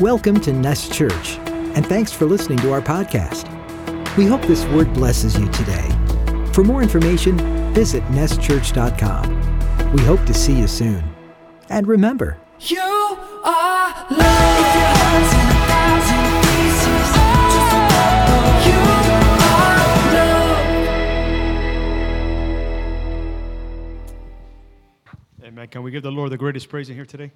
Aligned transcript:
Welcome 0.00 0.38
to 0.42 0.52
Nest 0.52 0.92
Church, 0.92 1.38
and 1.74 1.84
thanks 1.84 2.12
for 2.12 2.24
listening 2.24 2.58
to 2.58 2.72
our 2.72 2.80
podcast. 2.80 3.46
We 4.16 4.26
hope 4.26 4.42
this 4.42 4.64
word 4.66 4.92
blesses 4.94 5.36
you 5.36 5.48
today. 5.48 5.88
For 6.52 6.62
more 6.62 6.82
information, 6.82 7.36
visit 7.74 8.04
nestchurch.com. 8.04 9.92
We 9.92 10.02
hope 10.02 10.24
to 10.26 10.34
see 10.34 10.52
you 10.56 10.68
soon. 10.68 11.02
And 11.68 11.88
remember, 11.88 12.38
You 12.60 12.78
are 12.80 13.88
loved. 14.10 14.12
If 14.12 14.74
your 14.76 14.92
heart's 14.94 15.32
in 15.34 15.46
a 15.50 15.58
thousand 15.66 16.24
pieces, 16.46 17.08
just 17.52 17.72
remember 17.74 18.42
you 18.68 18.78
are 19.42 19.78
loved. 25.42 25.44
Amen. 25.44 25.66
Can 25.68 25.82
we 25.82 25.90
give 25.90 26.02
the 26.04 26.12
Lord 26.12 26.30
the 26.30 26.38
greatest 26.38 26.68
praise 26.68 26.88
in 26.88 26.94
here 26.94 27.06
today? 27.06 27.32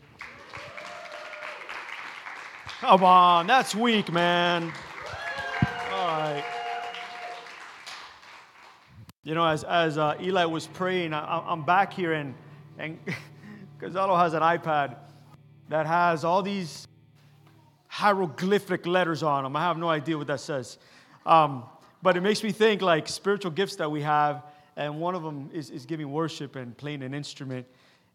Come 2.82 3.04
on, 3.04 3.46
that's 3.46 3.76
weak, 3.76 4.10
man. 4.10 4.72
All 5.92 6.08
right. 6.08 6.44
You 9.22 9.36
know, 9.36 9.46
as, 9.46 9.62
as 9.62 9.98
uh, 9.98 10.16
Eli 10.20 10.46
was 10.46 10.66
praying, 10.66 11.14
I, 11.14 11.44
I'm 11.46 11.64
back 11.64 11.92
here, 11.92 12.14
and, 12.14 12.34
and 12.78 12.98
Gonzalo 13.78 14.16
has 14.16 14.34
an 14.34 14.42
iPad 14.42 14.96
that 15.68 15.86
has 15.86 16.24
all 16.24 16.42
these 16.42 16.88
hieroglyphic 17.86 18.84
letters 18.84 19.22
on 19.22 19.44
them. 19.44 19.54
I 19.54 19.60
have 19.60 19.78
no 19.78 19.88
idea 19.88 20.18
what 20.18 20.26
that 20.26 20.40
says. 20.40 20.78
Um, 21.24 21.62
but 22.02 22.16
it 22.16 22.20
makes 22.20 22.42
me 22.42 22.50
think 22.50 22.82
like 22.82 23.06
spiritual 23.06 23.52
gifts 23.52 23.76
that 23.76 23.92
we 23.92 24.02
have, 24.02 24.42
and 24.74 24.98
one 24.98 25.14
of 25.14 25.22
them 25.22 25.50
is, 25.52 25.70
is 25.70 25.86
giving 25.86 26.10
worship 26.10 26.56
and 26.56 26.76
playing 26.76 27.04
an 27.04 27.14
instrument. 27.14 27.64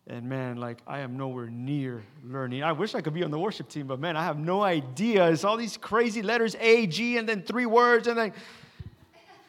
And 0.09 0.29
man, 0.29 0.55
like 0.55 0.77
I 0.88 0.99
am 0.99 1.17
nowhere 1.17 1.47
near 1.47 2.02
learning. 2.23 2.63
I 2.63 2.71
wish 2.71 2.95
I 2.95 3.02
could 3.02 3.13
be 3.13 3.23
on 3.23 3.31
the 3.31 3.38
worship 3.38 3.67
team, 3.67 3.88
but 3.88 3.99
man, 3.99 4.15
I 4.15 4.23
have 4.23 4.39
no 4.39 4.63
idea. 4.63 5.29
It's 5.29 5.43
all 5.43 5.57
these 5.57 5.76
crazy 5.76 6.21
letters 6.21 6.55
A, 6.62 6.87
G, 6.87 7.18
and 7.18 7.27
then 7.27 7.41
three 7.41 7.65
words, 7.65 8.07
and 8.07 8.17
then 8.17 8.34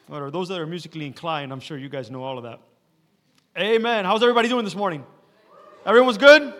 or 0.09 0.31
those 0.31 0.49
that 0.49 0.59
are 0.59 0.65
musically 0.65 1.05
inclined, 1.05 1.53
I'm 1.53 1.59
sure 1.59 1.77
you 1.77 1.87
guys 1.87 2.09
know 2.11 2.23
all 2.23 2.37
of 2.37 2.43
that. 2.43 2.59
Amen. 3.57 4.05
How's 4.05 4.21
everybody 4.21 4.49
doing 4.49 4.65
this 4.65 4.75
morning? 4.75 5.05
Everyone's 5.85 6.17
good? 6.17 6.53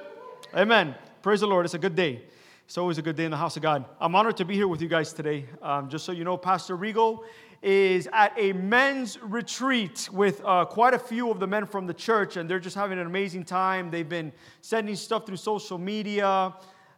Amen. 0.56 0.96
Praise 1.22 1.42
the 1.42 1.48
Lord. 1.48 1.66
It's 1.66 1.74
a 1.74 1.80
good 1.80 1.96
day. 1.96 2.22
It's 2.66 2.78
always 2.78 3.00
a 3.00 3.02
good 3.02 3.16
day 3.16 3.26
in 3.26 3.32
the 3.32 3.38
house 3.38 3.58
of 3.58 3.64
God. 3.64 3.86
I'm 4.00 4.16
honored 4.16 4.38
to 4.38 4.46
be 4.46 4.54
here 4.54 4.68
with 4.68 4.82
you 4.82 4.88
guys 4.88 5.12
today. 5.12 5.46
Um, 5.62 5.90
just 5.90 6.06
so 6.06 6.12
you 6.12 6.24
know, 6.24 6.38
Pastor 6.38 6.78
Rigo 6.78 7.24
is 7.62 8.08
at 8.14 8.34
a 8.38 8.54
men's 8.54 9.22
retreat 9.22 10.10
with 10.12 10.42
uh, 10.46 10.66
quite 10.66 10.94
a 10.94 11.00
few 11.00 11.30
of 11.30 11.40
the 11.40 11.48
men 11.48 11.66
from 11.66 11.88
the 11.88 11.94
church, 11.94 12.38
and 12.38 12.50
they're 12.50 12.60
just 12.60 12.76
having 12.76 12.98
an 13.00 13.06
amazing 13.06 13.44
time. 13.44 13.92
They've 13.92 14.08
been 14.08 14.32
sending 14.62 14.96
stuff 14.96 15.26
through 15.26 15.38
social 15.38 15.78
media, 15.78 16.54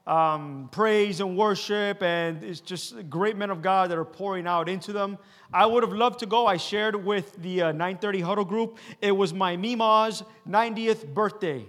um, 0.06 0.70
praise 0.72 1.20
and 1.20 1.36
worship, 1.36 2.04
and 2.04 2.44
it's 2.44 2.60
just 2.60 3.10
great 3.10 3.38
men 3.38 3.50
of 3.50 3.62
God 3.62 3.90
that 3.90 3.98
are 3.98 4.06
pouring 4.06 4.46
out 4.46 4.70
into 4.70 4.94
them. 4.94 5.18
I 5.54 5.66
would 5.66 5.84
have 5.84 5.94
loved 5.94 6.20
to 6.20 6.26
go. 6.26 6.46
I 6.46 6.58
shared 6.58 6.96
with 6.96 7.42
the 7.42 7.62
uh, 7.64 7.72
930 7.72 8.22
huddle 8.22 8.46
group. 8.46 8.78
It 9.02 9.12
was 9.12 9.34
my 9.34 9.58
Mima's 9.58 10.24
90th 10.48 11.14
birthday. 11.14 11.66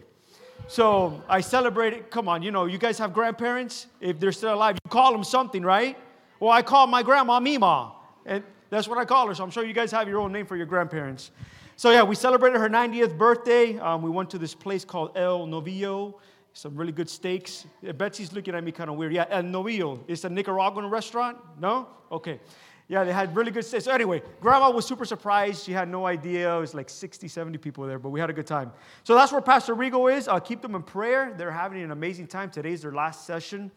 So 0.69 1.23
I 1.29 1.41
celebrated. 1.41 2.11
Come 2.11 2.29
on, 2.29 2.43
you 2.43 2.51
know, 2.51 2.67
you 2.67 2.79
guys 2.79 2.98
have 2.98 3.13
grandparents. 3.13 3.87
If 4.01 4.20
they're 4.20 4.33
still 4.33 4.55
alive, 4.55 4.77
you 4.85 4.91
call 4.91 5.13
them 5.13 5.25
something, 5.25 5.63
right? 5.63 5.98
Well, 6.41 6.51
I 6.51 6.63
call 6.63 6.87
my 6.87 7.03
grandma 7.03 7.41
Mima, 7.41 7.93
and 8.25 8.43
that's 8.77 8.89
what 8.89 8.97
I 8.97 9.05
call 9.05 9.28
her. 9.28 9.34
So 9.34 9.45
I'm 9.45 9.51
sure 9.51 9.67
you 9.67 9.75
guys 9.75 9.91
have 9.91 10.09
your 10.09 10.19
own 10.19 10.33
name 10.33 10.47
for 10.47 10.56
your 10.56 10.65
grandparents. 10.65 11.31
So 11.77 11.91
yeah, 11.91 12.03
we 12.03 12.15
celebrated 12.15 12.59
her 12.59 12.70
90th 12.70 13.19
birthday. 13.19 13.79
Um, 13.79 14.01
we 14.01 14.09
went 14.09 14.31
to 14.31 14.39
this 14.39 14.55
place 14.55 14.83
called 14.83 15.14
El 15.14 15.47
Novillo. 15.47 16.14
Some 16.55 16.75
really 16.75 16.92
good 16.92 17.11
steaks. 17.11 17.67
Betsy's 17.97 18.33
looking 18.33 18.55
at 18.55 18.64
me 18.64 18.73
kind 18.73 18.89
of 18.89 18.97
weird. 18.97 19.12
Yeah, 19.12 19.27
El 19.29 19.42
Novillo. 19.42 20.01
It's 20.09 20.25
a 20.25 20.31
Nicaraguan 20.31 20.89
restaurant. 20.89 21.37
No? 21.61 21.87
Okay. 22.11 22.41
Yeah, 22.89 23.05
they 23.05 23.12
had 23.12 23.37
really 23.37 23.51
good 23.51 23.64
steaks. 23.67 23.84
So 23.84 23.92
anyway, 23.92 24.23
grandma 24.41 24.70
was 24.70 24.86
super 24.86 25.05
surprised. 25.05 25.64
She 25.64 25.73
had 25.73 25.91
no 25.91 26.07
idea. 26.07 26.57
It 26.57 26.61
was 26.61 26.74
like 26.74 26.89
60, 26.89 27.29
70 27.29 27.58
people 27.58 27.86
there, 27.86 27.98
but 27.98 28.08
we 28.08 28.20
had 28.20 28.30
a 28.30 28.35
good 28.35 28.47
time. 28.47 28.73
So 29.05 29.14
that's 29.14 29.33
where 29.33 29.42
Pastor 29.42 29.74
Rigo 29.77 30.11
is. 30.11 30.29
Uh, 30.29 30.41
keep 30.41 30.63
them 30.63 30.74
in 30.74 30.83
prayer. 30.83 31.35
They're 31.36 31.51
having 31.51 31.83
an 31.83 31.91
amazing 31.91 32.27
time. 32.27 32.51
Today's 32.51 32.80
their 32.80 32.92
last 32.92 33.27
session. 33.27 33.70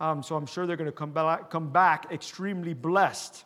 Um, 0.00 0.24
so 0.24 0.34
I'm 0.34 0.46
sure 0.46 0.66
they're 0.66 0.76
going 0.76 0.90
to 0.90 0.96
come 0.96 1.12
back, 1.12 1.50
come 1.50 1.70
back 1.70 2.10
extremely 2.10 2.74
blessed. 2.74 3.44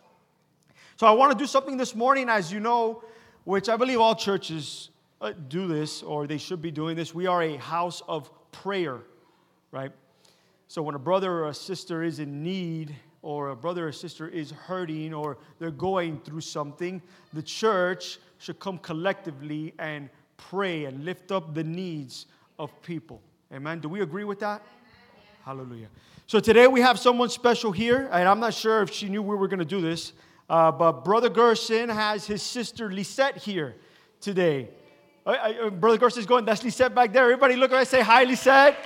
So 0.97 1.09
I 1.09 1.11
want 1.11 1.33
to 1.33 1.39
do 1.39 1.47
something 1.47 1.77
this 1.77 1.95
morning, 1.95 2.29
as 2.29 2.53
you 2.53 2.61
know, 2.61 3.03
which 3.43 3.69
I 3.69 3.77
believe 3.77 3.99
all 3.99 4.15
churches 4.15 4.91
uh, 5.21 5.33
do 5.49 5.67
this, 5.67 6.05
or 6.05 6.29
they 6.29 6.39
should 6.39 6.63
be 6.63 6.71
doing 6.71 6.95
this. 6.95 7.13
We 7.13 7.27
are 7.27 7.43
a 7.43 7.57
house 7.57 8.01
of 8.07 8.31
prayer, 8.53 9.01
right? 9.73 9.91
So 10.69 10.83
when 10.83 10.95
a 10.95 11.01
brother 11.01 11.33
or 11.33 11.49
a 11.49 11.55
sister 11.55 12.05
is 12.05 12.21
in 12.21 12.45
need, 12.45 12.95
or 13.23 13.49
a 13.49 13.57
brother 13.57 13.89
or 13.89 13.93
sister 13.93 14.29
is 14.29 14.53
hurting, 14.53 15.13
or 15.13 15.37
they're 15.59 15.73
going 15.73 16.21
through 16.21 16.43
something, 16.43 17.03
the 17.33 17.43
church 17.43 18.19
should 18.39 18.61
come 18.61 18.79
collectively 18.79 19.75
and 19.81 20.09
pray 20.37 20.85
and 20.85 21.05
lift 21.05 21.33
up 21.33 21.55
the 21.55 21.65
needs 21.65 22.27
of 22.59 22.71
people. 22.83 23.21
Amen. 23.53 23.81
Do 23.81 23.89
we 23.89 24.03
agree 24.03 24.25
with 24.25 24.39
that? 24.41 24.63
Hallelujah. 25.45 25.89
So 26.29 26.39
today 26.39 26.69
we 26.69 26.81
have 26.83 27.01
someone 27.01 27.31
special 27.31 27.73
here, 27.73 28.09
and 28.13 28.29
I'm 28.29 28.41
not 28.41 28.55
sure 28.55 28.81
if 28.83 28.93
she 28.93 29.09
knew 29.09 29.23
we 29.23 29.35
were 29.35 29.49
going 29.49 29.59
to 29.59 29.65
do 29.65 29.81
this, 29.81 30.13
uh, 30.49 30.73
but 30.73 31.05
Brother 31.05 31.29
Gerson 31.29 31.89
has 31.89 32.27
his 32.27 32.43
sister 32.43 32.93
Lisette 32.93 33.39
here 33.39 33.77
today. 34.21 34.69
Uh, 35.25 35.31
uh, 35.31 35.71
Brother 35.71 35.99
Gerson's 35.99 36.27
going, 36.27 36.45
that's 36.45 36.63
Lisette 36.63 36.95
back 36.95 37.13
there. 37.13 37.25
Everybody 37.25 37.57
look 37.57 37.73
at 37.73 37.79
her 37.79 37.85
say, 37.85 38.03
hi, 38.03 38.25
Lisette. 38.25 38.77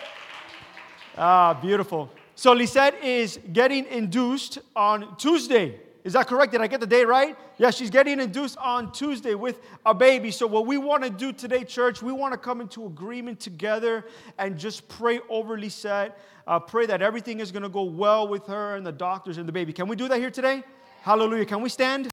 Ah, 1.16 1.54
beautiful. 1.54 2.10
So 2.36 2.52
Lisette 2.52 3.02
is 3.02 3.41
getting 3.52 3.86
induced 3.86 4.58
on 4.76 5.16
Tuesday. 5.16 5.80
Is 6.04 6.12
that 6.12 6.28
correct? 6.28 6.52
Did 6.52 6.60
I 6.60 6.69
get 6.69 6.80
the 6.80 6.86
day 6.86 7.04
right? 7.04 7.36
Yeah, 7.58 7.70
she's 7.70 7.90
getting 7.90 8.20
induced 8.20 8.56
on 8.58 8.92
Tuesday 8.92 9.34
with 9.34 9.60
a 9.84 9.92
baby. 9.92 10.30
So, 10.30 10.46
what 10.46 10.64
we 10.64 10.78
want 10.78 11.02
to 11.02 11.10
do 11.10 11.32
today, 11.32 11.64
church, 11.64 12.00
we 12.00 12.12
want 12.12 12.32
to 12.32 12.38
come 12.38 12.60
into 12.60 12.86
agreement 12.86 13.40
together 13.40 14.06
and 14.38 14.56
just 14.56 14.88
pray 14.88 15.20
over 15.28 15.58
Lisette. 15.58 16.19
Uh, 16.46 16.60
pray 16.60 16.86
that 16.86 17.02
everything 17.02 17.40
is 17.40 17.52
going 17.52 17.64
to 17.64 17.69
go 17.69 17.82
well 17.82 18.26
with 18.26 18.46
her 18.46 18.76
and 18.76 18.86
the 18.86 18.92
doctors 18.92 19.36
and 19.36 19.46
the 19.46 19.52
baby. 19.52 19.72
Can 19.72 19.88
we 19.88 19.96
do 19.96 20.08
that 20.08 20.19
here 20.19 20.30
today? 20.30 20.62
Hallelujah. 21.03 21.44
Can 21.44 21.62
we 21.62 21.69
stand? 21.69 22.09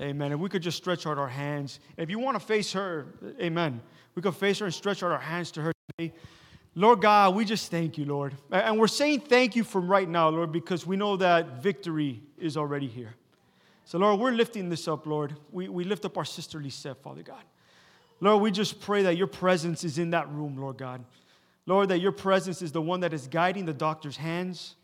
Amen. 0.00 0.32
If 0.32 0.40
we 0.40 0.48
could 0.48 0.62
just 0.62 0.76
stretch 0.76 1.06
out 1.06 1.18
our 1.18 1.28
hands. 1.28 1.78
If 1.96 2.10
you 2.10 2.18
want 2.18 2.38
to 2.38 2.44
face 2.44 2.72
her, 2.72 3.06
amen. 3.40 3.80
We 4.14 4.22
could 4.22 4.34
face 4.34 4.58
her 4.58 4.66
and 4.66 4.74
stretch 4.74 5.02
out 5.02 5.12
our 5.12 5.18
hands 5.18 5.50
to 5.52 5.62
her 5.62 5.72
today. 5.96 6.12
Lord 6.74 7.00
God, 7.00 7.34
we 7.34 7.44
just 7.44 7.70
thank 7.70 7.96
you, 7.96 8.04
Lord. 8.04 8.34
And 8.50 8.78
we're 8.78 8.88
saying 8.88 9.20
thank 9.20 9.54
you 9.54 9.62
from 9.62 9.88
right 9.88 10.08
now, 10.08 10.28
Lord, 10.28 10.50
because 10.50 10.84
we 10.86 10.96
know 10.96 11.16
that 11.16 11.62
victory 11.62 12.20
is 12.36 12.56
already 12.56 12.88
here. 12.88 13.14
So, 13.84 13.98
Lord, 13.98 14.18
we're 14.18 14.32
lifting 14.32 14.68
this 14.68 14.88
up, 14.88 15.06
Lord. 15.06 15.36
We, 15.52 15.68
we 15.68 15.84
lift 15.84 16.04
up 16.04 16.18
our 16.18 16.24
sister 16.24 16.58
Lisette, 16.60 17.00
Father 17.02 17.22
God. 17.22 17.42
Lord, 18.20 18.42
we 18.42 18.50
just 18.50 18.80
pray 18.80 19.02
that 19.02 19.16
your 19.16 19.26
presence 19.26 19.84
is 19.84 19.98
in 19.98 20.10
that 20.10 20.28
room, 20.30 20.56
Lord 20.56 20.78
God. 20.78 21.04
Lord, 21.66 21.88
that 21.90 22.00
your 22.00 22.12
presence 22.12 22.62
is 22.62 22.72
the 22.72 22.82
one 22.82 23.00
that 23.00 23.12
is 23.12 23.28
guiding 23.28 23.66
the 23.66 23.72
doctor's 23.72 24.16
hands, 24.16 24.74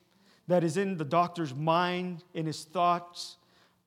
that 0.50 0.62
is 0.62 0.76
in 0.76 0.96
the 0.96 1.04
doctor's 1.04 1.54
mind, 1.54 2.22
in 2.34 2.46
his 2.46 2.64
thoughts. 2.64 3.36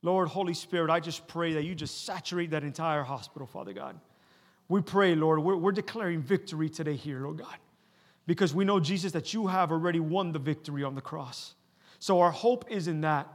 Lord, 0.02 0.28
Holy 0.28 0.54
Spirit, 0.54 0.90
I 0.90 1.00
just 1.00 1.28
pray 1.28 1.54
that 1.54 1.64
you 1.64 1.76
just 1.76 2.06
saturate 2.06 2.52
that 2.52 2.64
entire 2.64 3.04
hospital, 3.04 3.48
Father 3.48 3.72
God. 3.74 4.00
We 4.68 4.82
pray, 4.82 5.16
Lord, 5.16 5.40
we're, 5.40 5.56
we're 5.56 5.72
declaring 5.72 6.22
victory 6.22 6.70
today 6.70 6.96
here, 6.96 7.22
Lord 7.22 7.38
God 7.38 7.58
because 8.26 8.54
we 8.54 8.64
know, 8.64 8.80
Jesus, 8.80 9.12
that 9.12 9.34
you 9.34 9.48
have 9.48 9.72
already 9.72 10.00
won 10.00 10.32
the 10.32 10.40
victory 10.40 10.84
on 10.84 10.96
the 10.96 11.02
cross. 11.02 11.56
So 12.00 12.22
our 12.22 12.32
hope 12.32 12.66
is 12.70 12.88
in 12.88 13.02
that. 13.02 13.28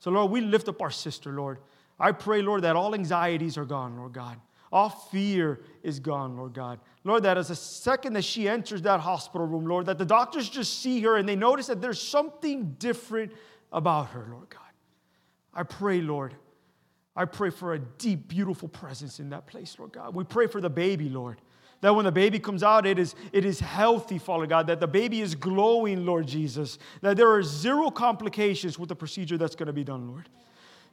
So, 0.00 0.10
Lord, 0.10 0.30
we 0.30 0.40
lift 0.40 0.68
up 0.68 0.82
our 0.82 0.90
sister, 0.90 1.32
Lord. 1.32 1.58
I 1.98 2.12
pray, 2.12 2.42
Lord, 2.42 2.62
that 2.62 2.76
all 2.76 2.94
anxieties 2.94 3.56
are 3.56 3.64
gone, 3.64 3.96
Lord 3.96 4.12
God. 4.12 4.38
All 4.72 4.90
fear 4.90 5.60
is 5.82 6.00
gone, 6.00 6.36
Lord 6.36 6.52
God. 6.52 6.80
Lord, 7.04 7.22
that 7.24 7.36
as 7.36 7.50
a 7.50 7.54
second 7.54 8.14
that 8.14 8.24
she 8.24 8.48
enters 8.48 8.82
that 8.82 9.00
hospital 9.00 9.46
room, 9.46 9.66
Lord, 9.66 9.86
that 9.86 9.98
the 9.98 10.06
doctors 10.06 10.48
just 10.48 10.80
see 10.80 11.00
her 11.02 11.16
and 11.16 11.28
they 11.28 11.36
notice 11.36 11.66
that 11.66 11.82
there's 11.82 12.00
something 12.00 12.76
different 12.78 13.32
about 13.70 14.08
her, 14.10 14.26
Lord 14.30 14.48
God. 14.48 14.60
I 15.52 15.62
pray, 15.62 16.00
Lord, 16.00 16.34
I 17.14 17.26
pray 17.26 17.50
for 17.50 17.74
a 17.74 17.78
deep, 17.78 18.26
beautiful 18.26 18.68
presence 18.68 19.20
in 19.20 19.30
that 19.30 19.46
place, 19.46 19.76
Lord 19.78 19.92
God. 19.92 20.14
We 20.14 20.24
pray 20.24 20.46
for 20.46 20.60
the 20.60 20.70
baby, 20.70 21.08
Lord. 21.08 21.40
That 21.82 21.94
when 21.94 22.06
the 22.06 22.12
baby 22.12 22.38
comes 22.38 22.62
out, 22.62 22.86
it 22.86 22.98
is, 22.98 23.14
it 23.30 23.44
is 23.44 23.60
healthy, 23.60 24.16
Father 24.16 24.46
God. 24.46 24.66
That 24.68 24.80
the 24.80 24.86
baby 24.86 25.20
is 25.20 25.34
glowing, 25.34 26.06
Lord 26.06 26.26
Jesus. 26.26 26.78
That 27.02 27.18
there 27.18 27.30
are 27.30 27.42
zero 27.42 27.90
complications 27.90 28.78
with 28.78 28.88
the 28.88 28.96
procedure 28.96 29.36
that's 29.36 29.54
going 29.54 29.66
to 29.66 29.72
be 29.72 29.84
done, 29.84 30.08
Lord. 30.08 30.28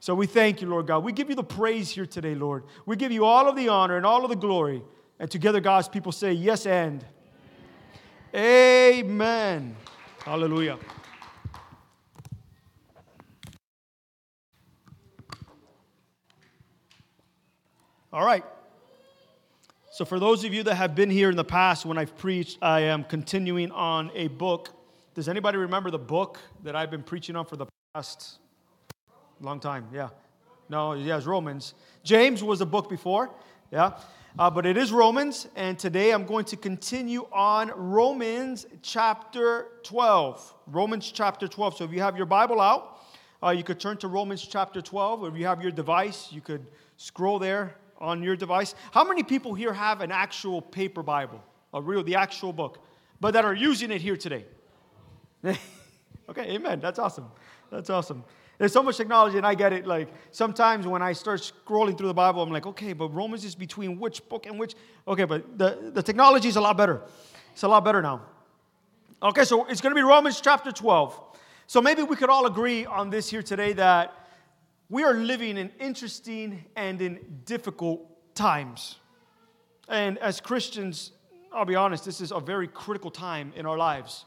So 0.00 0.14
we 0.14 0.26
thank 0.26 0.60
you, 0.60 0.68
Lord 0.68 0.86
God. 0.86 1.02
We 1.02 1.12
give 1.12 1.30
you 1.30 1.34
the 1.34 1.42
praise 1.42 1.88
here 1.88 2.04
today, 2.04 2.34
Lord. 2.34 2.64
We 2.84 2.96
give 2.96 3.10
you 3.10 3.24
all 3.24 3.48
of 3.48 3.56
the 3.56 3.68
honor 3.68 3.96
and 3.96 4.04
all 4.04 4.22
of 4.24 4.28
the 4.28 4.36
glory. 4.36 4.82
And 5.18 5.30
together, 5.30 5.60
God's 5.60 5.88
people 5.88 6.12
say, 6.12 6.32
Yes, 6.32 6.66
and 6.66 7.04
Amen. 8.34 9.76
Hallelujah. 10.24 10.78
All 18.10 18.24
right. 18.24 18.44
So, 19.90 20.06
for 20.06 20.18
those 20.18 20.44
of 20.44 20.54
you 20.54 20.62
that 20.62 20.76
have 20.76 20.94
been 20.94 21.10
here 21.10 21.28
in 21.28 21.36
the 21.36 21.44
past 21.44 21.84
when 21.84 21.98
I've 21.98 22.16
preached, 22.16 22.58
I 22.62 22.80
am 22.80 23.04
continuing 23.04 23.70
on 23.70 24.10
a 24.14 24.28
book 24.28 24.70
Does 25.14 25.28
anybody 25.28 25.58
remember 25.58 25.90
the 25.90 25.98
book 25.98 26.38
that 26.62 26.74
I've 26.74 26.90
been 26.90 27.02
preaching 27.02 27.36
on 27.36 27.44
for 27.44 27.56
the 27.56 27.66
past 27.92 28.38
long 29.40 29.60
time? 29.60 29.86
Yeah. 29.92 30.08
No, 30.70 30.94
yeah, 30.94 31.18
it's 31.18 31.26
Romans. 31.26 31.74
James 32.02 32.42
was 32.42 32.62
a 32.62 32.66
book 32.66 32.88
before, 32.88 33.30
yeah. 33.70 33.98
Uh, 34.38 34.48
but 34.48 34.64
it 34.64 34.78
is 34.78 34.90
Romans, 34.92 35.46
and 35.56 35.78
today 35.78 36.10
I'm 36.10 36.24
going 36.24 36.46
to 36.46 36.56
continue 36.56 37.26
on 37.30 37.70
Romans 37.76 38.64
chapter 38.80 39.66
12. 39.82 40.54
Romans 40.68 41.12
chapter 41.12 41.46
12. 41.46 41.76
So 41.76 41.84
if 41.84 41.92
you 41.92 42.00
have 42.00 42.16
your 42.16 42.24
Bible 42.24 42.58
out, 42.58 43.02
uh, 43.42 43.50
you 43.50 43.62
could 43.62 43.78
turn 43.78 43.98
to 43.98 44.08
Romans 44.08 44.46
chapter 44.46 44.80
12. 44.80 45.24
Or 45.24 45.28
if 45.28 45.36
you 45.36 45.44
have 45.44 45.60
your 45.60 45.70
device, 45.70 46.28
you 46.32 46.40
could 46.40 46.66
scroll 46.96 47.38
there 47.38 47.74
on 47.98 48.22
your 48.22 48.34
device. 48.34 48.74
How 48.90 49.04
many 49.04 49.22
people 49.22 49.52
here 49.52 49.74
have 49.74 50.00
an 50.00 50.10
actual 50.10 50.62
paper 50.62 51.02
Bible, 51.02 51.44
a 51.74 51.82
real, 51.82 52.02
the 52.02 52.14
actual 52.14 52.54
book, 52.54 52.78
but 53.20 53.32
that 53.34 53.44
are 53.44 53.54
using 53.54 53.90
it 53.90 54.00
here 54.00 54.16
today? 54.16 54.46
okay, 55.44 55.58
amen. 56.54 56.80
That's 56.80 56.98
awesome. 56.98 57.26
That's 57.70 57.90
awesome. 57.90 58.24
There's 58.58 58.72
so 58.72 58.82
much 58.82 58.96
technology, 58.96 59.38
and 59.38 59.46
I 59.46 59.54
get 59.54 59.72
it. 59.72 59.86
Like 59.86 60.08
sometimes 60.30 60.86
when 60.86 61.02
I 61.02 61.12
start 61.12 61.40
scrolling 61.40 61.96
through 61.96 62.08
the 62.08 62.14
Bible, 62.14 62.42
I'm 62.42 62.50
like, 62.50 62.66
okay, 62.66 62.92
but 62.92 63.08
Romans 63.08 63.44
is 63.44 63.54
between 63.54 63.98
which 63.98 64.26
book 64.28 64.46
and 64.46 64.58
which? 64.58 64.74
Okay, 65.08 65.24
but 65.24 65.58
the, 65.58 65.90
the 65.92 66.02
technology 66.02 66.48
is 66.48 66.56
a 66.56 66.60
lot 66.60 66.76
better. 66.76 67.02
It's 67.52 67.62
a 67.62 67.68
lot 67.68 67.84
better 67.84 68.02
now. 68.02 68.22
Okay, 69.22 69.44
so 69.44 69.64
it's 69.66 69.80
going 69.80 69.94
to 69.94 69.98
be 69.98 70.02
Romans 70.02 70.40
chapter 70.40 70.72
12. 70.72 71.20
So 71.66 71.80
maybe 71.80 72.02
we 72.02 72.16
could 72.16 72.28
all 72.28 72.46
agree 72.46 72.84
on 72.86 73.08
this 73.08 73.30
here 73.30 73.42
today 73.42 73.72
that 73.74 74.12
we 74.88 75.04
are 75.04 75.14
living 75.14 75.56
in 75.56 75.70
interesting 75.80 76.64
and 76.76 77.00
in 77.00 77.18
difficult 77.44 78.34
times. 78.34 78.96
And 79.88 80.18
as 80.18 80.40
Christians, 80.40 81.12
I'll 81.52 81.64
be 81.64 81.76
honest, 81.76 82.04
this 82.04 82.20
is 82.20 82.30
a 82.30 82.40
very 82.40 82.68
critical 82.68 83.10
time 83.10 83.52
in 83.56 83.64
our 83.64 83.78
lives 83.78 84.24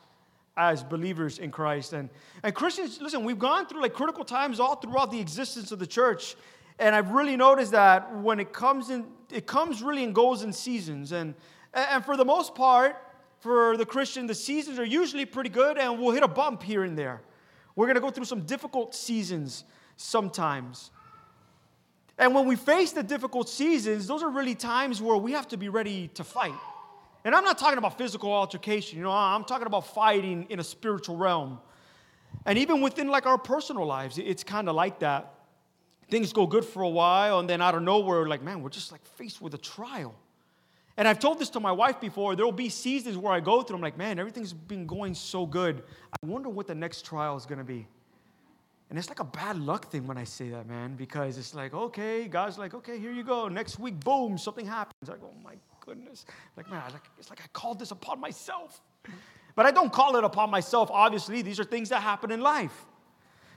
as 0.58 0.84
believers 0.84 1.40
in 1.40 1.52
Christ. 1.52 1.94
And, 1.94 2.10
and 2.44 2.54
Christians, 2.56 3.00
listen, 3.02 3.24
we've 3.24 3.40
gone 3.40 3.68
through 3.68 3.82
like 3.82 3.94
critical 3.94 4.24
times 4.24 4.60
all 4.60 4.76
throughout 4.76 5.12
the 5.12 5.20
existence 5.20 5.72
of 5.72 5.80
the 5.80 5.88
church. 5.88 6.36
And 6.80 6.96
I've 6.96 7.12
really 7.12 7.36
noticed 7.36 7.72
that 7.72 8.16
when 8.18 8.40
it 8.40 8.54
comes 8.54 8.90
in, 8.90 9.06
it 9.32 9.46
comes 9.46 9.82
really 9.82 10.04
and 10.04 10.14
goes 10.14 10.44
in 10.44 10.54
seasons. 10.54 11.12
And, 11.12 11.34
and 11.74 12.04
for 12.06 12.16
the 12.18 12.26
most 12.26 12.56
part, 12.56 12.96
for 13.40 13.78
the 13.78 13.86
Christian, 13.86 14.28
the 14.28 14.36
seasons 14.36 14.80
are 14.80 14.86
usually 14.86 15.26
pretty 15.26 15.50
good 15.50 15.78
and 15.78 16.00
we'll 16.00 16.12
hit 16.12 16.24
a 16.24 16.28
bump 16.28 16.64
here 16.64 16.84
and 16.84 16.98
there. 16.98 17.22
We're 17.76 17.88
going 17.88 17.96
to 17.96 18.02
go 18.02 18.10
through 18.10 18.26
some 18.26 18.42
difficult 18.42 18.96
seasons 18.96 19.66
sometimes. 19.98 20.92
And 22.18 22.34
when 22.34 22.48
we 22.48 22.56
face 22.56 22.94
the 22.94 23.04
difficult 23.04 23.50
seasons, 23.50 24.08
those 24.08 24.24
are 24.24 24.30
really 24.30 24.56
times 24.56 25.02
where 25.02 25.18
we 25.18 25.34
have 25.34 25.50
to 25.50 25.58
be 25.58 25.68
ready 25.68 26.08
to 26.14 26.24
fight. 26.24 26.54
And 27.26 27.34
I'm 27.34 27.44
not 27.44 27.58
talking 27.58 27.80
about 27.80 27.98
physical 27.98 28.32
altercation, 28.32 29.00
you 29.00 29.04
know, 29.04 29.12
I'm 29.12 29.44
talking 29.44 29.66
about 29.66 29.88
fighting 29.88 30.46
in 30.50 30.60
a 30.60 30.64
spiritual 30.64 31.18
realm. 31.18 31.60
And 32.46 32.60
even 32.60 32.82
within 32.82 33.08
like 33.08 33.26
our 33.26 33.40
personal 33.40 33.86
lives, 33.86 34.20
it's 34.20 34.44
kind 34.44 34.70
of 34.70 34.76
like 34.76 35.00
that. 35.00 35.34
Things 36.12 36.32
go 36.32 36.46
good 36.46 36.64
for 36.64 36.84
a 36.84 36.90
while, 36.90 37.40
and 37.40 37.50
then 37.50 37.64
out 37.64 37.74
of 37.74 37.82
nowhere, 37.82 38.28
like, 38.28 38.44
man, 38.44 38.62
we're 38.62 38.70
just 38.70 38.92
like 38.92 39.04
faced 39.18 39.42
with 39.42 39.56
a 39.56 39.58
trial. 39.58 40.14
And 40.98 41.08
I've 41.08 41.18
told 41.18 41.40
this 41.40 41.50
to 41.52 41.60
my 41.60 41.72
wife 41.72 42.00
before. 42.00 42.36
There 42.36 42.46
will 42.46 42.52
be 42.52 42.70
seasons 42.70 43.18
where 43.18 43.34
I 43.34 43.40
go 43.40 43.64
through, 43.64 43.78
I'm 43.78 43.82
like, 43.82 43.98
man, 43.98 44.20
everything's 44.20 44.54
been 44.54 44.86
going 44.86 45.16
so 45.16 45.48
good. 45.48 45.82
I 46.14 46.26
wonder 46.26 46.48
what 46.48 46.68
the 46.68 46.76
next 46.76 47.06
trial 47.06 47.36
is 47.36 47.48
going 47.48 47.58
to 47.58 47.66
be. 47.66 47.88
And 48.90 49.00
it's 49.00 49.10
like 49.10 49.20
a 49.20 49.26
bad 49.26 49.58
luck 49.58 49.90
thing 49.90 50.06
when 50.06 50.18
I 50.18 50.24
say 50.24 50.50
that, 50.50 50.68
man, 50.68 50.96
because 50.96 51.38
it's 51.38 51.56
like, 51.56 51.74
okay, 51.74 52.28
God's 52.28 52.58
like, 52.58 52.74
okay, 52.76 53.00
here 53.00 53.12
you 53.12 53.24
go. 53.24 53.48
Next 53.48 53.80
week, 53.80 54.00
boom, 54.00 54.38
something 54.38 54.66
happens. 54.66 55.10
I 55.10 55.14
go, 55.14 55.32
oh 55.34 55.44
my 55.44 55.56
goodness. 55.80 56.26
Like, 56.56 56.70
man, 56.70 56.84
like, 56.92 57.04
it's 57.18 57.30
like 57.30 57.42
I 57.42 57.48
called 57.52 57.80
this 57.80 57.92
upon 57.92 58.20
myself. 58.20 58.82
But 59.56 59.66
I 59.66 59.72
don't 59.72 59.92
call 59.92 60.18
it 60.18 60.24
upon 60.24 60.52
myself, 60.52 60.90
obviously. 60.92 61.42
These 61.42 61.60
are 61.60 61.64
things 61.64 61.90
that 61.90 62.02
happen 62.02 62.32
in 62.32 62.42
life. 62.42 62.86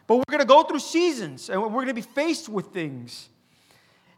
But 0.06 0.16
we're 0.16 0.24
going 0.30 0.40
to 0.40 0.46
go 0.46 0.62
through 0.62 0.78
seasons 0.78 1.50
and 1.50 1.60
we're 1.60 1.68
going 1.68 1.88
to 1.88 1.94
be 1.94 2.00
faced 2.00 2.48
with 2.48 2.68
things. 2.68 3.28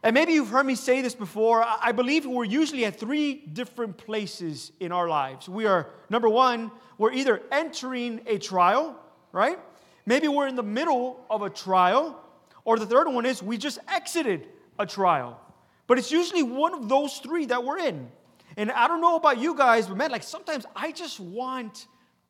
And 0.03 0.13
maybe 0.13 0.33
you've 0.33 0.49
heard 0.49 0.65
me 0.65 0.75
say 0.75 1.01
this 1.01 1.13
before. 1.13 1.63
I 1.63 1.91
believe 1.91 2.25
we're 2.25 2.43
usually 2.43 2.85
at 2.85 2.99
three 2.99 3.35
different 3.35 3.97
places 3.97 4.71
in 4.79 4.91
our 4.91 5.07
lives. 5.07 5.49
We 5.49 5.65
are, 5.65 5.89
number 6.09 6.29
one, 6.29 6.71
we're 6.97 7.11
either 7.11 7.41
entering 7.51 8.21
a 8.25 8.37
trial, 8.37 8.97
right? 9.31 9.59
Maybe 10.05 10.27
we're 10.27 10.47
in 10.47 10.55
the 10.55 10.63
middle 10.63 11.25
of 11.29 11.41
a 11.41 11.49
trial. 11.49 12.19
Or 12.65 12.77
the 12.77 12.85
third 12.85 13.07
one 13.07 13.25
is 13.25 13.41
we 13.41 13.57
just 13.57 13.79
exited 13.87 14.47
a 14.77 14.85
trial. 14.85 15.39
But 15.87 15.97
it's 15.97 16.11
usually 16.11 16.43
one 16.43 16.73
of 16.73 16.89
those 16.89 17.17
three 17.17 17.45
that 17.47 17.63
we're 17.63 17.79
in. 17.79 18.09
And 18.57 18.71
I 18.71 18.87
don't 18.87 19.01
know 19.01 19.15
about 19.15 19.37
you 19.39 19.55
guys, 19.55 19.87
but 19.87 19.97
man, 19.97 20.11
like 20.11 20.23
sometimes 20.23 20.65
I 20.75 20.91
just 20.91 21.19
want 21.19 21.87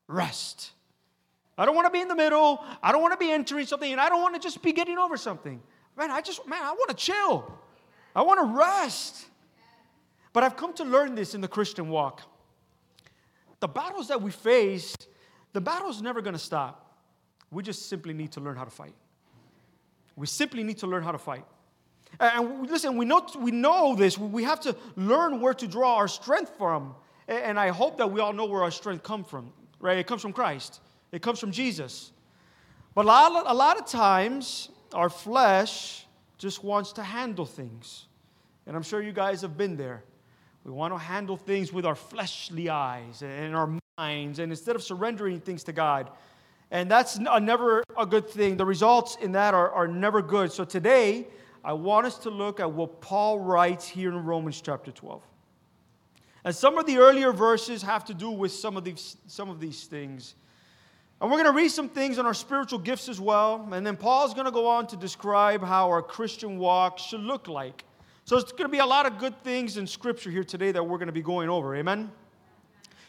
rest. 0.08 0.72
I 1.58 1.66
don't 1.66 1.76
want 1.76 1.88
to 1.88 1.92
be 1.92 2.02
in 2.02 2.08
the 2.08 2.16
middle. 2.16 2.64
I 2.82 2.92
don't 2.92 3.02
want 3.02 3.14
to 3.14 3.18
be 3.18 3.32
entering 3.32 3.66
something, 3.66 3.92
and 3.92 4.00
I 4.00 4.10
don't 4.10 4.22
want 4.22 4.36
to 4.36 4.42
just 4.42 4.62
be 4.62 4.72
getting 4.72 4.98
over 4.98 5.18
something. 5.18 5.62
Man, 5.98 6.10
I 6.10 6.22
just, 6.22 6.48
man, 6.48 6.62
I 6.64 6.72
want 6.72 6.90
to 6.90 6.96
chill. 6.96 7.52
I 8.16 8.22
want 8.22 8.40
to 8.40 8.58
rest. 8.58 9.26
But 10.34 10.44
I've 10.44 10.56
come 10.56 10.74
to 10.76 10.84
learn 10.84 11.16
this 11.16 11.36
in 11.36 11.42
the 11.42 11.48
Christian 11.48 11.90
walk. 11.90 12.22
The 13.60 13.68
battles 13.68 14.08
that 14.08 14.22
we 14.22 14.32
face, 14.32 14.96
the 15.54 15.62
battle's 15.62 16.02
never 16.02 16.22
going 16.22 16.34
to 16.34 16.40
stop. 16.40 16.91
We 17.52 17.64
just 17.64 17.90
simply 17.90 18.14
need 18.14 18.32
to 18.34 18.40
learn 18.40 18.56
how 18.56 18.64
to 18.64 18.72
fight. 18.72 18.96
We 20.16 20.26
simply 20.28 20.64
need 20.64 20.78
to 20.80 20.88
learn 20.88 21.04
how 21.04 21.12
to 21.12 21.18
fight. 21.18 21.46
And 22.20 22.70
listen, 22.70 22.98
we 22.98 23.06
know, 23.06 23.26
we 23.40 23.52
know 23.52 23.96
this. 23.96 24.18
We 24.18 24.44
have 24.44 24.60
to 24.62 24.76
learn 24.96 25.42
where 25.42 25.54
to 25.54 25.68
draw 25.68 25.96
our 25.96 26.08
strength 26.08 26.54
from. 26.58 26.96
And 27.28 27.60
I 27.60 27.70
hope 27.70 27.98
that 27.98 28.12
we 28.12 28.20
all 28.20 28.34
know 28.34 28.46
where 28.46 28.64
our 28.64 28.72
strength 28.72 29.04
comes 29.04 29.28
from, 29.28 29.54
right? 29.80 29.98
It 29.98 30.08
comes 30.08 30.22
from 30.22 30.34
Christ, 30.34 30.82
it 31.12 31.22
comes 31.22 31.40
from 31.40 31.52
Jesus. 31.52 32.12
But 32.94 33.06
a 33.06 33.08
lot, 33.08 33.44
a 33.48 33.54
lot 33.54 33.80
of 33.80 33.86
times, 33.86 34.70
our 34.94 35.10
flesh 35.10 36.06
just 36.38 36.64
wants 36.64 36.92
to 36.94 37.04
handle 37.04 37.46
things. 37.46 38.08
And 38.68 38.76
I'm 38.76 38.84
sure 38.84 39.02
you 39.02 39.14
guys 39.14 39.42
have 39.42 39.58
been 39.58 39.78
there. 39.78 40.04
We 40.66 40.72
want 40.72 40.94
to 40.94 40.98
handle 40.98 41.38
things 41.38 41.72
with 41.72 41.86
our 41.86 41.96
fleshly 41.96 42.70
eyes 42.70 43.22
and 43.22 43.56
our 43.56 43.80
minds, 43.98 44.40
and 44.40 44.52
instead 44.52 44.76
of 44.76 44.84
surrendering 44.84 45.40
things 45.40 45.64
to 45.66 45.72
God. 45.72 46.12
And 46.72 46.90
that's 46.90 47.18
a 47.18 47.40
never 47.40 47.84
a 47.98 48.06
good 48.06 48.30
thing. 48.30 48.56
The 48.56 48.66
results 48.66 49.18
in 49.22 49.34
that 49.34 49.54
are, 49.54 49.70
are 49.72 49.88
never 49.88 50.22
good. 50.22 50.54
So 50.54 50.64
today, 50.64 51.28
I 51.64 51.74
want 51.74 52.08
us 52.08 52.18
to 52.20 52.30
look 52.30 52.60
at 52.60 52.72
what 52.72 53.02
Paul 53.02 53.40
writes 53.40 53.88
here 53.88 54.10
in 54.10 54.24
Romans 54.24 54.62
chapter 54.62 54.90
12. 54.92 55.22
And 56.44 56.56
some 56.56 56.78
of 56.78 56.86
the 56.86 56.98
earlier 56.98 57.34
verses 57.34 57.84
have 57.84 58.06
to 58.06 58.14
do 58.14 58.32
with 58.32 58.52
some 58.52 58.78
of 58.78 58.84
these, 58.84 59.18
some 59.28 59.50
of 59.50 59.60
these 59.60 59.84
things. 59.84 60.36
And 61.20 61.30
we're 61.30 61.38
going 61.38 61.54
to 61.54 61.56
read 61.56 61.70
some 61.70 61.88
things 61.88 62.18
on 62.18 62.26
our 62.26 62.34
spiritual 62.34 62.80
gifts 62.80 63.10
as 63.10 63.20
well. 63.20 63.70
And 63.74 63.86
then 63.86 63.96
Paul's 63.96 64.34
going 64.34 64.46
to 64.46 64.52
go 64.52 64.66
on 64.66 64.88
to 64.88 64.98
describe 64.98 65.64
how 65.64 65.90
our 65.90 66.02
Christian 66.02 66.58
walk 66.58 66.98
should 66.98 67.20
look 67.20 67.48
like. 67.48 67.84
So 68.26 68.38
it's 68.38 68.52
going 68.52 68.64
to 68.64 68.70
be 68.70 68.80
a 68.80 68.86
lot 68.86 69.06
of 69.06 69.20
good 69.20 69.38
things 69.44 69.78
in 69.78 69.86
Scripture 69.86 70.32
here 70.32 70.44
today 70.44 70.72
that 70.72 70.82
we're 70.82 70.98
going 70.98 71.08
to 71.08 71.14
be 71.14 71.22
going 71.22 71.50
over. 71.50 71.76
Amen? 71.76 72.12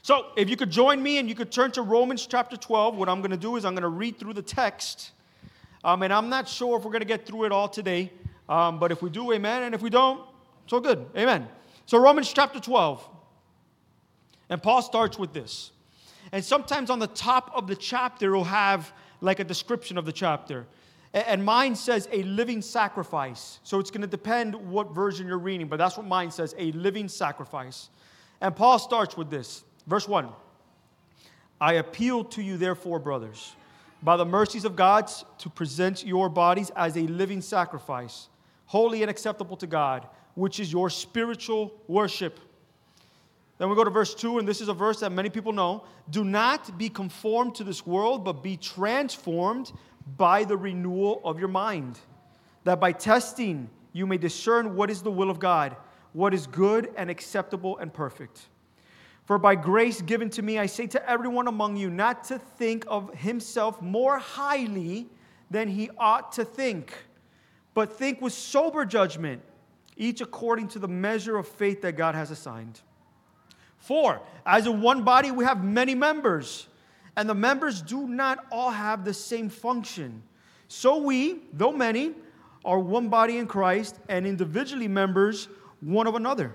So 0.02 0.26
if 0.36 0.50
you 0.50 0.56
could 0.56 0.70
join 0.70 1.00
me 1.00 1.18
and 1.18 1.28
you 1.28 1.36
could 1.36 1.52
turn 1.52 1.70
to 1.72 1.82
Romans 1.82 2.26
chapter 2.26 2.56
12, 2.56 2.96
what 2.96 3.08
I'm 3.08 3.20
going 3.20 3.30
to 3.30 3.36
do 3.36 3.54
is 3.56 3.64
I'm 3.64 3.74
going 3.74 3.82
to 3.82 3.88
read 3.88 4.18
through 4.18 4.34
the 4.34 4.42
text. 4.42 5.12
Um, 5.84 6.02
and 6.02 6.12
I'm 6.12 6.28
not 6.28 6.48
sure 6.48 6.76
if 6.76 6.84
we're 6.84 6.90
going 6.90 7.02
to 7.02 7.06
get 7.06 7.24
through 7.24 7.44
it 7.44 7.52
all 7.52 7.68
today. 7.68 8.12
Um, 8.48 8.80
but 8.80 8.90
if 8.90 9.00
we 9.00 9.10
do, 9.10 9.32
amen. 9.32 9.62
And 9.62 9.74
if 9.74 9.80
we 9.80 9.90
don't, 9.90 10.20
so 10.66 10.80
good. 10.80 11.06
Amen. 11.16 11.48
So, 11.86 11.98
Romans 11.98 12.32
chapter 12.32 12.58
12. 12.58 13.08
And 14.50 14.62
Paul 14.62 14.82
starts 14.82 15.18
with 15.18 15.32
this. 15.32 15.70
And 16.32 16.44
sometimes 16.44 16.90
on 16.90 16.98
the 16.98 17.06
top 17.06 17.52
of 17.54 17.68
the 17.68 17.76
chapter, 17.76 18.26
it'll 18.26 18.44
have 18.44 18.92
like 19.20 19.38
a 19.38 19.44
description 19.44 19.96
of 19.98 20.04
the 20.04 20.12
chapter. 20.12 20.66
And 21.14 21.44
mine 21.44 21.76
says 21.76 22.08
a 22.10 22.22
living 22.24 22.60
sacrifice. 22.60 23.60
So 23.62 23.78
it's 23.78 23.90
going 23.90 24.00
to 24.00 24.06
depend 24.06 24.54
what 24.54 24.94
version 24.94 25.28
you're 25.28 25.38
reading, 25.38 25.68
but 25.68 25.76
that's 25.76 25.96
what 25.96 26.06
mine 26.06 26.30
says 26.30 26.54
a 26.58 26.72
living 26.72 27.08
sacrifice. 27.08 27.88
And 28.40 28.56
Paul 28.56 28.78
starts 28.78 29.16
with 29.16 29.30
this. 29.30 29.62
Verse 29.86 30.08
1 30.08 30.28
I 31.60 31.74
appeal 31.74 32.24
to 32.24 32.42
you, 32.42 32.56
therefore, 32.56 32.98
brothers, 32.98 33.54
by 34.02 34.16
the 34.16 34.24
mercies 34.24 34.64
of 34.64 34.74
God, 34.74 35.10
to 35.38 35.48
present 35.48 36.04
your 36.04 36.28
bodies 36.28 36.70
as 36.74 36.96
a 36.96 37.02
living 37.02 37.40
sacrifice 37.40 38.28
holy 38.72 39.02
and 39.02 39.10
acceptable 39.10 39.54
to 39.54 39.66
God, 39.66 40.08
which 40.34 40.58
is 40.58 40.72
your 40.72 40.88
spiritual 40.88 41.74
worship. 41.88 42.40
Then 43.58 43.68
we 43.68 43.76
go 43.76 43.84
to 43.84 43.90
verse 43.90 44.14
2, 44.14 44.38
and 44.38 44.48
this 44.48 44.62
is 44.62 44.68
a 44.68 44.72
verse 44.72 45.00
that 45.00 45.12
many 45.12 45.28
people 45.28 45.52
know. 45.52 45.84
Do 46.08 46.24
not 46.24 46.78
be 46.78 46.88
conformed 46.88 47.54
to 47.56 47.64
this 47.64 47.86
world, 47.86 48.24
but 48.24 48.42
be 48.42 48.56
transformed 48.56 49.72
by 50.16 50.44
the 50.44 50.56
renewal 50.56 51.20
of 51.22 51.38
your 51.38 51.50
mind, 51.50 51.98
that 52.64 52.80
by 52.80 52.92
testing 52.92 53.68
you 53.92 54.06
may 54.06 54.16
discern 54.16 54.74
what 54.74 54.90
is 54.90 55.02
the 55.02 55.10
will 55.10 55.28
of 55.28 55.38
God, 55.38 55.76
what 56.14 56.32
is 56.32 56.46
good 56.46 56.90
and 56.96 57.10
acceptable 57.10 57.76
and 57.76 57.92
perfect. 57.92 58.48
For 59.24 59.38
by 59.38 59.54
grace 59.54 60.02
given 60.02 60.30
to 60.30 60.42
me, 60.42 60.58
I 60.58 60.66
say 60.66 60.86
to 60.88 61.10
everyone 61.10 61.48
among 61.48 61.76
you 61.76 61.90
not 61.90 62.24
to 62.24 62.38
think 62.38 62.84
of 62.88 63.14
himself 63.14 63.80
more 63.80 64.18
highly 64.18 65.08
than 65.50 65.68
he 65.68 65.90
ought 65.98 66.32
to 66.32 66.44
think 66.44 66.92
but 67.74 67.92
think 67.92 68.20
with 68.20 68.32
sober 68.32 68.84
judgment, 68.84 69.42
each 69.96 70.20
according 70.20 70.68
to 70.68 70.78
the 70.78 70.88
measure 70.88 71.36
of 71.36 71.48
faith 71.48 71.82
that 71.82 71.96
God 71.96 72.14
has 72.14 72.30
assigned. 72.30 72.80
For 73.78 74.20
as 74.46 74.66
in 74.66 74.80
one 74.80 75.02
body, 75.02 75.30
we 75.30 75.44
have 75.44 75.64
many 75.64 75.94
members, 75.94 76.68
and 77.16 77.28
the 77.28 77.34
members 77.34 77.82
do 77.82 78.06
not 78.06 78.44
all 78.50 78.70
have 78.70 79.04
the 79.04 79.14
same 79.14 79.48
function. 79.48 80.22
So 80.68 80.98
we, 80.98 81.40
though 81.52 81.72
many, 81.72 82.14
are 82.64 82.78
one 82.78 83.08
body 83.08 83.38
in 83.38 83.46
Christ 83.46 83.98
and 84.08 84.26
individually 84.26 84.88
members 84.88 85.48
one 85.80 86.06
of 86.06 86.14
another. 86.14 86.54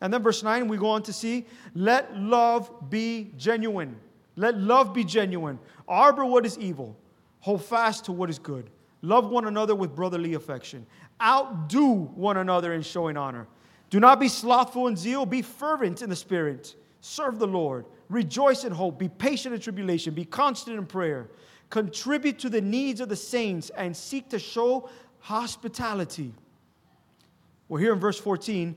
And 0.00 0.12
then 0.12 0.22
verse 0.22 0.42
9, 0.42 0.68
we 0.68 0.76
go 0.76 0.88
on 0.88 1.02
to 1.04 1.12
see, 1.12 1.46
let 1.74 2.16
love 2.16 2.90
be 2.90 3.32
genuine. 3.36 3.96
Let 4.36 4.56
love 4.56 4.94
be 4.94 5.04
genuine. 5.04 5.58
Arbor 5.86 6.24
what 6.24 6.46
is 6.46 6.58
evil. 6.58 6.96
Hold 7.40 7.64
fast 7.64 8.06
to 8.06 8.12
what 8.12 8.30
is 8.30 8.38
good. 8.38 8.70
Love 9.02 9.30
one 9.30 9.46
another 9.46 9.74
with 9.74 9.94
brotherly 9.94 10.34
affection. 10.34 10.86
Outdo 11.22 11.92
one 12.14 12.36
another 12.36 12.72
in 12.72 12.82
showing 12.82 13.16
honor. 13.16 13.46
Do 13.90 13.98
not 14.00 14.20
be 14.20 14.28
slothful 14.28 14.86
in 14.86 14.96
zeal. 14.96 15.26
Be 15.26 15.42
fervent 15.42 16.02
in 16.02 16.08
the 16.08 16.16
spirit. 16.16 16.76
Serve 17.00 17.38
the 17.38 17.46
Lord. 17.46 17.86
Rejoice 18.08 18.64
in 18.64 18.72
hope. 18.72 18.98
Be 18.98 19.08
patient 19.08 19.54
in 19.54 19.60
tribulation. 19.60 20.14
Be 20.14 20.24
constant 20.24 20.78
in 20.78 20.86
prayer. 20.86 21.30
Contribute 21.70 22.38
to 22.40 22.48
the 22.48 22.60
needs 22.60 23.00
of 23.00 23.08
the 23.08 23.16
saints 23.16 23.70
and 23.70 23.96
seek 23.96 24.28
to 24.30 24.38
show 24.38 24.88
hospitality. 25.18 26.32
Well, 27.68 27.80
here 27.80 27.92
in 27.92 28.00
verse 28.00 28.18
14, 28.18 28.76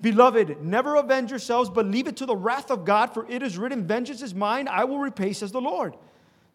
beloved, 0.00 0.62
never 0.62 0.96
avenge 0.96 1.30
yourselves, 1.30 1.70
but 1.70 1.86
leave 1.86 2.06
it 2.06 2.16
to 2.18 2.26
the 2.26 2.36
wrath 2.36 2.70
of 2.70 2.84
God, 2.84 3.14
for 3.14 3.26
it 3.30 3.42
is 3.42 3.58
written, 3.58 3.86
Vengeance 3.86 4.22
is 4.22 4.34
mine, 4.34 4.68
I 4.68 4.84
will 4.84 4.98
repay, 4.98 5.32
says 5.32 5.52
the 5.52 5.60
Lord. 5.60 5.96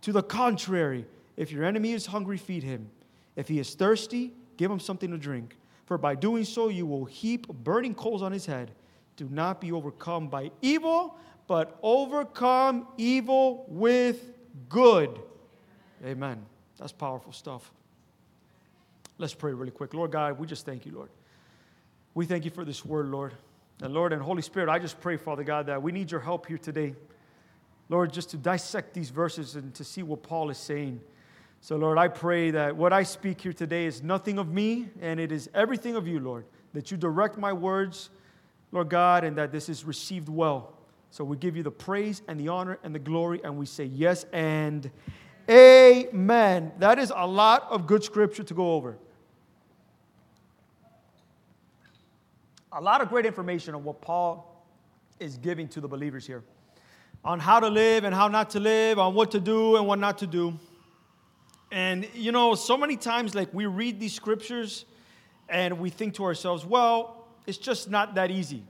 To 0.01 0.11
the 0.11 0.23
contrary, 0.23 1.05
if 1.37 1.51
your 1.51 1.63
enemy 1.63 1.93
is 1.93 2.05
hungry, 2.05 2.37
feed 2.37 2.63
him. 2.63 2.89
If 3.35 3.47
he 3.47 3.59
is 3.59 3.73
thirsty, 3.75 4.33
give 4.57 4.69
him 4.69 4.79
something 4.79 5.11
to 5.11 5.17
drink. 5.17 5.55
For 5.85 5.97
by 5.97 6.15
doing 6.15 6.45
so, 6.45 6.67
you 6.67 6.85
will 6.85 7.05
heap 7.05 7.47
burning 7.47 7.95
coals 7.95 8.21
on 8.21 8.31
his 8.31 8.45
head. 8.45 8.71
Do 9.15 9.27
not 9.29 9.59
be 9.59 9.71
overcome 9.71 10.27
by 10.27 10.51
evil, 10.61 11.17
but 11.47 11.79
overcome 11.81 12.87
evil 12.97 13.65
with 13.67 14.31
good. 14.69 15.19
Amen. 16.05 16.45
That's 16.77 16.91
powerful 16.91 17.33
stuff. 17.33 17.71
Let's 19.17 19.33
pray 19.33 19.51
really 19.51 19.71
quick. 19.71 19.93
Lord 19.93 20.11
God, 20.11 20.39
we 20.39 20.47
just 20.47 20.65
thank 20.65 20.85
you, 20.85 20.93
Lord. 20.93 21.09
We 22.19 22.25
thank 22.25 22.43
you 22.43 22.51
for 22.51 22.65
this 22.65 22.83
word, 22.83 23.07
Lord. 23.07 23.33
And 23.81 23.93
Lord 23.93 24.11
and 24.11 24.21
Holy 24.21 24.41
Spirit, 24.41 24.67
I 24.67 24.77
just 24.77 24.99
pray, 24.99 25.15
Father 25.15 25.45
God, 25.45 25.67
that 25.67 25.81
we 25.81 25.93
need 25.93 26.11
your 26.11 26.19
help 26.19 26.47
here 26.47 26.57
today. 26.57 26.93
Lord, 27.87 28.11
just 28.11 28.31
to 28.31 28.37
dissect 28.37 28.93
these 28.93 29.09
verses 29.09 29.55
and 29.55 29.73
to 29.75 29.85
see 29.85 30.03
what 30.03 30.21
Paul 30.21 30.49
is 30.49 30.57
saying. 30.57 30.99
So, 31.61 31.77
Lord, 31.77 31.97
I 31.97 32.09
pray 32.09 32.51
that 32.51 32.75
what 32.75 32.91
I 32.91 33.03
speak 33.03 33.39
here 33.39 33.53
today 33.53 33.85
is 33.85 34.03
nothing 34.03 34.37
of 34.37 34.51
me 34.51 34.89
and 34.99 35.17
it 35.17 35.31
is 35.31 35.49
everything 35.53 35.95
of 35.95 36.09
you, 36.09 36.19
Lord. 36.19 36.43
That 36.73 36.91
you 36.91 36.97
direct 36.97 37.37
my 37.37 37.53
words, 37.53 38.09
Lord 38.73 38.89
God, 38.89 39.23
and 39.23 39.37
that 39.37 39.53
this 39.53 39.69
is 39.69 39.85
received 39.85 40.27
well. 40.27 40.73
So 41.11 41.23
we 41.23 41.37
give 41.37 41.55
you 41.55 41.63
the 41.63 41.71
praise 41.71 42.21
and 42.27 42.37
the 42.37 42.49
honor 42.49 42.79
and 42.83 42.93
the 42.93 42.99
glory, 42.99 43.39
and 43.45 43.57
we 43.57 43.65
say 43.65 43.85
yes 43.85 44.25
and 44.33 44.91
amen. 45.49 46.73
That 46.79 46.99
is 46.99 47.13
a 47.15 47.25
lot 47.25 47.65
of 47.69 47.87
good 47.87 48.03
scripture 48.03 48.43
to 48.43 48.53
go 48.53 48.73
over. 48.73 48.97
A 52.71 52.81
lot 52.81 53.01
of 53.01 53.09
great 53.09 53.25
information 53.25 53.73
on 53.73 53.83
what 53.83 54.01
Paul 54.01 54.65
is 55.19 55.37
giving 55.37 55.67
to 55.69 55.81
the 55.81 55.87
believers 55.87 56.25
here 56.25 56.43
on 57.23 57.39
how 57.39 57.59
to 57.59 57.67
live 57.67 58.03
and 58.03 58.15
how 58.15 58.27
not 58.27 58.51
to 58.51 58.59
live, 58.59 58.97
on 58.97 59.13
what 59.13 59.31
to 59.31 59.39
do 59.39 59.75
and 59.75 59.85
what 59.85 59.99
not 59.99 60.19
to 60.19 60.27
do. 60.27 60.57
And 61.71 62.07
you 62.13 62.31
know, 62.31 62.55
so 62.55 62.77
many 62.77 62.95
times, 62.95 63.35
like 63.35 63.53
we 63.53 63.65
read 63.65 63.99
these 63.99 64.13
scriptures 64.13 64.85
and 65.47 65.79
we 65.79 65.89
think 65.89 66.13
to 66.15 66.23
ourselves, 66.23 66.65
well, 66.65 67.27
it's 67.45 67.57
just 67.57 67.89
not 67.89 68.15
that 68.15 68.31
easy. 68.31 68.63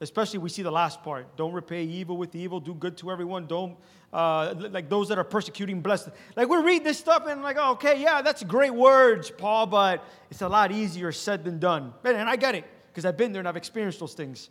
Especially, 0.00 0.38
we 0.38 0.50
see 0.50 0.62
the 0.62 0.70
last 0.70 1.02
part. 1.02 1.36
Don't 1.36 1.52
repay 1.52 1.84
evil 1.84 2.16
with 2.18 2.34
evil. 2.34 2.60
Do 2.60 2.74
good 2.74 2.98
to 2.98 3.10
everyone. 3.10 3.46
Don't, 3.46 3.76
uh, 4.12 4.54
like 4.70 4.90
those 4.90 5.08
that 5.08 5.18
are 5.18 5.24
persecuting, 5.24 5.80
blessed. 5.80 6.10
Like, 6.36 6.48
we 6.50 6.58
read 6.58 6.84
this 6.84 6.98
stuff 6.98 7.26
and, 7.26 7.40
like, 7.42 7.56
oh, 7.58 7.72
okay, 7.72 8.02
yeah, 8.02 8.20
that's 8.20 8.44
great 8.44 8.74
words, 8.74 9.30
Paul, 9.30 9.66
but 9.66 10.04
it's 10.30 10.42
a 10.42 10.48
lot 10.48 10.70
easier 10.70 11.12
said 11.12 11.44
than 11.44 11.58
done. 11.58 11.94
And 12.04 12.28
I 12.28 12.36
get 12.36 12.54
it, 12.54 12.64
because 12.96 13.04
I've 13.04 13.18
been 13.18 13.30
there 13.30 13.40
and 13.40 13.48
I've 13.48 13.58
experienced 13.58 14.00
those 14.00 14.14
things. 14.14 14.48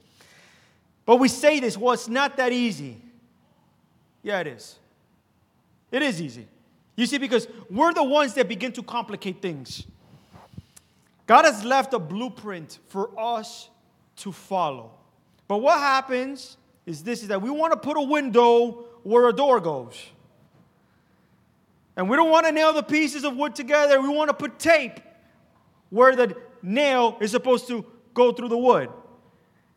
But 1.03 1.15
we 1.15 1.27
say 1.29 1.59
this, 1.59 1.75
well, 1.79 1.95
it's 1.95 2.07
not 2.07 2.37
that 2.37 2.51
easy. 2.51 3.01
Yeah, 4.21 4.39
it 4.39 4.45
is. 4.45 4.77
It 5.91 6.03
is 6.03 6.21
easy. 6.21 6.47
You 6.95 7.07
see, 7.07 7.17
because 7.17 7.47
we're 7.71 7.91
the 7.91 8.03
ones 8.03 8.35
that 8.35 8.47
begin 8.47 8.71
to 8.73 8.83
complicate 8.83 9.41
things. 9.41 9.87
God 11.25 11.45
has 11.45 11.65
left 11.65 11.95
a 11.95 11.97
blueprint 11.97 12.77
for 12.87 13.09
us 13.19 13.67
to 14.17 14.31
follow. 14.31 14.91
But 15.47 15.57
what 15.57 15.79
happens 15.79 16.57
is 16.85 17.03
this 17.03 17.23
is 17.23 17.29
that 17.29 17.41
we 17.41 17.49
want 17.49 17.73
to 17.73 17.79
put 17.79 17.97
a 17.97 18.01
window 18.01 18.85
where 19.01 19.27
a 19.27 19.33
door 19.33 19.59
goes. 19.59 19.99
And 21.95 22.07
we 22.07 22.15
don't 22.15 22.29
want 22.29 22.45
to 22.45 22.51
nail 22.51 22.73
the 22.73 22.83
pieces 22.83 23.23
of 23.23 23.35
wood 23.35 23.55
together. 23.55 23.99
We 23.99 24.09
want 24.09 24.29
to 24.29 24.35
put 24.35 24.59
tape 24.59 24.99
where 25.89 26.15
the 26.15 26.37
nail 26.61 27.17
is 27.19 27.31
supposed 27.31 27.67
to 27.69 27.83
go 28.15 28.31
through 28.31 28.49
the 28.49 28.57
wood. 28.57 28.89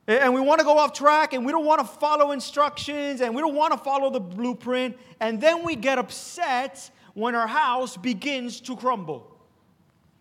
And 0.07 0.33
we 0.33 0.40
want 0.40 0.59
to 0.61 0.64
go 0.64 0.78
off 0.78 0.95
track 0.95 1.35
and 1.35 1.45
we 1.45 1.52
don't 1.52 1.66
want 1.66 1.83
to 1.83 1.87
follow 1.87 2.33
instructions 2.33 3.21
and 3.21 3.35
we 3.35 3.42
don't 3.42 3.54
want 3.54 3.75
to 3.75 3.78
follow 3.78 4.09
the 4.09 4.21
blueprint. 4.21 4.97
And 5.21 5.38
then 5.38 5.62
we 5.62 5.76
get 5.76 5.99
upset 5.99 6.90
when 7.12 7.35
our 7.35 7.47
house 7.47 7.99
begins 7.99 8.61
to 8.62 8.75
crumble 8.75 9.37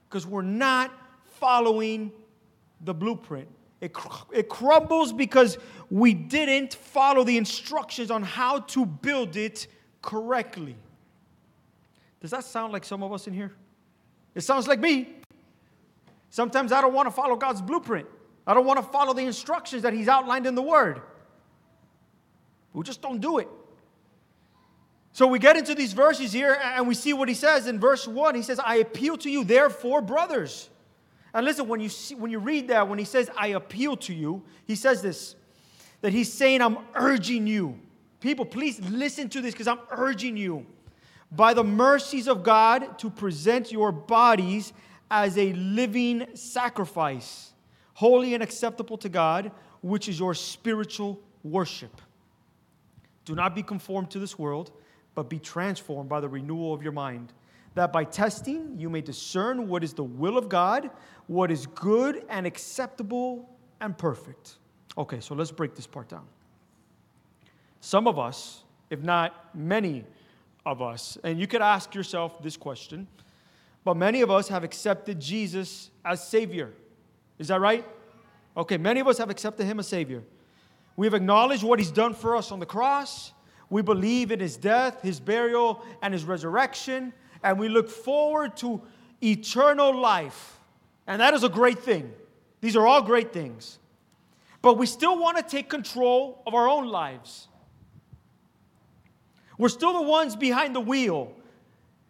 because 0.09 0.27
we're 0.27 0.41
not 0.41 0.91
following 1.39 2.12
the 2.81 2.93
blueprint. 2.93 3.47
It, 3.79 3.93
cr- 3.93 4.33
it 4.33 4.50
crumbles 4.50 5.13
because 5.13 5.57
we 5.89 6.13
didn't 6.13 6.74
follow 6.74 7.24
the 7.24 7.38
instructions 7.38 8.12
on 8.12 8.24
how 8.24 8.59
to 8.59 8.86
build 8.86 9.38
it 9.38 9.67
correctly. 10.01 10.75
Does 12.19 12.31
that 12.31 12.43
sound 12.43 12.74
like 12.74 12.83
some 12.83 13.03
of 13.03 13.13
us 13.13 13.27
in 13.27 13.33
here? 13.33 13.53
It 14.36 14.41
sounds 14.41 14.67
like 14.67 14.79
me. 14.79 15.16
Sometimes 16.29 16.72
I 16.72 16.81
don't 16.81 16.93
want 16.93 17.07
to 17.07 17.12
follow 17.12 17.36
God's 17.36 17.62
blueprint. 17.62 18.07
I 18.46 18.53
don't 18.53 18.65
want 18.65 18.79
to 18.79 18.86
follow 18.91 19.13
the 19.13 19.24
instructions 19.24 19.84
that 19.84 19.93
He's 19.93 20.07
outlined 20.07 20.46
in 20.46 20.55
the 20.55 20.62
Word. 20.62 21.01
We 22.74 22.84
just 22.84 23.01
don't 23.01 23.19
do 23.19 23.39
it. 23.39 23.48
So 25.13 25.25
we 25.25 25.39
get 25.39 25.57
into 25.57 25.74
these 25.74 25.93
verses 25.93 26.31
here 26.31 26.60
and 26.62 26.88
we 26.88 26.93
see 26.93 27.12
what 27.12 27.27
He 27.27 27.34
says 27.34 27.67
in 27.67 27.79
verse 27.79 28.07
1. 28.07 28.36
He 28.36 28.43
says, 28.43 28.60
I 28.60 28.75
appeal 28.75 29.17
to 29.17 29.29
you, 29.29 29.43
therefore, 29.43 30.01
brothers. 30.01 30.69
And 31.34 31.46
listen, 31.46 31.67
when 31.67 31.79
you, 31.79 31.89
see, 31.89 32.15
when 32.15 32.31
you 32.31 32.39
read 32.39 32.67
that, 32.67 32.88
when 32.88 33.00
He 33.00 33.05
says, 33.05 33.29
I 33.36 33.48
appeal 33.48 33.98
to 33.98 34.13
you, 34.13 34.43
He 34.65 34.75
says 34.75 35.01
this 35.01 35.36
that 36.01 36.13
He's 36.13 36.31
saying, 36.31 36.62
I'm 36.62 36.77
urging 36.93 37.48
you. 37.48 37.79
People, 38.19 38.46
please 38.46 38.79
listen 38.79 39.29
to 39.29 39.41
this 39.41 39.53
because 39.53 39.67
I'm 39.67 39.79
urging 39.89 40.38
you 40.38 40.65
by 41.31 41.53
the 41.53 41.63
mercies 41.63 42.27
of 42.27 42.43
God 42.43 43.00
to 43.00 43.10
present 43.10 43.72
your 43.72 43.91
bodies 43.91 44.74
as 45.09 45.37
a 45.37 45.53
living 45.53 46.27
sacrifice 46.35 47.53
holy 47.97 48.35
and 48.35 48.43
acceptable 48.43 48.95
to 48.95 49.09
God, 49.09 49.51
which 49.81 50.07
is 50.07 50.19
your 50.19 50.35
spiritual 50.35 51.19
worship. 51.43 51.99
Do 53.25 53.33
not 53.33 53.55
be 53.55 53.63
conformed 53.63 54.11
to 54.11 54.19
this 54.19 54.37
world, 54.37 54.71
but 55.15 55.31
be 55.31 55.39
transformed 55.39 56.07
by 56.07 56.19
the 56.19 56.29
renewal 56.29 56.75
of 56.75 56.83
your 56.83 56.91
mind, 56.91 57.33
that 57.73 57.91
by 57.91 58.03
testing 58.03 58.75
you 58.77 58.87
may 58.87 59.01
discern 59.01 59.67
what 59.67 59.83
is 59.83 59.93
the 59.93 60.03
will 60.03 60.37
of 60.37 60.47
God, 60.47 60.91
what 61.25 61.49
is 61.49 61.65
good 61.65 62.23
and 62.29 62.45
acceptable 62.45 63.49
and 63.81 63.97
perfect. 63.97 64.57
Okay, 64.95 65.19
so 65.19 65.33
let's 65.33 65.51
break 65.51 65.73
this 65.73 65.87
part 65.87 66.07
down. 66.07 66.27
Some 67.81 68.07
of 68.07 68.19
us, 68.19 68.63
if 68.91 69.01
not 69.01 69.55
many 69.55 70.05
of 70.67 70.83
us, 70.83 71.17
and 71.23 71.39
you 71.39 71.47
could 71.47 71.63
ask 71.63 71.95
yourself 71.95 72.43
this 72.43 72.57
question 72.57 73.07
but 73.88 73.96
many 73.96 74.20
of 74.20 74.29
us 74.29 74.50
have 74.50 74.65
accepted 74.65 75.17
Jesus 75.17 75.91
as 76.03 76.22
Savior. 76.27 76.74
Is 77.39 77.48
that 77.48 77.62
right? 77.62 77.86
Okay, 78.58 78.75
many 78.75 79.00
of 79.00 79.08
us 79.08 79.17
have 79.17 79.29
accepted 79.29 79.65
Him 79.65 79.79
as 79.79 79.88
Savior. 79.88 80.24
We've 80.98 81.13
acknowledged 81.13 81.63
what 81.63 81.79
He's 81.79 81.89
done 81.89 82.13
for 82.13 82.36
us 82.36 82.51
on 82.51 82.60
the 82.60 82.65
cross. 82.65 83.32
We 83.70 83.82
believe 83.82 84.29
in 84.34 84.41
His 84.41 84.58
death, 84.58 85.01
His 85.03 85.22
burial, 85.22 85.86
and 86.01 86.13
His 86.13 86.25
resurrection. 86.25 87.13
And 87.41 87.58
we 87.58 87.70
look 87.70 87.89
forward 87.89 88.58
to 88.58 88.82
eternal 89.24 89.98
life. 89.98 90.60
And 91.08 91.22
that 91.22 91.34
is 91.34 91.46
a 91.46 91.50
great 91.50 91.79
thing. 91.79 92.12
These 92.60 92.75
are 92.75 92.86
all 92.86 93.01
great 93.01 93.32
things. 93.32 93.79
But 94.62 94.77
we 94.77 94.86
still 94.86 95.17
want 95.17 95.38
to 95.38 95.44
take 95.44 95.70
control 95.70 96.44
of 96.46 96.53
our 96.53 96.67
own 96.67 96.88
lives. 96.88 97.48
We're 99.58 99.70
still 99.70 99.94
the 99.94 100.01
ones 100.01 100.36
behind 100.36 100.75
the 100.75 100.82
wheel. 100.82 101.37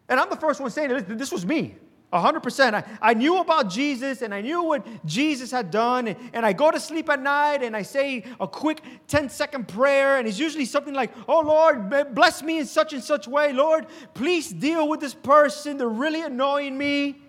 And 0.09 0.19
I'm 0.19 0.29
the 0.29 0.35
first 0.35 0.59
one 0.59 0.69
saying 0.69 0.91
it. 0.91 1.17
This 1.17 1.31
was 1.31 1.45
me. 1.45 1.75
100%. 2.13 2.73
I, 2.73 2.83
I 3.01 3.13
knew 3.13 3.39
about 3.39 3.69
Jesus 3.69 4.21
and 4.21 4.33
I 4.33 4.39
knew 4.39 4.63
what 4.63 5.05
Jesus 5.05 5.51
had 5.51 5.69
done. 5.71 6.07
And, 6.07 6.17
and 6.31 6.45
I 6.45 6.53
go 6.53 6.71
to 6.71 6.79
sleep 6.79 7.09
at 7.09 7.21
night 7.21 7.61
and 7.63 7.75
I 7.75 7.81
say 7.81 8.23
a 8.39 8.47
quick 8.47 8.81
10 9.07 9.29
second 9.29 9.67
prayer. 9.67 10.17
And 10.17 10.27
it's 10.27 10.39
usually 10.39 10.63
something 10.65 10.93
like, 10.93 11.11
Oh 11.27 11.41
Lord, 11.41 11.89
bless 12.15 12.41
me 12.41 12.59
in 12.59 12.65
such 12.65 12.93
and 12.93 13.03
such 13.03 13.27
way. 13.27 13.51
Lord, 13.51 13.87
please 14.13 14.49
deal 14.49 14.87
with 14.87 15.01
this 15.01 15.13
person. 15.13 15.77
They're 15.77 15.89
really 15.89 16.21
annoying 16.21 16.77
me. 16.77 17.21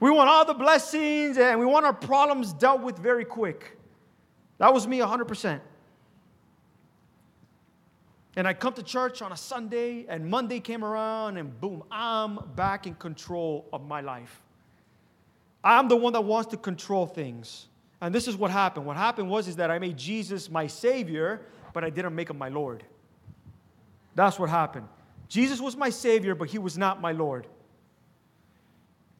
We 0.00 0.10
want 0.10 0.28
all 0.28 0.44
the 0.44 0.54
blessings 0.54 1.38
and 1.38 1.58
we 1.58 1.66
want 1.66 1.86
our 1.86 1.94
problems 1.94 2.52
dealt 2.52 2.82
with 2.82 2.98
very 2.98 3.24
quick. 3.24 3.78
That 4.58 4.74
was 4.74 4.86
me 4.86 4.98
100%. 4.98 5.60
And 8.38 8.46
I 8.46 8.54
come 8.54 8.72
to 8.74 8.84
church 8.84 9.20
on 9.20 9.32
a 9.32 9.36
Sunday, 9.36 10.06
and 10.08 10.24
Monday 10.30 10.60
came 10.60 10.84
around, 10.84 11.38
and 11.38 11.60
boom, 11.60 11.82
I'm 11.90 12.38
back 12.54 12.86
in 12.86 12.94
control 12.94 13.66
of 13.72 13.84
my 13.84 14.00
life. 14.00 14.40
I'm 15.64 15.88
the 15.88 15.96
one 15.96 16.12
that 16.12 16.20
wants 16.20 16.50
to 16.52 16.56
control 16.56 17.04
things. 17.04 17.66
And 18.00 18.14
this 18.14 18.28
is 18.28 18.36
what 18.36 18.52
happened. 18.52 18.86
What 18.86 18.96
happened 18.96 19.28
was 19.28 19.48
is 19.48 19.56
that 19.56 19.72
I 19.72 19.80
made 19.80 19.96
Jesus 19.96 20.48
my 20.48 20.68
Savior, 20.68 21.40
but 21.72 21.82
I 21.82 21.90
didn't 21.90 22.14
make 22.14 22.30
him 22.30 22.38
my 22.38 22.48
Lord. 22.48 22.84
That's 24.14 24.38
what 24.38 24.50
happened. 24.50 24.86
Jesus 25.26 25.60
was 25.60 25.76
my 25.76 25.90
Savior, 25.90 26.36
but 26.36 26.48
he 26.48 26.58
was 26.58 26.78
not 26.78 27.00
my 27.00 27.10
Lord. 27.10 27.48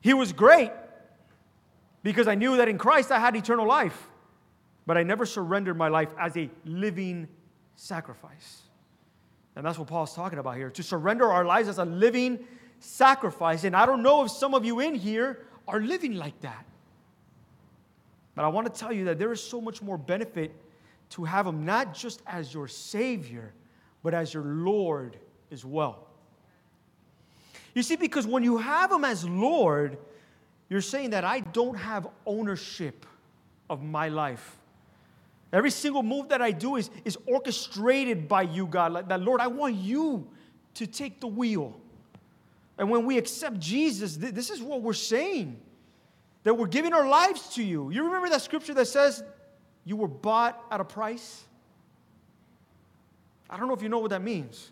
He 0.00 0.14
was 0.14 0.32
great 0.32 0.70
because 2.04 2.28
I 2.28 2.36
knew 2.36 2.56
that 2.56 2.68
in 2.68 2.78
Christ 2.78 3.10
I 3.10 3.18
had 3.18 3.34
eternal 3.34 3.66
life, 3.66 4.10
but 4.86 4.96
I 4.96 5.02
never 5.02 5.26
surrendered 5.26 5.76
my 5.76 5.88
life 5.88 6.10
as 6.20 6.36
a 6.36 6.48
living 6.64 7.26
sacrifice. 7.74 8.62
And 9.58 9.66
that's 9.66 9.76
what 9.76 9.88
Paul's 9.88 10.14
talking 10.14 10.38
about 10.38 10.56
here 10.56 10.70
to 10.70 10.82
surrender 10.84 11.32
our 11.32 11.44
lives 11.44 11.66
as 11.66 11.78
a 11.78 11.84
living 11.84 12.38
sacrifice. 12.78 13.64
And 13.64 13.74
I 13.74 13.86
don't 13.86 14.04
know 14.04 14.24
if 14.24 14.30
some 14.30 14.54
of 14.54 14.64
you 14.64 14.78
in 14.78 14.94
here 14.94 15.44
are 15.66 15.80
living 15.80 16.14
like 16.14 16.40
that. 16.42 16.64
But 18.36 18.44
I 18.44 18.48
want 18.48 18.72
to 18.72 18.80
tell 18.80 18.92
you 18.92 19.06
that 19.06 19.18
there 19.18 19.32
is 19.32 19.42
so 19.42 19.60
much 19.60 19.82
more 19.82 19.98
benefit 19.98 20.54
to 21.10 21.24
have 21.24 21.44
Him 21.44 21.64
not 21.64 21.92
just 21.92 22.22
as 22.24 22.54
your 22.54 22.68
Savior, 22.68 23.52
but 24.04 24.14
as 24.14 24.32
your 24.32 24.44
Lord 24.44 25.18
as 25.50 25.64
well. 25.64 26.06
You 27.74 27.82
see, 27.82 27.96
because 27.96 28.28
when 28.28 28.44
you 28.44 28.58
have 28.58 28.92
Him 28.92 29.04
as 29.04 29.28
Lord, 29.28 29.98
you're 30.68 30.80
saying 30.80 31.10
that 31.10 31.24
I 31.24 31.40
don't 31.40 31.74
have 31.74 32.06
ownership 32.26 33.04
of 33.68 33.82
my 33.82 34.08
life. 34.08 34.57
Every 35.52 35.70
single 35.70 36.02
move 36.02 36.28
that 36.28 36.42
I 36.42 36.50
do 36.50 36.76
is, 36.76 36.90
is 37.04 37.16
orchestrated 37.26 38.28
by 38.28 38.42
you, 38.42 38.66
God. 38.66 38.92
Like 38.92 39.08
that, 39.08 39.22
Lord, 39.22 39.40
I 39.40 39.46
want 39.46 39.76
you 39.76 40.28
to 40.74 40.86
take 40.86 41.20
the 41.20 41.26
wheel. 41.26 41.80
And 42.76 42.90
when 42.90 43.06
we 43.06 43.18
accept 43.18 43.58
Jesus, 43.58 44.16
th- 44.16 44.34
this 44.34 44.50
is 44.50 44.60
what 44.60 44.82
we're 44.82 44.92
saying 44.92 45.58
that 46.44 46.54
we're 46.54 46.66
giving 46.66 46.92
our 46.92 47.08
lives 47.08 47.54
to 47.54 47.62
you. 47.62 47.90
You 47.90 48.04
remember 48.04 48.28
that 48.28 48.42
scripture 48.42 48.74
that 48.74 48.86
says 48.86 49.22
you 49.84 49.96
were 49.96 50.08
bought 50.08 50.62
at 50.70 50.80
a 50.80 50.84
price? 50.84 51.44
I 53.50 53.56
don't 53.56 53.68
know 53.68 53.74
if 53.74 53.82
you 53.82 53.88
know 53.88 53.98
what 53.98 54.10
that 54.10 54.22
means. 54.22 54.70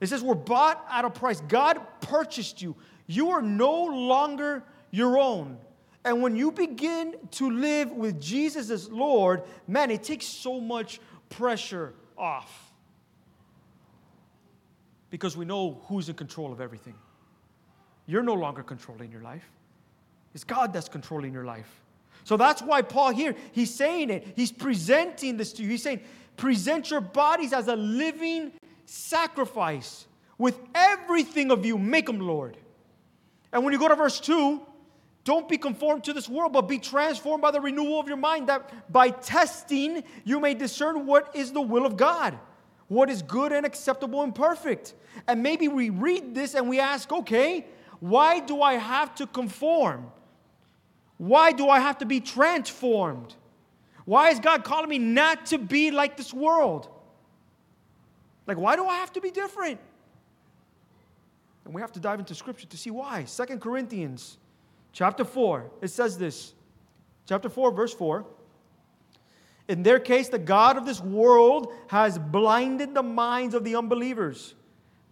It 0.00 0.08
says 0.08 0.22
we're 0.22 0.34
bought 0.34 0.84
at 0.90 1.04
a 1.04 1.10
price. 1.10 1.40
God 1.48 1.80
purchased 2.00 2.60
you. 2.60 2.76
You 3.06 3.30
are 3.30 3.42
no 3.42 3.84
longer 3.84 4.62
your 4.90 5.18
own. 5.18 5.58
And 6.04 6.22
when 6.22 6.34
you 6.34 6.50
begin 6.50 7.14
to 7.32 7.50
live 7.50 7.92
with 7.92 8.20
Jesus 8.20 8.70
as 8.70 8.90
Lord, 8.90 9.42
man, 9.68 9.90
it 9.90 10.02
takes 10.02 10.26
so 10.26 10.60
much 10.60 11.00
pressure 11.28 11.94
off. 12.18 12.72
Because 15.10 15.36
we 15.36 15.44
know 15.44 15.82
who's 15.86 16.08
in 16.08 16.14
control 16.14 16.52
of 16.52 16.60
everything. 16.60 16.94
You're 18.06 18.22
no 18.22 18.34
longer 18.34 18.62
controlling 18.62 19.12
your 19.12 19.22
life, 19.22 19.48
it's 20.34 20.44
God 20.44 20.72
that's 20.72 20.88
controlling 20.88 21.32
your 21.32 21.44
life. 21.44 21.80
So 22.24 22.36
that's 22.36 22.62
why 22.62 22.82
Paul 22.82 23.10
here, 23.10 23.34
he's 23.50 23.74
saying 23.74 24.10
it. 24.10 24.34
He's 24.36 24.52
presenting 24.52 25.36
this 25.36 25.52
to 25.54 25.62
you. 25.62 25.70
He's 25.70 25.82
saying, 25.82 26.00
present 26.36 26.90
your 26.90 27.00
bodies 27.00 27.52
as 27.52 27.66
a 27.66 27.74
living 27.74 28.52
sacrifice 28.84 30.06
with 30.38 30.58
everything 30.74 31.50
of 31.50 31.66
you, 31.66 31.78
make 31.78 32.06
them 32.06 32.20
Lord. 32.20 32.56
And 33.52 33.64
when 33.64 33.72
you 33.72 33.78
go 33.78 33.88
to 33.88 33.96
verse 33.96 34.20
2, 34.20 34.60
don't 35.24 35.48
be 35.48 35.56
conformed 35.56 36.04
to 36.04 36.12
this 36.12 36.28
world, 36.28 36.52
but 36.52 36.62
be 36.62 36.78
transformed 36.78 37.42
by 37.42 37.50
the 37.50 37.60
renewal 37.60 38.00
of 38.00 38.08
your 38.08 38.16
mind, 38.16 38.48
that 38.48 38.92
by 38.92 39.10
testing 39.10 40.02
you 40.24 40.40
may 40.40 40.54
discern 40.54 41.06
what 41.06 41.34
is 41.34 41.52
the 41.52 41.60
will 41.60 41.86
of 41.86 41.96
God, 41.96 42.38
what 42.88 43.08
is 43.08 43.22
good 43.22 43.52
and 43.52 43.64
acceptable 43.64 44.22
and 44.22 44.34
perfect. 44.34 44.94
And 45.28 45.42
maybe 45.42 45.68
we 45.68 45.90
read 45.90 46.34
this 46.34 46.54
and 46.54 46.68
we 46.68 46.80
ask, 46.80 47.12
okay, 47.12 47.66
why 48.00 48.40
do 48.40 48.62
I 48.62 48.74
have 48.74 49.14
to 49.16 49.26
conform? 49.26 50.10
Why 51.18 51.52
do 51.52 51.68
I 51.68 51.78
have 51.78 51.98
to 51.98 52.06
be 52.06 52.18
transformed? 52.18 53.36
Why 54.04 54.30
is 54.30 54.40
God 54.40 54.64
calling 54.64 54.88
me 54.88 54.98
not 54.98 55.46
to 55.46 55.58
be 55.58 55.92
like 55.92 56.16
this 56.16 56.34
world? 56.34 56.88
Like, 58.48 58.58
why 58.58 58.74
do 58.74 58.84
I 58.86 58.96
have 58.96 59.12
to 59.12 59.20
be 59.20 59.30
different? 59.30 59.78
And 61.64 61.72
we 61.72 61.80
have 61.80 61.92
to 61.92 62.00
dive 62.00 62.18
into 62.18 62.34
scripture 62.34 62.66
to 62.66 62.76
see 62.76 62.90
why. 62.90 63.24
Second 63.24 63.60
Corinthians 63.60 64.38
chapter 64.92 65.24
4, 65.24 65.70
it 65.80 65.88
says 65.88 66.18
this. 66.18 66.54
Chapter 67.26 67.48
4, 67.48 67.72
verse 67.72 67.94
4. 67.94 68.24
In 69.68 69.82
their 69.82 70.00
case, 70.00 70.28
the 70.28 70.38
God 70.38 70.76
of 70.76 70.84
this 70.84 71.00
world 71.00 71.72
has 71.88 72.18
blinded 72.18 72.94
the 72.94 73.02
minds 73.02 73.54
of 73.54 73.64
the 73.64 73.76
unbelievers 73.76 74.54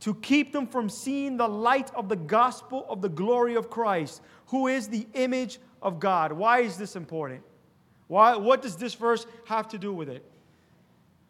to 0.00 0.14
keep 0.14 0.52
them 0.52 0.66
from 0.66 0.88
seeing 0.88 1.36
the 1.36 1.48
light 1.48 1.90
of 1.94 2.08
the 2.08 2.16
gospel 2.16 2.86
of 2.88 3.00
the 3.00 3.08
glory 3.08 3.54
of 3.54 3.70
Christ, 3.70 4.22
who 4.46 4.66
is 4.66 4.88
the 4.88 5.06
image 5.14 5.58
of 5.82 6.00
God. 6.00 6.32
Why 6.32 6.60
is 6.60 6.76
this 6.76 6.96
important? 6.96 7.42
Why, 8.08 8.36
what 8.36 8.62
does 8.62 8.76
this 8.76 8.94
verse 8.94 9.26
have 9.44 9.68
to 9.68 9.78
do 9.78 9.92
with 9.92 10.08
it? 10.08 10.24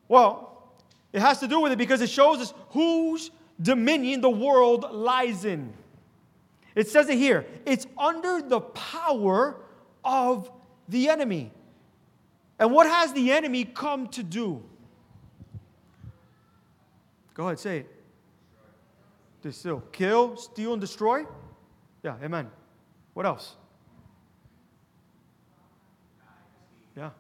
Well, 0.09 0.73
it 1.13 1.21
has 1.21 1.41
to 1.41 1.49
do 1.49 1.61
with 1.61 1.73
it 1.73 1.79
because 1.79 2.01
it 2.01 2.11
shows 2.11 2.39
us 2.41 2.55
whose 2.71 3.31
dominion 3.61 4.21
the 4.21 4.31
world 4.31 4.91
lies 4.91 5.45
in. 5.45 5.73
It 6.75 6.89
says 6.89 7.09
it 7.09 7.19
here 7.19 7.47
it's 7.67 7.87
under 7.99 8.43
the 8.43 8.61
power 8.61 9.57
of 10.05 10.51
the 10.89 11.09
enemy. 11.09 11.53
And 12.59 12.73
what 12.73 12.87
has 12.87 13.13
the 13.13 13.33
enemy 13.33 13.65
come 13.65 14.09
to 14.09 14.23
do? 14.23 14.63
Go 17.35 17.47
ahead, 17.47 17.59
say 17.59 17.79
it. 17.79 17.95
To 19.43 19.53
steal, 19.53 19.83
kill, 19.93 20.37
steal, 20.37 20.73
and 20.73 20.81
destroy? 20.81 21.25
Yeah, 22.03 22.17
amen. 22.23 22.51
What 23.15 23.25
else? 23.25 23.57
Yeah. 26.95 27.11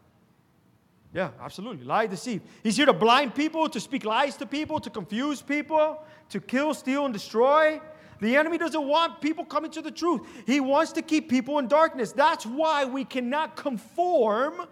Yeah, 1.14 1.30
absolutely. 1.40 1.84
Lie, 1.84 2.06
deceive. 2.06 2.42
He's 2.62 2.76
here 2.76 2.86
to 2.86 2.92
blind 2.92 3.34
people, 3.34 3.68
to 3.70 3.80
speak 3.80 4.04
lies 4.04 4.36
to 4.36 4.46
people, 4.46 4.78
to 4.80 4.90
confuse 4.90 5.40
people, 5.40 6.02
to 6.28 6.40
kill, 6.40 6.74
steal, 6.74 7.06
and 7.06 7.14
destroy. 7.14 7.80
The 8.20 8.36
enemy 8.36 8.58
doesn't 8.58 8.86
want 8.86 9.20
people 9.20 9.44
coming 9.44 9.70
to 9.72 9.82
the 9.82 9.90
truth. 9.90 10.22
He 10.46 10.60
wants 10.60 10.92
to 10.92 11.02
keep 11.02 11.28
people 11.28 11.58
in 11.58 11.68
darkness. 11.68 12.12
That's 12.12 12.44
why 12.44 12.84
we 12.84 13.04
cannot 13.04 13.56
conform 13.56 14.66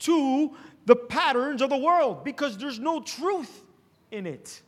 to 0.00 0.56
the 0.86 0.96
patterns 0.96 1.62
of 1.62 1.70
the 1.70 1.76
world 1.76 2.24
because 2.24 2.58
there's 2.58 2.78
no 2.78 3.00
truth 3.00 3.64
in 4.10 4.26
it. 4.26 4.62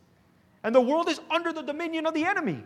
And 0.63 0.73
the 0.73 0.81
world 0.81 1.09
is 1.09 1.19
under 1.29 1.51
the 1.51 1.61
dominion 1.61 2.05
of 2.05 2.13
the 2.13 2.25
enemy. 2.25 2.63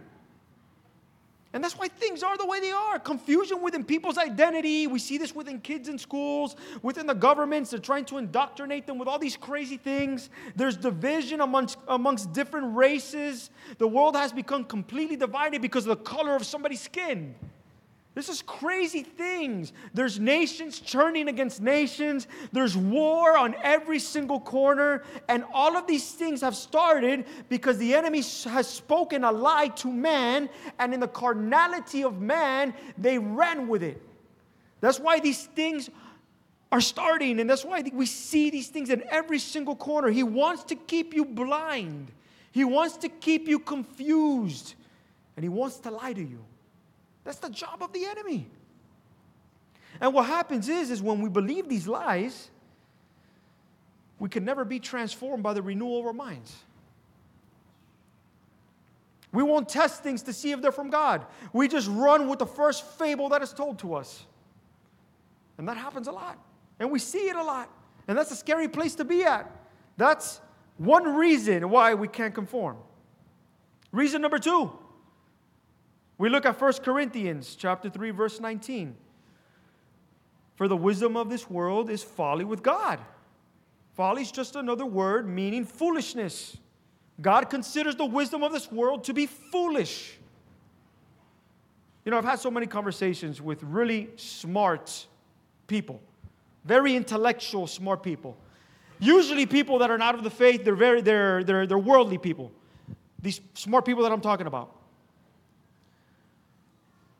And 1.58 1.63
that's 1.63 1.76
why 1.76 1.88
things 1.88 2.22
are 2.22 2.38
the 2.38 2.46
way 2.46 2.60
they 2.60 2.70
are. 2.70 3.00
Confusion 3.00 3.63
within 3.63 3.84
people's 3.84 4.20
identity. 4.20 4.86
We 4.86 5.00
see 5.00 5.17
this 5.17 5.34
within 5.34 5.60
kids 5.60 5.89
in 5.89 5.98
schools, 5.98 6.56
within 6.84 7.08
the 7.08 7.15
governments. 7.15 7.72
They're 7.72 7.80
trying 7.80 8.06
to 8.06 8.20
indoctrinate 8.20 8.86
them 8.86 9.00
with 9.00 9.08
all 9.08 9.17
these 9.17 9.36
crazy 9.36 9.78
things. 9.78 10.30
There's 10.56 10.78
division 10.78 11.41
amongst, 11.41 11.80
amongst 11.88 12.32
different 12.32 12.76
races. 12.76 13.50
The 13.80 13.88
world 13.88 14.15
has 14.15 14.32
become 14.32 14.65
completely 14.65 15.15
divided 15.15 15.63
because 15.63 15.88
of 15.88 15.98
the 15.98 16.04
color 16.04 16.36
of 16.36 16.46
somebody's 16.46 16.82
skin. 16.82 17.34
This 18.17 18.30
is 18.30 18.41
crazy 18.41 19.03
things. 19.03 19.73
There's 19.93 20.19
nations 20.19 20.80
churning 20.80 21.27
against 21.27 21.62
nations. 21.62 22.27
There's 22.51 22.75
war 22.75 23.38
on 23.38 23.53
every 23.62 23.99
single 23.99 24.39
corner. 24.39 25.03
And 25.30 25.45
all 25.53 25.77
of 25.77 25.86
these 25.86 26.13
things 26.13 26.41
have 26.41 26.56
started 26.56 27.25
because 27.47 27.77
the 27.77 27.93
enemy 27.93 28.23
has 28.45 28.67
spoken 28.67 29.23
a 29.23 29.32
lie 29.32 29.67
to 29.67 29.93
man. 29.93 30.49
And 30.80 30.95
in 30.95 30.99
the 30.99 31.08
carnality 31.08 32.03
of 32.03 32.19
man, 32.19 32.73
they 32.97 33.19
ran 33.19 33.67
with 33.67 33.84
it. 33.84 34.01
That's 34.82 34.99
why 34.99 35.19
these 35.19 35.45
things 35.45 35.91
are 36.71 36.82
starting. 36.82 37.39
And 37.39 37.47
that's 37.47 37.63
why 37.63 37.84
we 37.93 38.08
see 38.08 38.49
these 38.49 38.69
things 38.69 38.89
in 38.89 39.03
every 39.12 39.38
single 39.38 39.75
corner. 39.75 40.10
He 40.10 40.23
wants 40.23 40.63
to 40.63 40.75
keep 40.75 41.13
you 41.13 41.23
blind, 41.23 42.12
He 42.51 42.63
wants 42.63 42.97
to 42.97 43.10
keep 43.10 43.47
you 43.47 43.60
confused, 43.60 44.73
and 45.36 45.43
He 45.43 45.49
wants 45.49 45.77
to 45.82 45.91
lie 45.91 46.13
to 46.13 46.23
you. 46.23 46.43
That's 47.28 47.40
the 47.40 47.50
job 47.50 47.84
of 47.84 47.92
the 47.92 48.06
enemy. 48.06 48.48
And 50.00 50.13
what 50.13 50.28
happens 50.28 50.70
is, 50.70 50.90
is 50.90 51.02
when 51.02 51.20
we 51.20 51.28
believe 51.28 51.68
these 51.68 51.86
lies, 51.86 52.50
we 54.18 54.30
can 54.30 54.46
never 54.46 54.63
be 54.63 54.80
transformed 54.80 55.44
by 55.44 55.54
the 55.54 55.62
renewal 55.62 56.00
of 56.00 56.06
our 56.06 56.13
minds. 56.13 56.56
We 59.34 59.44
won't 59.44 59.68
test 59.68 60.04
things 60.04 60.22
to 60.24 60.32
see 60.32 60.54
if 60.54 60.62
they're 60.62 60.72
from 60.72 60.90
God. 60.90 61.26
We 61.52 61.68
just 61.68 61.90
run 61.90 62.30
with 62.30 62.40
the 62.40 62.46
first 62.46 62.86
fable 62.98 63.28
that 63.28 63.44
is 63.44 63.52
told 63.52 63.80
to 63.80 63.96
us. 63.96 64.26
And 65.58 65.68
that 65.68 65.76
happens 65.76 66.08
a 66.08 66.13
lot. 66.13 66.38
And 66.80 66.90
we 66.90 66.98
see 66.98 67.28
it 67.28 67.36
a 67.36 67.44
lot. 67.44 67.70
And 68.08 68.18
that's 68.18 68.32
a 68.32 68.38
scary 68.38 68.70
place 68.70 68.96
to 68.96 69.04
be 69.04 69.26
at. 69.26 69.52
That's 69.98 70.40
one 70.78 71.18
reason 71.18 71.70
why 71.70 71.94
we 71.94 72.08
can't 72.08 72.34
conform. 72.34 72.78
Reason 73.92 74.22
number 74.22 74.40
two 74.40 74.72
we 76.17 76.30
look 76.30 76.45
at 76.45 76.60
1 76.60 76.73
Corinthians 76.84 77.56
chapter 77.56 77.89
3 77.89 78.12
verse 78.12 78.39
19. 78.39 78.95
For 80.56 80.67
the 80.67 80.77
wisdom 80.77 81.15
of 81.15 81.30
this 81.30 81.49
world 81.49 81.89
is 81.89 82.01
folly 82.03 82.43
with 82.43 82.63
God. 82.63 82.99
Folly 83.95 84.23
is 84.23 84.32
just 84.32 84.56
another 84.56 84.86
word 84.86 85.27
meaning 85.27 85.65
foolishness. 85.65 86.58
God 87.19 87.49
considers 87.49 87.95
the 87.95 88.06
wisdom 88.06 88.43
of 88.43 88.51
this 88.51 88.71
world 88.71 89.03
to 89.06 89.13
be 89.13 89.25
foolish. 89.25 90.17
You 92.06 92.12
know, 92.12 92.17
I've 92.17 92.23
had 92.23 92.39
so 92.39 92.49
many 92.49 92.67
conversations 92.67 93.41
with 93.41 93.62
really 93.63 94.10
smart 94.15 95.08
people, 95.67 95.99
very 96.63 96.95
intellectual, 96.95 97.67
smart 97.67 98.01
people. 98.01 98.38
Usually, 98.99 99.45
people 99.45 99.80
that 99.80 99.91
are 99.91 99.97
not 99.97 100.15
of 100.15 100.23
the 100.23 100.30
faith, 100.30 100.63
they're 100.63 100.73
very, 100.73 101.01
they're, 101.01 101.43
they're, 101.43 101.67
they're 101.67 101.77
worldly 101.77 102.17
people. 102.17 102.51
These 103.21 103.41
smart 103.56 103.86
people 103.86 104.03
that 104.03 104.12
I'm 104.12 104.21
talking 104.21 104.47
about. 104.47 104.77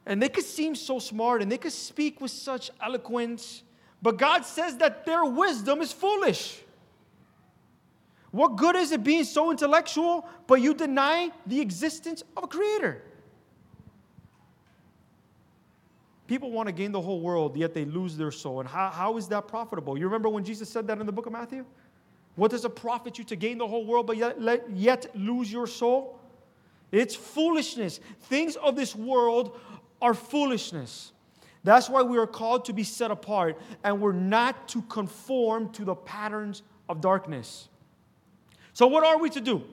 And 0.08 0.22
they 0.22 0.30
could 0.30 0.46
seem 0.46 0.74
so 0.74 1.00
smart 1.00 1.42
and 1.42 1.52
they 1.52 1.58
could 1.58 1.74
speak 1.74 2.22
with 2.22 2.32
such 2.32 2.72
eloquence, 2.82 3.62
but 4.02 4.18
God 4.18 4.46
says 4.46 4.78
that 4.78 5.06
their 5.06 5.26
wisdom 5.26 5.82
is 5.82 5.92
foolish. 5.92 6.62
What 8.32 8.56
good 8.56 8.78
is 8.78 8.94
it 8.94 9.04
being 9.04 9.26
so 9.26 9.52
intellectual, 9.52 10.26
but 10.48 10.62
you 10.62 10.74
deny 10.74 11.30
the 11.46 11.60
existence 11.60 12.24
of 12.38 12.46
a 12.46 12.48
creator? 12.48 13.02
People 16.28 16.52
want 16.52 16.68
to 16.68 16.74
gain 16.74 16.94
the 16.94 17.02
whole 17.02 17.20
world, 17.20 17.58
yet 17.58 17.74
they 17.74 17.84
lose 17.84 18.16
their 18.16 18.32
soul. 18.32 18.62
And 18.62 18.70
how, 18.70 18.90
how 18.90 19.18
is 19.18 19.28
that 19.28 19.48
profitable? 19.48 19.98
You 19.98 20.06
remember 20.06 20.30
when 20.30 20.46
Jesus 20.46 20.70
said 20.70 20.88
that 20.88 21.00
in 21.00 21.06
the 21.06 21.12
book 21.12 21.26
of 21.26 21.34
Matthew? 21.34 21.66
What 22.36 22.52
does 22.52 22.64
it 22.64 22.76
profit 22.76 23.18
you 23.18 23.26
to 23.26 23.36
gain 23.36 23.58
the 23.58 23.68
whole 23.68 23.86
world, 23.86 24.08
but 24.08 24.16
yet, 24.16 24.38
yet 24.74 25.08
lose 25.16 25.52
your 25.52 25.68
soul? 25.68 26.18
It's 26.92 27.16
foolishness. 27.16 28.00
Things 28.24 28.56
of 28.56 28.76
this 28.76 28.96
world 28.96 29.60
are 30.02 30.14
foolishness. 30.14 31.12
That's 31.64 31.90
why 31.90 32.02
we 32.02 32.18
are 32.18 32.28
called 32.28 32.66
to 32.66 32.74
be 32.74 32.84
set 32.84 33.12
apart 33.12 33.60
and 33.84 34.00
we're 34.00 34.14
not 34.14 34.70
to 34.70 34.82
conform 34.84 35.70
to 35.74 35.84
the 35.84 35.96
patterns 35.96 36.64
of 36.88 37.02
darkness. 37.02 37.68
So, 38.74 38.88
what 38.88 39.04
are 39.04 39.18
we 39.18 39.30
to 39.32 39.42
do? 39.42 39.64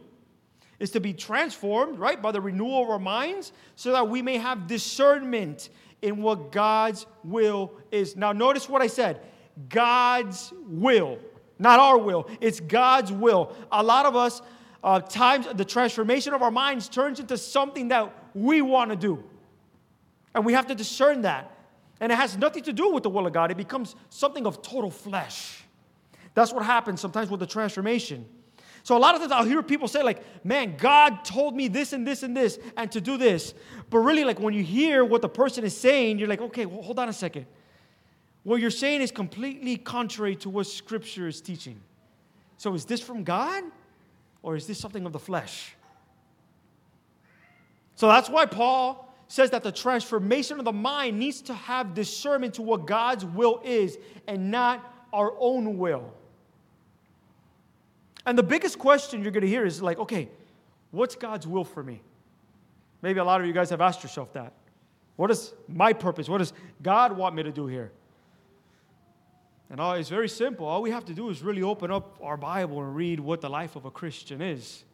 Is 0.80 0.90
to 0.90 1.00
be 1.00 1.12
transformed, 1.12 1.98
right, 1.98 2.20
by 2.20 2.32
the 2.32 2.40
renewal 2.40 2.82
of 2.82 2.90
our 2.90 2.98
minds 2.98 3.52
so 3.76 3.92
that 3.92 4.08
we 4.08 4.22
may 4.22 4.38
have 4.38 4.66
discernment 4.66 5.68
in 6.02 6.20
what 6.20 6.50
God's 6.50 7.06
will 7.22 7.72
is. 7.90 8.16
Now, 8.16 8.32
notice 8.32 8.68
what 8.68 8.82
I 8.82 8.88
said 8.88 9.20
God's 9.68 10.52
will, 10.66 11.18
not 11.58 11.78
our 11.78 11.98
will. 11.98 12.28
It's 12.40 12.60
God's 12.60 13.12
will. 13.12 13.54
A 13.70 13.82
lot 13.82 14.04
of 14.04 14.16
us, 14.16 14.42
uh, 14.82 15.00
times, 15.00 15.46
the 15.54 15.64
transformation 15.64 16.34
of 16.34 16.42
our 16.42 16.50
minds 16.50 16.88
turns 16.88 17.20
into 17.20 17.38
something 17.38 17.88
that 17.88 18.12
we 18.34 18.62
want 18.62 18.90
to 18.90 18.96
do. 18.96 19.22
And 20.34 20.44
we 20.44 20.52
have 20.52 20.66
to 20.66 20.74
discern 20.74 21.22
that. 21.22 21.50
And 22.00 22.10
it 22.10 22.16
has 22.16 22.36
nothing 22.36 22.62
to 22.64 22.72
do 22.72 22.92
with 22.92 23.02
the 23.02 23.10
will 23.10 23.26
of 23.26 23.32
God, 23.32 23.50
it 23.50 23.56
becomes 23.56 23.94
something 24.10 24.46
of 24.46 24.62
total 24.62 24.90
flesh. 24.90 25.62
That's 26.34 26.52
what 26.52 26.64
happens 26.64 27.00
sometimes 27.00 27.30
with 27.30 27.40
the 27.40 27.46
transformation. 27.46 28.26
So 28.82 28.96
a 28.96 28.98
lot 28.98 29.14
of 29.14 29.20
times 29.22 29.32
I'll 29.32 29.44
hear 29.44 29.62
people 29.62 29.88
say, 29.88 30.02
like, 30.02 30.44
man, 30.44 30.76
God 30.76 31.24
told 31.24 31.56
me 31.56 31.68
this 31.68 31.94
and 31.94 32.06
this 32.06 32.22
and 32.22 32.36
this 32.36 32.58
and 32.76 32.92
to 32.92 33.00
do 33.00 33.16
this. 33.16 33.54
But 33.88 34.00
really, 34.00 34.24
like 34.24 34.40
when 34.40 34.52
you 34.52 34.62
hear 34.62 35.04
what 35.04 35.22
the 35.22 35.28
person 35.28 35.64
is 35.64 35.74
saying, 35.74 36.18
you're 36.18 36.28
like, 36.28 36.42
okay, 36.42 36.66
well, 36.66 36.82
hold 36.82 36.98
on 36.98 37.08
a 37.08 37.12
second. 37.12 37.46
What 38.42 38.60
you're 38.60 38.70
saying 38.70 39.00
is 39.00 39.10
completely 39.10 39.78
contrary 39.78 40.36
to 40.36 40.50
what 40.50 40.66
Scripture 40.66 41.28
is 41.28 41.40
teaching. 41.40 41.80
So 42.58 42.74
is 42.74 42.84
this 42.84 43.00
from 43.00 43.24
God 43.24 43.64
or 44.42 44.54
is 44.54 44.66
this 44.66 44.78
something 44.78 45.06
of 45.06 45.12
the 45.12 45.18
flesh? 45.18 45.74
So 47.94 48.06
that's 48.08 48.28
why 48.28 48.44
Paul 48.44 49.03
says 49.28 49.50
that 49.50 49.62
the 49.62 49.72
transformation 49.72 50.58
of 50.58 50.64
the 50.64 50.72
mind 50.72 51.18
needs 51.18 51.42
to 51.42 51.54
have 51.54 51.94
discernment 51.94 52.54
to 52.54 52.62
what 52.62 52.86
God's 52.86 53.24
will 53.24 53.60
is 53.64 53.98
and 54.26 54.50
not 54.50 55.08
our 55.12 55.32
own 55.38 55.78
will. 55.78 56.12
And 58.26 58.38
the 58.38 58.42
biggest 58.42 58.78
question 58.78 59.22
you're 59.22 59.32
going 59.32 59.42
to 59.42 59.48
hear 59.48 59.64
is 59.64 59.82
like, 59.82 59.98
okay, 59.98 60.28
what's 60.90 61.14
God's 61.14 61.46
will 61.46 61.64
for 61.64 61.82
me? 61.82 62.00
Maybe 63.02 63.20
a 63.20 63.24
lot 63.24 63.40
of 63.40 63.46
you 63.46 63.52
guys 63.52 63.70
have 63.70 63.80
asked 63.80 64.02
yourself 64.02 64.32
that. 64.32 64.52
What 65.16 65.30
is 65.30 65.52
my 65.68 65.92
purpose? 65.92 66.28
What 66.28 66.38
does 66.38 66.52
God 66.82 67.16
want 67.16 67.34
me 67.34 67.42
to 67.42 67.52
do 67.52 67.66
here? 67.66 67.92
And 69.70 69.80
all, 69.80 69.94
it's 69.94 70.08
very 70.08 70.28
simple. 70.28 70.66
All 70.66 70.82
we 70.82 70.90
have 70.90 71.04
to 71.06 71.14
do 71.14 71.30
is 71.30 71.42
really 71.42 71.62
open 71.62 71.90
up 71.90 72.18
our 72.22 72.36
Bible 72.36 72.80
and 72.80 72.94
read 72.94 73.20
what 73.20 73.40
the 73.40 73.48
life 73.48 73.76
of 73.76 73.84
a 73.84 73.90
Christian 73.90 74.40
is. 74.40 74.84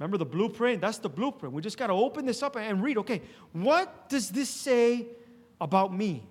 Remember 0.00 0.16
the 0.16 0.24
blueprint? 0.24 0.80
That's 0.80 0.96
the 0.96 1.10
blueprint. 1.10 1.54
We 1.54 1.60
just 1.60 1.76
got 1.76 1.88
to 1.88 1.92
open 1.92 2.24
this 2.24 2.42
up 2.42 2.56
and 2.56 2.82
read. 2.82 2.96
Okay, 2.98 3.20
what 3.52 4.08
does 4.08 4.30
this 4.30 4.48
say 4.48 5.06
about 5.60 5.94
me? 5.94 6.24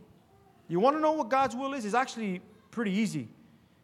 You 0.68 0.80
want 0.80 0.98
to 0.98 1.00
know 1.00 1.12
what 1.12 1.30
God's 1.30 1.56
will 1.56 1.76
is? 1.76 1.86
It's 1.86 1.94
actually 1.94 2.42
pretty 2.72 2.92
easy. 2.92 3.28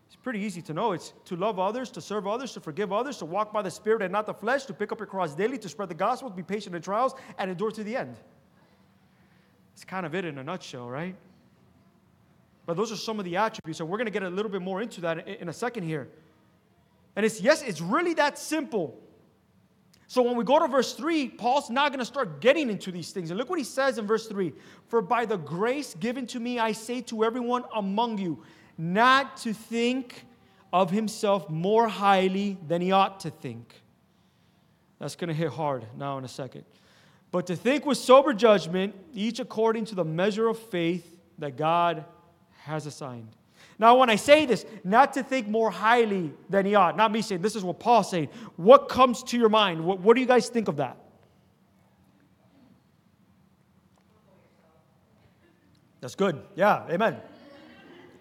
It's 0.08 0.16
pretty 0.16 0.40
easy 0.40 0.64
to 0.64 0.74
know. 0.74 0.94
It's 0.94 1.14
to 1.26 1.36
love 1.36 1.60
others, 1.60 1.92
to 1.92 2.02
serve 2.02 2.26
others, 2.26 2.52
to 2.54 2.60
forgive 2.60 2.92
others, 2.92 3.18
to 3.20 3.26
walk 3.26 3.54
by 3.54 3.62
the 3.62 3.70
Spirit 3.70 4.02
and 4.02 4.12
not 4.12 4.26
the 4.26 4.34
flesh, 4.34 4.66
to 4.66 4.74
pick 4.74 4.92
up 4.92 5.00
your 5.00 5.06
cross 5.06 5.36
daily, 5.36 5.60
to 5.60 5.70
spread 5.70 5.90
the 5.90 5.96
gospel, 5.96 6.32
to 6.32 6.36
be 6.36 6.44
patient 6.44 6.76
in 6.76 6.82
trials, 6.82 7.14
and 7.38 7.52
endure 7.52 7.70
to 7.70 7.84
the 7.84 7.96
end. 7.96 8.16
It's 9.74 9.84
kind 9.84 10.06
of 10.06 10.16
it 10.16 10.26
in 10.26 10.40
a 10.40 10.44
nutshell, 10.44 10.90
right? 10.90 11.16
But 12.66 12.76
those 12.76 12.92
are 12.92 12.96
some 12.96 13.20
of 13.20 13.26
the 13.26 13.38
attributes, 13.38 13.82
and 13.82 13.90
we're 13.90 13.98
going 13.98 14.08
to 14.08 14.12
get 14.12 14.24
a 14.24 14.30
little 14.30 14.52
bit 14.52 14.64
more 14.64 14.82
into 14.82 15.02
that 15.02 15.28
in 15.28 15.48
a 15.48 15.54
second 15.54 15.84
here. 15.84 16.08
And 17.16 17.24
it's 17.24 17.40
yes, 17.40 17.62
it's 17.62 17.82
really 17.82 18.16
that 18.16 18.40
simple. 18.40 19.00
So 20.08 20.22
when 20.22 20.36
we 20.36 20.44
go 20.44 20.60
to 20.60 20.68
verse 20.68 20.94
3, 20.94 21.30
Paul's 21.30 21.70
not 21.70 21.92
going 21.92 22.00
to 22.00 22.06
start 22.06 22.40
getting 22.40 22.70
into 22.70 22.92
these 22.92 23.12
things. 23.12 23.32
And 23.32 23.40
look 23.40 23.50
what 23.50 23.58
he 23.58 23.66
says 23.66 23.98
in 23.98 24.06
verse 24.06 24.28
3 24.28 24.54
For 24.88 25.02
by 25.02 25.26
the 25.26 25.38
grace 25.38 25.96
given 25.96 26.28
to 26.28 26.40
me, 26.40 26.60
I 26.60 26.74
say 26.74 27.02
to 27.02 27.24
everyone 27.24 27.64
among 27.74 28.20
you, 28.20 28.44
not 28.78 29.38
to 29.38 29.54
think 29.54 30.26
of 30.72 30.92
himself 30.92 31.50
more 31.50 31.88
highly 31.88 32.58
than 32.68 32.82
he 32.82 32.92
ought 32.92 33.22
to 33.22 33.30
think. 33.30 33.82
That's 35.00 35.16
going 35.16 35.30
to 35.30 35.34
hit 35.34 35.50
hard 35.50 35.86
now 35.98 36.18
in 36.18 36.26
a 36.26 36.30
second. 36.30 36.66
But 37.32 37.48
to 37.48 37.56
think 37.56 37.86
with 37.86 37.98
sober 37.98 38.34
judgment, 38.34 38.96
each 39.14 39.40
according 39.40 39.86
to 39.86 39.96
the 39.96 40.06
measure 40.06 40.48
of 40.48 40.58
faith 40.58 41.20
that 41.38 41.58
God 41.58 42.06
has 42.64 42.86
assigned. 42.86 43.36
Now, 43.78 43.98
when 43.98 44.10
I 44.10 44.16
say 44.16 44.46
this, 44.46 44.66
not 44.84 45.14
to 45.14 45.24
think 45.24 45.48
more 45.48 45.70
highly 45.70 46.32
than 46.50 46.66
he 46.66 46.76
ought, 46.76 46.96
not 46.96 47.12
me 47.12 47.22
saying, 47.22 47.42
this 47.42 47.56
is 47.56 47.64
what 47.64 47.80
Paul's 47.80 48.10
saying. 48.10 48.30
What 48.56 48.88
comes 48.88 49.22
to 49.24 49.38
your 49.38 49.50
mind? 49.50 49.84
What, 49.84 50.00
what 50.00 50.16
do 50.16 50.22
you 50.22 50.28
guys 50.28 50.48
think 50.48 50.68
of 50.68 50.78
that? 50.78 50.98
That's 56.00 56.16
good. 56.16 56.42
Yeah, 56.56 56.88
amen. 56.90 57.18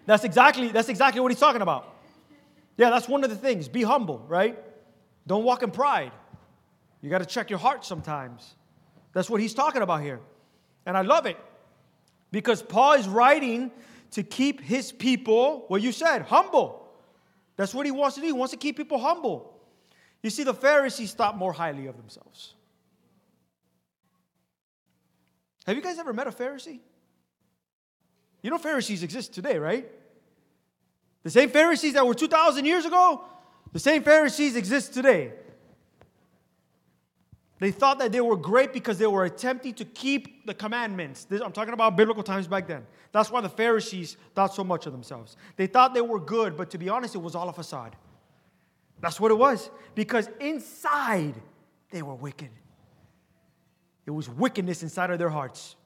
That's 0.05 0.23
exactly, 0.23 0.69
that's 0.69 0.89
exactly 0.89 1.21
what 1.21 1.31
he's 1.31 1.39
talking 1.39 1.61
about. 1.61 1.93
Yeah, 2.77 2.89
that's 2.89 3.07
one 3.07 3.23
of 3.23 3.29
the 3.29 3.35
things. 3.35 3.67
Be 3.67 3.83
humble, 3.83 4.25
right? 4.27 4.57
Don't 5.25 5.43
walk 5.43 5.63
in 5.63 5.71
pride. 5.71 6.11
You 7.01 7.09
got 7.09 7.19
to 7.19 7.25
check 7.25 7.49
your 7.49 7.59
heart 7.59 7.85
sometimes. 7.85 8.55
That's 9.13 9.29
what 9.29 9.39
he's 9.39 9.53
talking 9.53 9.81
about 9.81 10.01
here. 10.01 10.19
And 10.85 10.97
I 10.97 11.01
love 11.01 11.25
it 11.25 11.37
because 12.31 12.61
Paul 12.61 12.93
is 12.93 13.07
writing 13.07 13.71
to 14.11 14.23
keep 14.23 14.61
his 14.61 14.91
people, 14.91 15.65
what 15.67 15.81
you 15.81 15.91
said, 15.91 16.23
humble. 16.23 16.87
That's 17.57 17.73
what 17.73 17.85
he 17.85 17.91
wants 17.91 18.15
to 18.15 18.21
do. 18.21 18.27
He 18.27 18.33
wants 18.33 18.51
to 18.51 18.57
keep 18.57 18.77
people 18.77 18.99
humble. 18.99 19.59
You 20.21 20.29
see, 20.29 20.43
the 20.43 20.53
Pharisees 20.53 21.13
thought 21.13 21.37
more 21.37 21.53
highly 21.53 21.87
of 21.87 21.97
themselves. 21.97 22.53
Have 25.65 25.75
you 25.75 25.81
guys 25.81 25.97
ever 25.97 26.13
met 26.13 26.27
a 26.27 26.31
Pharisee? 26.31 26.79
You 28.41 28.51
know, 28.51 28.57
Pharisees 28.57 29.01
exist 29.03 29.33
today, 29.33 29.57
right? 29.57 29.89
The 31.23 31.31
same 31.31 31.49
Pharisees 31.49 31.93
that 31.93 32.05
were 32.05 32.13
2,000 32.13 32.65
years 32.65 32.85
ago, 32.85 33.23
the 33.73 33.79
same 33.79 34.03
Pharisees 34.03 34.55
exist 34.55 34.93
today. 34.93 35.33
They 37.59 37.71
thought 37.71 37.99
that 37.99 38.11
they 38.11 38.19
were 38.19 38.35
great 38.35 38.73
because 38.73 38.97
they 38.97 39.07
were 39.07 39.23
attempting 39.23 39.73
to 39.75 39.85
keep 39.85 40.45
the 40.45 40.53
commandments. 40.53 41.23
This, 41.23 41.41
I'm 41.41 41.53
talking 41.53 41.73
about 41.73 41.95
biblical 41.95 42.21
times 42.21 42.47
back 42.47 42.67
then. 42.67 42.85
That's 43.13 43.31
why 43.31 43.39
the 43.39 43.49
Pharisees 43.49 44.17
thought 44.33 44.53
so 44.53 44.63
much 44.63 44.85
of 44.85 44.91
themselves. 44.91 45.37
They 45.55 45.67
thought 45.67 45.93
they 45.93 46.01
were 46.01 46.19
good, 46.19 46.57
but 46.57 46.69
to 46.71 46.77
be 46.77 46.89
honest, 46.89 47.15
it 47.15 47.19
was 47.19 47.33
all 47.33 47.47
a 47.47 47.53
facade. 47.53 47.95
That's 48.99 49.19
what 49.19 49.31
it 49.31 49.35
was. 49.35 49.69
Because 49.93 50.29
inside, 50.41 51.35
they 51.91 52.01
were 52.01 52.15
wicked. 52.15 52.49
It 54.05 54.11
was 54.11 54.29
wickedness 54.29 54.83
inside 54.83 55.09
of 55.11 55.17
their 55.17 55.29
hearts. 55.29 55.77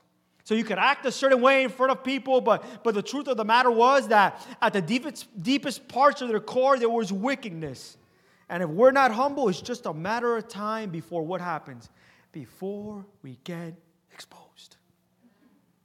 So 0.43 0.55
you 0.55 0.63
could 0.63 0.79
act 0.79 1.05
a 1.05 1.11
certain 1.11 1.39
way 1.39 1.63
in 1.63 1.69
front 1.69 1.91
of 1.91 2.03
people, 2.03 2.41
but, 2.41 2.83
but 2.83 2.95
the 2.95 3.03
truth 3.03 3.27
of 3.27 3.37
the 3.37 3.45
matter 3.45 3.69
was 3.69 4.07
that 4.07 4.43
at 4.59 4.73
the 4.73 4.81
deepest, 4.81 5.27
deepest 5.43 5.87
parts 5.87 6.23
of 6.23 6.29
their 6.29 6.39
core, 6.39 6.79
there 6.79 6.89
was 6.89 7.13
wickedness. 7.13 7.97
And 8.49 8.63
if 8.63 8.69
we're 8.69 8.91
not 8.91 9.11
humble, 9.11 9.47
it's 9.47 9.61
just 9.61 9.85
a 9.85 9.93
matter 9.93 10.35
of 10.35 10.47
time 10.47 10.89
before 10.89 11.21
what 11.21 11.39
happens? 11.39 11.89
Before 12.31 13.05
we 13.21 13.37
get 13.43 13.75
exposed. 14.11 14.77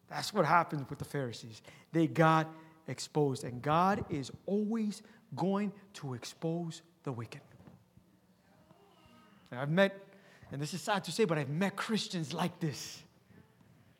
That's 0.08 0.32
what 0.32 0.46
happens 0.46 0.88
with 0.88 0.98
the 0.98 1.04
Pharisees. 1.04 1.60
They 1.92 2.06
got 2.06 2.48
exposed, 2.88 3.44
and 3.44 3.60
God 3.60 4.04
is 4.08 4.30
always 4.46 5.02
going 5.36 5.72
to 5.94 6.14
expose 6.14 6.82
the 7.02 7.12
wicked. 7.12 7.40
And 9.50 9.60
I've 9.60 9.70
met, 9.70 9.94
and 10.50 10.60
this 10.60 10.72
is 10.72 10.80
sad 10.80 11.04
to 11.04 11.12
say, 11.12 11.24
but 11.24 11.38
I've 11.38 11.50
met 11.50 11.76
Christians 11.76 12.32
like 12.32 12.58
this. 12.60 13.02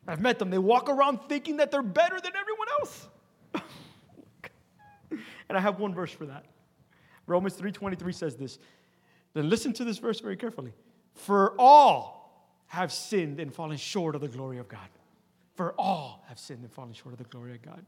I've 0.07 0.21
met 0.21 0.39
them. 0.39 0.49
They 0.49 0.57
walk 0.57 0.89
around 0.89 1.19
thinking 1.27 1.57
that 1.57 1.71
they're 1.71 1.81
better 1.81 2.19
than 2.19 2.31
everyone 2.35 2.67
else. 2.79 3.07
and 5.49 5.57
I 5.57 5.59
have 5.59 5.79
one 5.79 5.93
verse 5.93 6.11
for 6.11 6.25
that. 6.27 6.45
Romans 7.27 7.55
3:23 7.55 8.13
says 8.13 8.35
this. 8.35 8.59
Then 9.33 9.49
listen 9.49 9.73
to 9.73 9.83
this 9.83 9.97
verse 9.97 10.19
very 10.19 10.37
carefully. 10.37 10.73
For 11.13 11.59
all 11.59 12.25
have 12.67 12.91
sinned 12.91 13.39
and 13.39 13.53
fallen 13.53 13.77
short 13.77 14.15
of 14.15 14.21
the 14.21 14.27
glory 14.27 14.57
of 14.57 14.67
God. 14.67 14.89
For 15.55 15.73
all 15.77 16.23
have 16.27 16.39
sinned 16.39 16.61
and 16.61 16.71
fallen 16.71 16.93
short 16.93 17.13
of 17.13 17.17
the 17.17 17.25
glory 17.25 17.55
of 17.55 17.61
God. 17.61 17.85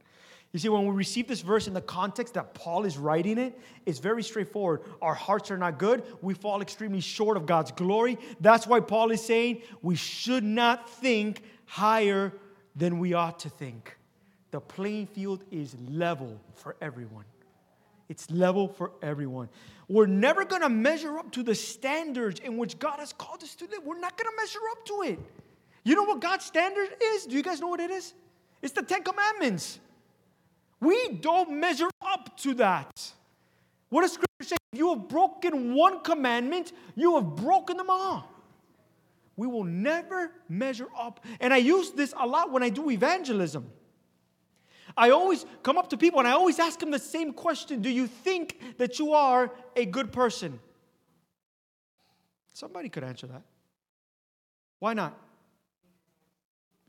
You 0.54 0.60
see, 0.60 0.69
when 0.69 0.86
we 0.86 0.91
receive 0.91 1.28
this 1.28 1.41
verse 1.41 1.67
in 1.67 1.73
the 1.73 1.82
context 1.82 2.36
that 2.36 2.54
Paul 2.54 2.86
is 2.86 2.97
writing 2.97 3.38
it, 3.38 3.60
it's 3.86 4.00
very 4.00 4.23
straightforward. 4.23 4.82
Our 5.02 5.13
hearts 5.13 5.52
are 5.52 5.58
not 5.58 5.78
good. 5.78 6.04
We 6.21 6.34
fall 6.34 6.62
extremely 6.62 7.02
short 7.02 7.36
of 7.36 7.45
God's 7.45 7.71
glory. 7.71 8.17
That's 8.39 8.65
why 8.65 8.80
Paul 8.80 9.12
is 9.12 9.23
saying 9.23 9.62
we 9.82 9.95
should 9.95 10.45
not 10.45 10.89
think 10.89 11.41
higher 11.65 12.34
than 12.76 13.00
we 13.00 13.13
ought 13.13 13.39
to 13.39 13.50
think. 13.50 13.97
The 14.52 14.62
playing 14.62 15.08
field 15.08 15.43
is 15.52 15.76
level 15.89 16.39
for 16.56 16.78
everyone. 16.82 17.26
It's 18.10 18.30
level 18.32 18.67
for 18.67 18.91
everyone. 19.02 19.50
We're 19.89 20.06
never 20.06 20.46
going 20.46 20.62
to 20.62 20.70
measure 20.70 21.17
up 21.17 21.32
to 21.34 21.43
the 21.43 21.56
standards 21.56 22.39
in 22.39 22.58
which 22.58 22.80
God 22.80 23.00
has 23.00 23.13
called 23.13 23.43
us 23.43 23.56
to 23.56 23.65
live. 23.65 23.82
We're 23.86 24.00
not 24.00 24.17
going 24.17 24.30
to 24.30 24.36
measure 24.41 24.60
up 24.72 24.86
to 24.86 25.02
it. 25.13 25.20
You 25.84 25.96
know 25.96 26.04
what 26.04 26.20
God's 26.20 26.46
standard 26.46 26.89
is? 27.02 27.26
Do 27.26 27.36
you 27.36 27.43
guys 27.43 27.62
know 27.62 27.67
what 27.67 27.80
it 27.80 27.91
is? 27.91 28.13
It's 28.62 28.74
the 28.74 28.82
Ten 28.82 29.04
Commandments. 29.04 29.80
We 30.80 31.10
don't 31.22 31.60
measure 31.60 31.89
up 32.02 32.38
to 32.39 32.54
that. 32.56 33.12
What 33.89 34.02
does 34.02 34.13
Scripture 34.13 34.43
say? 34.43 34.58
If 34.74 34.80
you 34.80 34.89
have 34.89 35.08
broken 35.08 35.74
one 35.74 36.02
commandment, 36.02 36.74
you 36.96 37.15
have 37.15 37.36
broken 37.36 37.78
them 37.78 37.89
all. 37.89 38.30
We 39.38 39.48
will 39.48 39.63
never 39.63 40.32
measure 40.50 40.88
up. 40.98 41.24
And 41.39 41.54
I 41.54 41.58
use 41.58 41.91
this 41.91 42.13
a 42.17 42.28
lot 42.28 42.52
when 42.52 42.63
I 42.63 42.70
do 42.70 42.89
evangelism. 42.89 43.70
I 44.97 45.12
always 45.12 45.45
come 45.62 45.77
up 45.77 45.91
to 45.91 45.97
people 45.97 46.19
and 46.19 46.27
I 46.27 46.31
always 46.31 46.57
ask 46.57 46.79
them 46.79 46.89
the 46.91 46.99
same 46.99 47.31
question 47.31 47.81
Do 47.81 47.89
you 47.89 48.07
think 48.07 48.60
that 48.77 48.99
you 48.99 49.13
are 49.13 49.51
a 49.75 49.86
good 49.86 50.12
person? 50.12 50.60
Somebody 52.53 52.89
could 52.89 53.03
answer 53.03 53.27
that. 53.27 53.43
Why 54.79 54.93
not? 54.93 55.15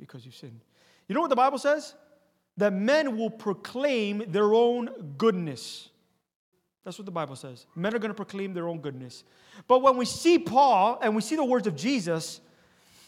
Because 0.01 0.25
you 0.25 0.33
sinned. 0.33 0.61
You 1.07 1.15
know 1.15 1.21
what 1.21 1.31
the 1.31 1.37
Bible 1.37 1.59
says? 1.59 1.95
That 2.57 2.73
men 2.73 3.19
will 3.19 3.31
proclaim 3.31 4.25
their 4.29 4.55
own 4.55 4.89
goodness. 5.19 5.91
That's 6.85 6.99
what 6.99 7.05
the 7.05 7.13
Bible 7.13 7.37
says. 7.37 7.67
Men 7.75 7.95
are 7.95 7.99
going 7.99 8.11
to 8.11 8.15
proclaim 8.15 8.55
their 8.55 8.67
own 8.67 8.81
goodness. 8.81 9.25
But 9.67 9.83
when 9.83 9.99
we 9.99 10.07
see 10.07 10.39
Paul 10.39 10.99
and 11.03 11.15
we 11.15 11.21
see 11.21 11.37
the 11.37 11.45
words 11.45 11.67
of 11.67 11.77
Jesus, 11.77 12.41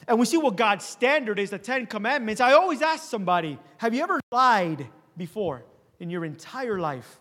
and 0.08 0.18
we 0.18 0.26
see 0.26 0.38
what 0.38 0.56
God's 0.56 0.84
standard 0.84 1.38
is, 1.38 1.50
the 1.50 1.58
Ten 1.58 1.86
Commandments, 1.86 2.40
I 2.40 2.52
always 2.52 2.82
ask 2.82 3.08
somebody, 3.08 3.58
have 3.78 3.94
you 3.94 4.02
ever 4.02 4.20
lied 4.32 4.86
before 5.16 5.64
in 5.98 6.10
your 6.10 6.24
entire 6.24 6.78
life? 6.78 7.20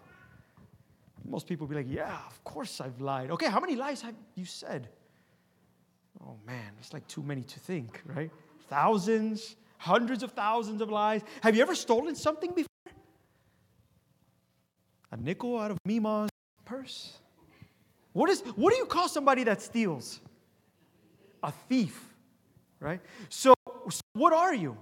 Most 1.27 1.47
people 1.47 1.67
be 1.67 1.75
like, 1.75 1.85
yeah, 1.89 2.17
of 2.27 2.43
course 2.43 2.81
I've 2.81 2.99
lied. 2.99 3.31
Okay, 3.31 3.47
how 3.47 3.59
many 3.59 3.75
lies 3.75 4.01
have 4.01 4.15
you 4.35 4.45
said? 4.45 4.89
Oh 6.25 6.37
man, 6.45 6.71
it's 6.79 6.93
like 6.93 7.07
too 7.07 7.21
many 7.21 7.43
to 7.43 7.59
think, 7.59 8.01
right? 8.05 8.31
Thousands, 8.69 9.55
hundreds 9.77 10.23
of 10.23 10.31
thousands 10.31 10.81
of 10.81 10.89
lies. 10.89 11.21
Have 11.41 11.55
you 11.55 11.61
ever 11.61 11.75
stolen 11.75 12.15
something 12.15 12.51
before? 12.51 12.65
A 15.11 15.17
nickel 15.17 15.57
out 15.59 15.71
of 15.71 15.77
Mima's 15.85 16.29
purse? 16.65 17.17
What, 18.13 18.29
is, 18.29 18.41
what 18.55 18.71
do 18.71 18.77
you 18.77 18.85
call 18.85 19.07
somebody 19.07 19.43
that 19.43 19.61
steals? 19.61 20.19
A 21.43 21.51
thief 21.51 22.08
right? 22.79 23.01
So, 23.29 23.53
so 23.89 24.01
what 24.13 24.33
are 24.33 24.53
you? 24.53 24.77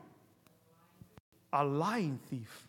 A 1.54 1.64
lying 1.64 2.20
thief. 2.30 2.68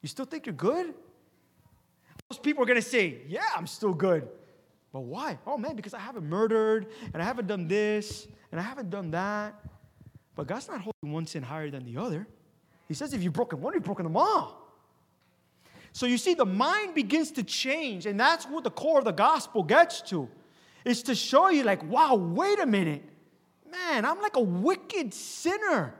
You 0.00 0.08
still 0.08 0.24
think 0.24 0.46
you're 0.46 0.54
good? 0.54 0.94
Most 2.30 2.42
people 2.42 2.62
are 2.62 2.66
going 2.66 2.80
to 2.80 2.86
say, 2.86 3.18
Yeah, 3.28 3.44
I'm 3.56 3.66
still 3.66 3.94
good. 3.94 4.28
But 4.92 5.00
why? 5.00 5.38
Oh 5.46 5.56
man, 5.56 5.76
because 5.76 5.94
I 5.94 6.00
haven't 6.00 6.24
murdered 6.24 6.88
and 7.14 7.22
I 7.22 7.24
haven't 7.24 7.46
done 7.46 7.68
this 7.68 8.26
and 8.50 8.60
I 8.60 8.64
haven't 8.64 8.90
done 8.90 9.10
that. 9.12 9.54
But 10.34 10.46
God's 10.46 10.68
not 10.68 10.80
holding 10.80 11.12
one 11.12 11.26
sin 11.26 11.42
higher 11.42 11.70
than 11.70 11.84
the 11.84 11.98
other. 11.98 12.26
He 12.88 12.94
says, 12.94 13.12
if 13.12 13.22
you've 13.22 13.32
broken 13.32 13.60
one, 13.60 13.74
you've 13.74 13.84
broken 13.84 14.04
them 14.04 14.16
all. 14.16 14.58
So 15.92 16.06
you 16.06 16.18
see, 16.18 16.34
the 16.34 16.46
mind 16.46 16.94
begins 16.94 17.30
to 17.32 17.42
change, 17.42 18.06
and 18.06 18.18
that's 18.18 18.46
what 18.46 18.64
the 18.64 18.70
core 18.70 18.98
of 18.98 19.04
the 19.04 19.12
gospel 19.12 19.62
gets 19.62 20.00
to. 20.02 20.28
Is 20.84 21.02
to 21.04 21.14
show 21.14 21.48
you, 21.48 21.62
like, 21.62 21.82
wow, 21.84 22.16
wait 22.16 22.58
a 22.58 22.66
minute 22.66 23.02
man, 23.72 24.04
I'm 24.04 24.20
like 24.20 24.36
a 24.36 24.42
wicked 24.42 25.12
sinner. 25.12 25.94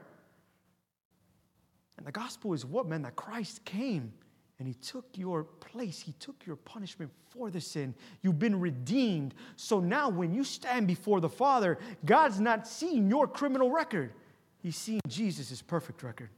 And 1.97 2.07
the 2.07 2.11
gospel 2.11 2.53
is 2.53 2.65
what, 2.65 2.87
man? 2.87 3.01
That 3.01 3.15
Christ 3.15 3.65
came 3.65 4.13
and 4.59 4.67
he 4.67 4.73
took 4.75 5.05
your 5.15 5.43
place. 5.43 5.99
He 5.99 6.13
took 6.13 6.45
your 6.45 6.55
punishment 6.55 7.11
for 7.29 7.49
the 7.49 7.59
sin. 7.59 7.93
You've 8.21 8.39
been 8.39 8.59
redeemed. 8.59 9.33
So 9.55 9.79
now 9.79 10.09
when 10.09 10.33
you 10.33 10.43
stand 10.43 10.87
before 10.87 11.19
the 11.19 11.29
Father, 11.29 11.79
God's 12.05 12.39
not 12.39 12.67
seeing 12.67 13.09
your 13.09 13.27
criminal 13.27 13.71
record, 13.71 14.13
He's 14.61 14.77
seeing 14.77 15.01
Jesus' 15.07 15.61
perfect 15.61 16.03
record. 16.03 16.29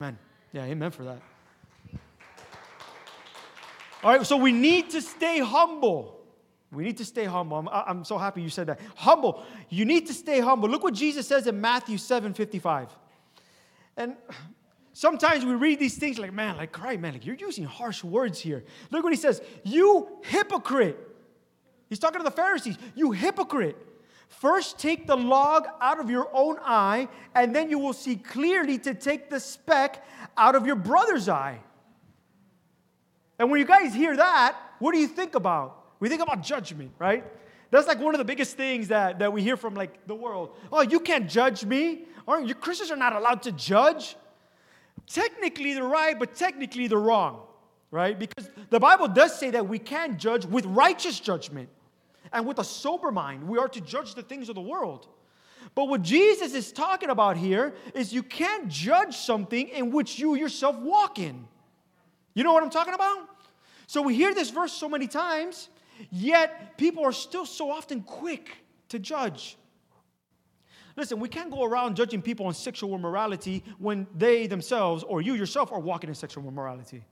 Amen. 0.00 0.16
Yeah, 0.52 0.64
amen 0.64 0.92
for 0.92 1.04
that. 1.04 1.20
All 4.04 4.10
right, 4.16 4.26
so 4.26 4.36
we 4.36 4.52
need 4.52 4.90
to 4.90 5.00
stay 5.00 5.40
humble. 5.40 6.23
We 6.74 6.84
need 6.84 6.96
to 6.98 7.04
stay 7.04 7.24
humble. 7.24 7.56
I'm, 7.56 7.68
I'm, 7.70 8.04
so 8.04 8.18
happy 8.18 8.42
you 8.42 8.48
said 8.48 8.66
that. 8.66 8.80
Humble. 8.96 9.42
You 9.68 9.84
need 9.84 10.06
to 10.08 10.14
stay 10.14 10.40
humble. 10.40 10.68
Look 10.68 10.82
what 10.82 10.94
Jesus 10.94 11.26
says 11.26 11.46
in 11.46 11.60
Matthew 11.60 11.98
7 11.98 12.34
55. 12.34 12.88
And 13.96 14.16
sometimes 14.92 15.44
we 15.44 15.54
read 15.54 15.78
these 15.78 15.96
things 15.96 16.18
like, 16.18 16.32
man, 16.32 16.56
like, 16.56 16.72
cry, 16.72 16.96
man, 16.96 17.12
like, 17.12 17.26
you're 17.26 17.36
using 17.36 17.64
harsh 17.64 18.02
words 18.02 18.40
here. 18.40 18.64
Look 18.90 19.04
what 19.04 19.12
he 19.12 19.18
says. 19.18 19.40
You 19.62 20.08
hypocrite. 20.24 20.98
He's 21.88 21.98
talking 21.98 22.18
to 22.18 22.24
the 22.24 22.30
Pharisees. 22.30 22.76
You 22.94 23.12
hypocrite. 23.12 23.76
First, 24.28 24.78
take 24.78 25.06
the 25.06 25.16
log 25.16 25.66
out 25.80 26.00
of 26.00 26.10
your 26.10 26.28
own 26.32 26.56
eye, 26.60 27.08
and 27.34 27.54
then 27.54 27.70
you 27.70 27.78
will 27.78 27.92
see 27.92 28.16
clearly 28.16 28.78
to 28.78 28.94
take 28.94 29.30
the 29.30 29.38
speck 29.38 30.04
out 30.36 30.54
of 30.54 30.66
your 30.66 30.76
brother's 30.76 31.28
eye. 31.28 31.60
And 33.38 33.50
when 33.50 33.60
you 33.60 33.66
guys 33.66 33.94
hear 33.94 34.16
that, 34.16 34.56
what 34.78 34.92
do 34.92 34.98
you 34.98 35.08
think 35.08 35.34
about? 35.34 35.83
We 36.04 36.10
think 36.10 36.20
about 36.20 36.42
judgment, 36.42 36.90
right? 36.98 37.24
That's 37.70 37.88
like 37.88 37.98
one 37.98 38.14
of 38.14 38.18
the 38.18 38.26
biggest 38.26 38.58
things 38.58 38.88
that, 38.88 39.20
that 39.20 39.32
we 39.32 39.40
hear 39.40 39.56
from 39.56 39.74
like 39.74 40.06
the 40.06 40.14
world. 40.14 40.54
Oh, 40.70 40.82
you 40.82 41.00
can't 41.00 41.30
judge 41.30 41.64
me. 41.64 42.02
Or 42.26 42.42
you 42.42 42.54
Christians 42.54 42.90
are 42.90 42.96
not 42.96 43.16
allowed 43.16 43.40
to 43.44 43.52
judge. 43.52 44.14
Technically 45.06 45.72
they're 45.72 45.82
right, 45.82 46.18
but 46.18 46.34
technically 46.34 46.88
they're 46.88 46.98
wrong, 46.98 47.40
right? 47.90 48.18
Because 48.18 48.50
the 48.68 48.78
Bible 48.78 49.08
does 49.08 49.38
say 49.38 49.48
that 49.52 49.66
we 49.66 49.78
can 49.78 50.18
judge 50.18 50.44
with 50.44 50.66
righteous 50.66 51.18
judgment 51.18 51.70
and 52.34 52.46
with 52.46 52.58
a 52.58 52.64
sober 52.64 53.10
mind. 53.10 53.48
We 53.48 53.56
are 53.56 53.68
to 53.68 53.80
judge 53.80 54.14
the 54.14 54.22
things 54.22 54.50
of 54.50 54.56
the 54.56 54.60
world. 54.60 55.08
But 55.74 55.88
what 55.88 56.02
Jesus 56.02 56.52
is 56.52 56.70
talking 56.70 57.08
about 57.08 57.38
here 57.38 57.72
is 57.94 58.12
you 58.12 58.22
can't 58.22 58.68
judge 58.68 59.16
something 59.16 59.68
in 59.68 59.90
which 59.90 60.18
you 60.18 60.34
yourself 60.34 60.76
walk 60.76 61.18
in. 61.18 61.48
You 62.34 62.44
know 62.44 62.52
what 62.52 62.62
I'm 62.62 62.68
talking 62.68 62.92
about? 62.92 63.26
So 63.86 64.02
we 64.02 64.14
hear 64.14 64.34
this 64.34 64.50
verse 64.50 64.74
so 64.74 64.86
many 64.86 65.06
times, 65.06 65.70
Yet, 66.10 66.76
people 66.76 67.04
are 67.04 67.12
still 67.12 67.46
so 67.46 67.70
often 67.70 68.02
quick 68.02 68.50
to 68.88 68.98
judge. 68.98 69.56
Listen, 70.96 71.18
we 71.18 71.28
can't 71.28 71.50
go 71.50 71.64
around 71.64 71.96
judging 71.96 72.22
people 72.22 72.46
on 72.46 72.54
sexual 72.54 72.94
immorality 72.94 73.64
when 73.78 74.06
they 74.16 74.46
themselves 74.46 75.02
or 75.02 75.20
you 75.20 75.34
yourself 75.34 75.72
are 75.72 75.80
walking 75.80 76.08
in 76.08 76.14
sexual 76.14 76.46
immorality. 76.46 77.04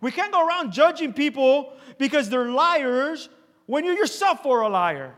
We 0.00 0.10
can't 0.10 0.32
go 0.32 0.46
around 0.46 0.72
judging 0.72 1.12
people 1.12 1.74
because 1.98 2.30
they're 2.30 2.50
liars 2.50 3.28
when 3.66 3.84
you 3.84 3.92
yourself 3.92 4.46
are 4.46 4.62
a 4.62 4.68
liar. 4.68 5.14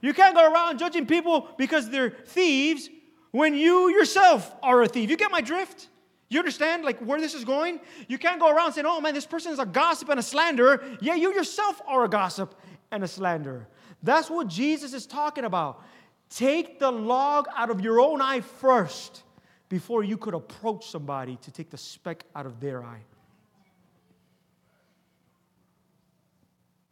You 0.00 0.14
can't 0.14 0.34
go 0.34 0.50
around 0.50 0.78
judging 0.78 1.06
people 1.06 1.48
because 1.58 1.90
they're 1.90 2.10
thieves 2.10 2.88
when 3.32 3.54
you 3.54 3.90
yourself 3.90 4.54
are 4.62 4.82
a 4.82 4.88
thief. 4.88 5.10
You 5.10 5.16
get 5.16 5.30
my 5.30 5.40
drift? 5.40 5.88
You 6.28 6.40
understand 6.40 6.84
like 6.84 6.98
where 7.00 7.20
this 7.20 7.34
is 7.34 7.44
going? 7.44 7.80
You 8.08 8.18
can't 8.18 8.40
go 8.40 8.54
around 8.54 8.72
saying, 8.72 8.86
"Oh 8.86 9.00
man, 9.00 9.14
this 9.14 9.26
person 9.26 9.52
is 9.52 9.58
a 9.58 9.66
gossip 9.66 10.08
and 10.08 10.18
a 10.18 10.22
slanderer." 10.22 10.82
Yeah, 11.00 11.14
you 11.14 11.32
yourself 11.32 11.80
are 11.86 12.04
a 12.04 12.08
gossip 12.08 12.54
and 12.90 13.04
a 13.04 13.08
slanderer. 13.08 13.68
That's 14.02 14.28
what 14.28 14.48
Jesus 14.48 14.92
is 14.92 15.06
talking 15.06 15.44
about. 15.44 15.82
Take 16.28 16.80
the 16.80 16.90
log 16.90 17.46
out 17.56 17.70
of 17.70 17.80
your 17.80 18.00
own 18.00 18.20
eye 18.20 18.40
first 18.40 19.22
before 19.68 20.02
you 20.02 20.16
could 20.16 20.34
approach 20.34 20.88
somebody 20.90 21.36
to 21.42 21.50
take 21.50 21.70
the 21.70 21.78
speck 21.78 22.24
out 22.34 22.46
of 22.46 22.60
their 22.60 22.82
eye. 22.82 23.02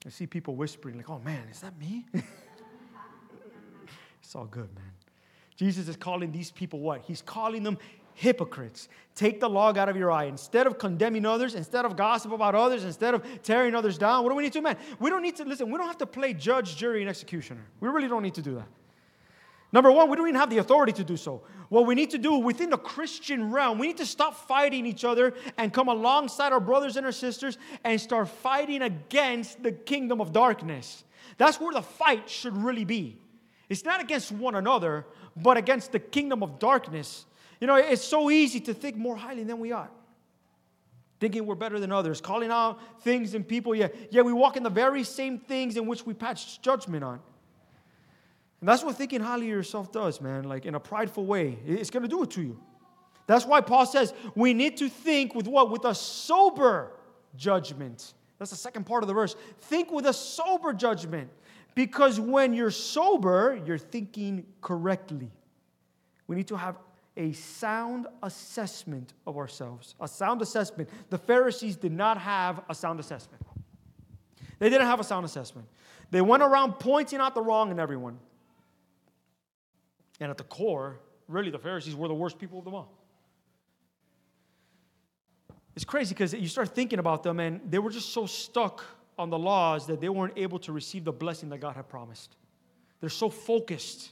I 0.06 0.10
see 0.10 0.26
people 0.26 0.54
whispering, 0.54 0.96
like, 0.96 1.08
oh 1.08 1.18
man, 1.18 1.48
is 1.50 1.60
that 1.60 1.78
me? 1.78 2.04
it's 4.22 4.34
all 4.34 4.44
good, 4.44 4.68
man. 4.74 4.92
Jesus 5.56 5.88
is 5.88 5.96
calling 5.96 6.30
these 6.30 6.50
people 6.50 6.80
what? 6.80 7.02
He's 7.02 7.22
calling 7.22 7.62
them 7.62 7.78
hypocrites. 8.14 8.88
Take 9.14 9.38
the 9.38 9.48
log 9.48 9.78
out 9.78 9.88
of 9.88 9.96
your 9.96 10.10
eye. 10.10 10.24
Instead 10.24 10.66
of 10.66 10.78
condemning 10.78 11.26
others, 11.26 11.54
instead 11.54 11.84
of 11.84 11.96
gossip 11.96 12.32
about 12.32 12.54
others, 12.54 12.84
instead 12.84 13.14
of 13.14 13.24
tearing 13.42 13.74
others 13.74 13.98
down, 13.98 14.24
what 14.24 14.30
do 14.30 14.36
we 14.36 14.42
need 14.42 14.52
to 14.52 14.58
do, 14.58 14.62
man? 14.62 14.76
We 14.98 15.10
don't 15.10 15.22
need 15.22 15.36
to, 15.36 15.44
listen, 15.44 15.70
we 15.70 15.78
don't 15.78 15.86
have 15.86 15.98
to 15.98 16.06
play 16.06 16.34
judge, 16.34 16.76
jury, 16.76 17.00
and 17.00 17.08
executioner. 17.08 17.64
We 17.80 17.88
really 17.88 18.08
don't 18.08 18.22
need 18.22 18.34
to 18.34 18.42
do 18.42 18.54
that. 18.56 18.66
Number 19.72 19.90
one, 19.90 20.08
we 20.08 20.16
don't 20.16 20.28
even 20.28 20.38
have 20.38 20.50
the 20.50 20.58
authority 20.58 20.92
to 20.92 21.04
do 21.04 21.16
so. 21.16 21.42
What 21.68 21.84
we 21.84 21.96
need 21.96 22.10
to 22.10 22.18
do 22.18 22.34
within 22.34 22.70
the 22.70 22.78
Christian 22.78 23.50
realm, 23.50 23.78
we 23.78 23.88
need 23.88 23.96
to 23.96 24.06
stop 24.06 24.36
fighting 24.46 24.86
each 24.86 25.04
other 25.04 25.34
and 25.58 25.72
come 25.72 25.88
alongside 25.88 26.52
our 26.52 26.60
brothers 26.60 26.96
and 26.96 27.04
our 27.04 27.10
sisters 27.10 27.58
and 27.82 28.00
start 28.00 28.28
fighting 28.28 28.82
against 28.82 29.64
the 29.64 29.72
kingdom 29.72 30.20
of 30.20 30.32
darkness. 30.32 31.02
That's 31.38 31.58
where 31.58 31.72
the 31.72 31.82
fight 31.82 32.30
should 32.30 32.56
really 32.56 32.84
be. 32.84 33.18
It's 33.68 33.84
not 33.84 34.00
against 34.00 34.30
one 34.30 34.54
another, 34.54 35.06
but 35.36 35.56
against 35.56 35.90
the 35.90 35.98
kingdom 35.98 36.44
of 36.44 36.60
darkness. 36.60 37.26
You 37.64 37.68
know, 37.68 37.76
it's 37.76 38.04
so 38.04 38.30
easy 38.30 38.60
to 38.60 38.74
think 38.74 38.94
more 38.94 39.16
highly 39.16 39.42
than 39.42 39.58
we 39.58 39.72
ought. 39.72 39.90
Thinking 41.18 41.46
we're 41.46 41.54
better 41.54 41.80
than 41.80 41.92
others, 41.92 42.20
calling 42.20 42.50
out 42.50 42.78
things 43.00 43.32
and 43.32 43.48
people. 43.48 43.74
Yeah, 43.74 43.88
yeah, 44.10 44.20
we 44.20 44.34
walk 44.34 44.58
in 44.58 44.62
the 44.62 44.68
very 44.68 45.02
same 45.02 45.38
things 45.38 45.78
in 45.78 45.86
which 45.86 46.04
we 46.04 46.12
pass 46.12 46.58
judgment 46.58 47.02
on. 47.02 47.20
And 48.60 48.68
that's 48.68 48.84
what 48.84 48.96
thinking 48.96 49.22
highly 49.22 49.46
of 49.46 49.52
yourself 49.56 49.90
does, 49.92 50.20
man, 50.20 50.44
like 50.44 50.66
in 50.66 50.74
a 50.74 50.78
prideful 50.78 51.24
way. 51.24 51.58
It's 51.64 51.88
going 51.88 52.02
to 52.02 52.08
do 52.08 52.22
it 52.22 52.32
to 52.32 52.42
you. 52.42 52.60
That's 53.26 53.46
why 53.46 53.62
Paul 53.62 53.86
says 53.86 54.12
we 54.34 54.52
need 54.52 54.76
to 54.76 54.90
think 54.90 55.34
with 55.34 55.48
what? 55.48 55.70
With 55.70 55.86
a 55.86 55.94
sober 55.94 56.92
judgment. 57.34 58.12
That's 58.38 58.50
the 58.50 58.58
second 58.58 58.84
part 58.84 59.02
of 59.02 59.08
the 59.08 59.14
verse. 59.14 59.36
Think 59.58 59.90
with 59.90 60.04
a 60.04 60.12
sober 60.12 60.74
judgment. 60.74 61.30
Because 61.74 62.20
when 62.20 62.52
you're 62.52 62.70
sober, 62.70 63.58
you're 63.64 63.78
thinking 63.78 64.44
correctly. 64.60 65.30
We 66.26 66.36
need 66.36 66.48
to 66.48 66.56
have 66.56 66.76
a 67.16 67.32
sound 67.32 68.06
assessment 68.22 69.14
of 69.26 69.36
ourselves. 69.36 69.94
A 70.00 70.08
sound 70.08 70.42
assessment. 70.42 70.88
The 71.10 71.18
Pharisees 71.18 71.76
did 71.76 71.92
not 71.92 72.18
have 72.18 72.62
a 72.68 72.74
sound 72.74 73.00
assessment. 73.00 73.42
They 74.58 74.68
didn't 74.68 74.86
have 74.86 75.00
a 75.00 75.04
sound 75.04 75.24
assessment. 75.24 75.68
They 76.10 76.20
went 76.20 76.42
around 76.42 76.74
pointing 76.74 77.20
out 77.20 77.34
the 77.34 77.42
wrong 77.42 77.70
in 77.70 77.78
everyone. 77.78 78.18
And 80.20 80.30
at 80.30 80.38
the 80.38 80.44
core, 80.44 81.00
really, 81.28 81.50
the 81.50 81.58
Pharisees 81.58 81.94
were 81.94 82.08
the 82.08 82.14
worst 82.14 82.38
people 82.38 82.58
of 82.58 82.64
them 82.64 82.74
all. 82.74 82.92
It's 85.74 85.84
crazy 85.84 86.14
because 86.14 86.32
you 86.32 86.46
start 86.46 86.74
thinking 86.74 87.00
about 87.00 87.24
them, 87.24 87.40
and 87.40 87.60
they 87.68 87.80
were 87.80 87.90
just 87.90 88.12
so 88.12 88.26
stuck 88.26 88.84
on 89.18 89.30
the 89.30 89.38
laws 89.38 89.86
that 89.86 90.00
they 90.00 90.08
weren't 90.08 90.34
able 90.36 90.58
to 90.60 90.72
receive 90.72 91.04
the 91.04 91.12
blessing 91.12 91.48
that 91.50 91.58
God 91.58 91.74
had 91.74 91.88
promised. 91.88 92.36
They're 93.00 93.10
so 93.10 93.28
focused 93.28 94.10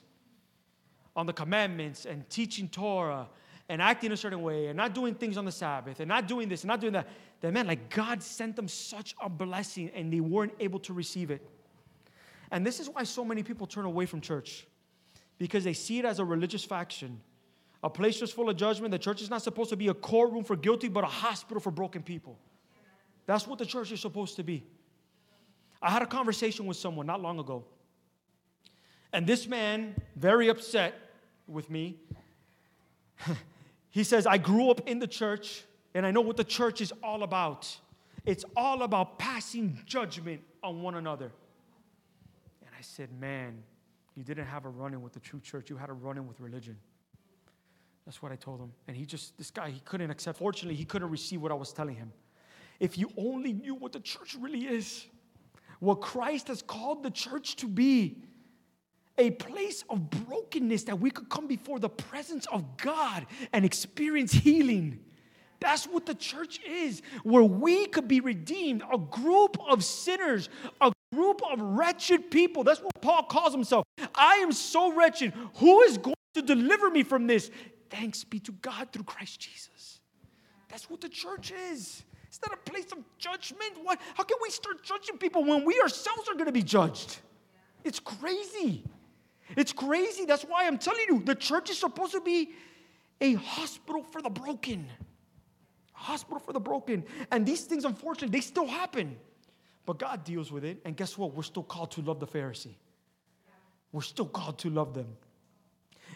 on 1.14 1.27
the 1.27 1.33
commandments 1.33 2.07
and 2.07 2.29
teaching 2.31 2.68
Torah 2.68 3.29
and 3.68 3.81
acting 3.81 4.12
a 4.12 4.16
certain 4.16 4.42
way 4.42 4.66
and 4.66 4.77
not 4.77 4.94
doing 4.94 5.14
things 5.14 5.37
on 5.37 5.44
the 5.44 5.53
Sabbath 5.53 6.01
and 6.01 6.09
not 6.09 6.27
doing 6.27 6.48
this 6.48 6.62
and 6.62 6.68
not 6.68 6.81
doing 6.81 6.92
that, 6.94 7.09
that 7.40 7.53
man, 7.53 7.66
like 7.66 7.90
God 7.90 8.22
sent 8.22 8.57
them 8.57 8.68
such 8.68 9.14
a 9.22 9.29
blessing 9.29 9.90
and 9.94 10.12
they 10.12 10.20
weren't 10.20 10.55
able 10.61 10.79
to 10.81 10.92
receive 10.92 11.31
it. 11.31 11.46
And 12.51 12.66
this 12.66 12.81
is 12.81 12.88
why 12.88 13.05
so 13.05 13.25
many 13.25 13.42
people 13.42 13.66
turn 13.66 13.85
away 13.85 14.07
from 14.07 14.20
church 14.20 14.66
because 15.38 15.64
they 15.64 15.72
see 15.72 15.98
it 15.98 16.05
as 16.05 16.18
a 16.18 16.25
religious 16.25 16.64
faction, 16.64 17.20
a 17.83 17.90
place 17.90 18.18
just 18.18 18.35
full 18.35 18.48
of 18.48 18.57
judgment. 18.57 18.90
The 18.90 18.98
church 18.98 19.22
is 19.22 19.31
not 19.31 19.42
supposed 19.42 19.70
to 19.70 19.77
be 19.77 19.88
a 19.88 19.94
courtroom 19.94 20.44
for 20.44 20.57
guilty, 20.57 20.88
but 20.88 21.05
a 21.05 21.09
hospital 21.09 21.61
for 21.61 21.70
broken 21.70 22.03
people. 22.03 22.38
That's 23.27 23.46
what 23.46 23.59
the 23.59 23.66
church 23.66 23.90
is 23.92 24.01
supposed 24.01 24.37
to 24.37 24.42
be. 24.42 24.64
I 25.81 25.90
had 25.90 26.03
a 26.03 26.07
conversation 26.07 26.66
with 26.66 26.77
someone 26.77 27.07
not 27.07 27.20
long 27.20 27.40
ago, 27.40 27.64
and 29.12 29.27
this 29.27 29.46
man, 29.46 29.94
very 30.16 30.48
upset 30.48 30.94
with 31.53 31.71
me, 31.71 31.99
he 33.91 34.05
says, 34.05 34.27
I 34.27 34.38
grew 34.38 34.71
up 34.71 34.88
in 34.88 34.99
the 34.99 35.07
church, 35.07 35.65
and 35.95 36.07
I 36.07 36.11
know 36.11 36.21
what 36.21 36.37
the 36.37 36.45
church 36.45 36.81
is 36.81 36.93
all 37.03 37.23
about. 37.23 37.75
It's 38.25 38.45
all 38.57 38.83
about 38.83 39.19
passing 39.19 39.79
judgment 39.87 40.41
on 40.62 40.83
one 40.83 40.95
another. 40.95 41.33
And 42.62 42.71
I 42.79 42.83
said, 42.83 43.09
Man, 43.19 43.62
you 44.17 44.23
didn't 44.23 44.47
have 44.47 44.65
a 44.65 44.69
run 44.69 44.95
in 44.95 45.03
with 45.03 45.12
the 45.12 45.21
true 45.21 45.41
church, 45.41 45.71
you 45.71 45.77
had 45.77 45.91
a 45.91 45.95
run 45.95 46.17
in 46.17 46.27
with 46.27 46.41
religion. 46.41 46.77
That's 48.05 48.21
what 48.21 48.33
I 48.33 48.37
told 48.37 48.61
him. 48.61 48.73
And 48.88 48.97
he 48.97 49.07
just, 49.07 49.38
this 49.38 49.51
guy, 49.51 49.71
he 49.71 49.81
couldn't 49.81 50.11
accept. 50.11 50.38
Fortunately, 50.38 50.75
he 50.75 50.85
couldn't 50.85 51.11
receive 51.11 51.41
what 51.41 51.53
I 51.53 51.55
was 51.55 51.73
telling 51.73 51.95
him. 51.95 52.12
If 52.81 52.99
you 52.99 53.11
only 53.17 53.53
knew 53.53 53.77
what 53.77 53.93
the 53.93 54.01
church 54.01 54.37
really 54.41 54.67
is, 54.67 55.07
what 55.79 56.01
Christ 56.01 56.49
has 56.49 56.62
called 56.62 57.05
the 57.05 57.11
church 57.11 57.57
to 57.57 57.69
be, 57.69 58.17
a 59.18 59.31
place 59.31 59.85
of 59.88 60.11
brokenness 60.11 60.85
that 60.85 60.98
we 60.98 61.11
could 61.11 61.29
come 61.29 61.46
before 61.46 61.79
the 61.79 61.88
presence 61.88 62.46
of 62.53 62.77
God 62.77 63.27
and 63.53 63.64
experience 63.64 64.33
healing. 64.33 65.01
That's 65.61 65.87
what 65.87 66.07
the 66.07 66.14
church 66.14 66.61
is, 66.66 67.03
where 67.22 67.44
we 67.44 67.87
could 67.87 68.09
be 68.09 68.20
redeemed, 68.20 68.83
a 68.92 68.98
group 68.98 69.57
of 69.68 69.85
sinners, 69.85 70.48
a 70.81 70.92
group 71.14 71.40
of 71.51 71.61
wretched 71.61 72.31
people. 72.31 72.64
That's 72.64 72.81
what 72.81 73.01
Paul 73.01 73.25
calls 73.25 73.53
himself. 73.53 73.85
I 74.14 74.37
am 74.37 74.51
so 74.51 74.92
wretched. 74.92 75.33
Who 75.57 75.83
is 75.83 75.98
going 75.98 76.16
to 76.35 76.42
deliver 76.42 76.90
me 76.90 77.05
from 77.05 77.27
this? 77.27 77.51
Thanks 77.90 78.25
be 78.25 78.40
to 78.40 78.53
God 78.53 78.88
through 78.92 79.05
Christ 79.05 79.38
Jesus. 79.38 80.01
That's 80.68 80.88
what 80.90 81.01
the 81.01 81.09
church 81.09 81.53
is. 81.70 82.03
It's 82.27 82.40
not 82.40 82.59
a 82.59 82.70
place 82.70 82.87
of 82.92 82.98
judgment. 83.18 83.72
What? 83.83 84.01
How 84.14 84.25
can 84.25 84.38
we 84.42 84.48
start 84.48 84.83
judging 84.83 85.18
people 85.18 85.44
when 85.44 85.66
we 85.66 85.79
ourselves 85.83 86.29
are 86.31 86.35
going 86.35 86.46
to 86.46 86.53
be 86.53 86.62
judged? 86.62 87.18
It's 87.85 88.01
crazy. 88.01 88.85
It's 89.57 89.73
crazy. 89.73 90.25
That's 90.25 90.43
why 90.45 90.67
I'm 90.67 90.79
telling 90.79 91.05
you, 91.09 91.23
the 91.23 91.35
church 91.35 91.71
is 91.71 91.79
supposed 91.79 92.13
to 92.13 92.21
be 92.21 92.51
a 93.21 93.35
hospital 93.35 94.03
for 94.03 94.23
the 94.23 94.31
broken. 94.31 94.89
Hospital 95.93 96.41
for 96.41 96.53
the 96.53 96.61
broken. 96.61 97.05
And 97.31 97.47
these 97.47 97.63
things, 97.63 97.85
unfortunately, 97.85 98.37
they 98.37 98.43
still 98.43 98.67
happen. 98.67 99.17
But 99.85 99.99
God 99.99 100.25
deals 100.25 100.51
with 100.51 100.65
it. 100.65 100.79
And 100.85 100.97
guess 100.97 101.19
what? 101.19 101.35
We're 101.35 101.43
still 101.43 101.63
called 101.63 101.91
to 101.93 102.03
love 102.03 102.21
the 102.21 102.27
Pharisee. 102.27 102.75
We're 103.93 104.03
still 104.03 104.27
called 104.27 104.59
to 104.61 104.71
love 104.71 104.95
them. 104.95 105.09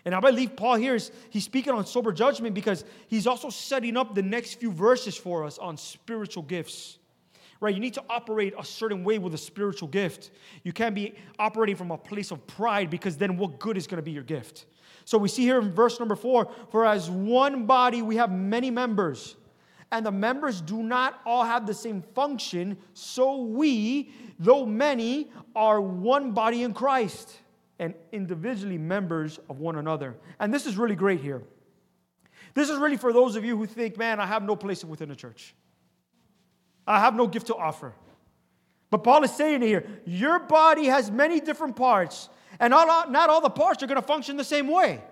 And 0.05 0.15
I 0.15 0.21
believe 0.21 0.57
Paul 0.57 0.77
here 0.77 0.95
is 0.95 1.11
he's 1.31 1.45
speaking 1.45 1.73
on 1.73 1.87
sober 1.87 2.13
judgment 2.13 2.55
because 2.55 2.85
he's 3.09 3.27
also 3.27 3.51
setting 3.51 3.97
up 3.97 4.15
the 4.15 4.23
next 4.23 4.55
few 4.55 4.71
verses 4.71 5.17
for 5.17 5.45
us 5.45 5.59
on 5.59 5.77
spiritual 5.77 6.43
gifts. 6.43 6.99
Right? 7.61 7.75
You 7.75 7.81
need 7.81 7.95
to 7.95 8.05
operate 8.11 8.55
a 8.59 8.65
certain 8.65 9.03
way 9.03 9.19
with 9.19 9.35
a 9.35 9.39
spiritual 9.39 9.89
gift. 9.89 10.31
You 10.63 10.73
can't 10.73 10.95
be 10.95 11.15
operating 11.39 11.77
from 11.77 11.91
a 11.91 11.99
place 11.99 12.31
of 12.31 12.47
pride 12.47 12.91
because 12.91 13.17
then 13.17 13.37
what 13.37 13.59
good 13.59 13.77
is 13.77 13.87
going 13.87 13.97
to 13.99 14.03
be 14.03 14.11
your 14.11 14.23
gift? 14.23 14.67
So 15.05 15.19
we 15.19 15.29
see 15.29 15.43
here 15.43 15.61
in 15.61 15.73
verse 15.73 15.99
number 15.99 16.17
four, 16.17 16.51
for 16.71 16.85
as 16.85 17.09
one 17.09 17.65
body 17.65 18.03
we 18.03 18.17
have 18.17 18.31
many 18.31 18.71
members 18.71 19.37
and 19.93 20.05
the 20.05 20.11
members 20.11 20.61
do 20.61 20.83
not 20.83 21.21
all 21.25 21.45
have 21.45 21.67
the 21.67 21.75
same 21.75 22.03
function, 22.15 22.77
so 22.93 23.43
we, 23.43 24.11
though 24.39 24.67
many, 24.67 25.31
are 25.55 25.81
one 25.81 26.33
body 26.33 26.65
in 26.65 26.75
Christ 26.75 27.39
and 27.79 27.95
individually 28.11 28.79
members 28.79 29.39
of 29.49 29.61
one 29.61 29.77
another. 29.77 30.17
And 30.41 30.53
this 30.53 30.67
is 30.67 30.77
really 30.77 30.97
great 30.97 31.21
here. 31.21 31.43
This 32.55 32.69
is 32.69 32.79
really 32.79 32.97
for 32.97 33.13
those 33.13 33.37
of 33.37 33.45
you 33.45 33.57
who 33.57 33.67
think, 33.67 33.97
man, 33.97 34.19
I 34.19 34.27
have 34.27 34.43
no 34.43 34.57
place 34.57 34.83
within 34.85 35.09
the 35.09 35.17
church. 35.17 35.55
I 36.87 37.01
have 37.01 37.15
no 37.15 37.27
gift 37.27 37.49
to 37.49 37.57
offer. 37.57 37.93
But 38.91 38.99
Paul 38.99 39.25
is 39.25 39.35
saying 39.35 39.63
here, 39.63 39.85
your 40.05 40.39
body 40.39 40.87
has 40.87 41.11
many 41.11 41.41
different 41.41 41.77
parts, 41.77 42.29
and 42.61 42.71
not 42.71 43.31
all 43.31 43.41
the 43.41 43.51
parts 43.51 43.83
are 43.83 43.87
going 43.87 44.01
to 44.01 44.07
function 44.07 44.37
the 44.37 44.45
same 44.45 44.69
way. 44.69 45.03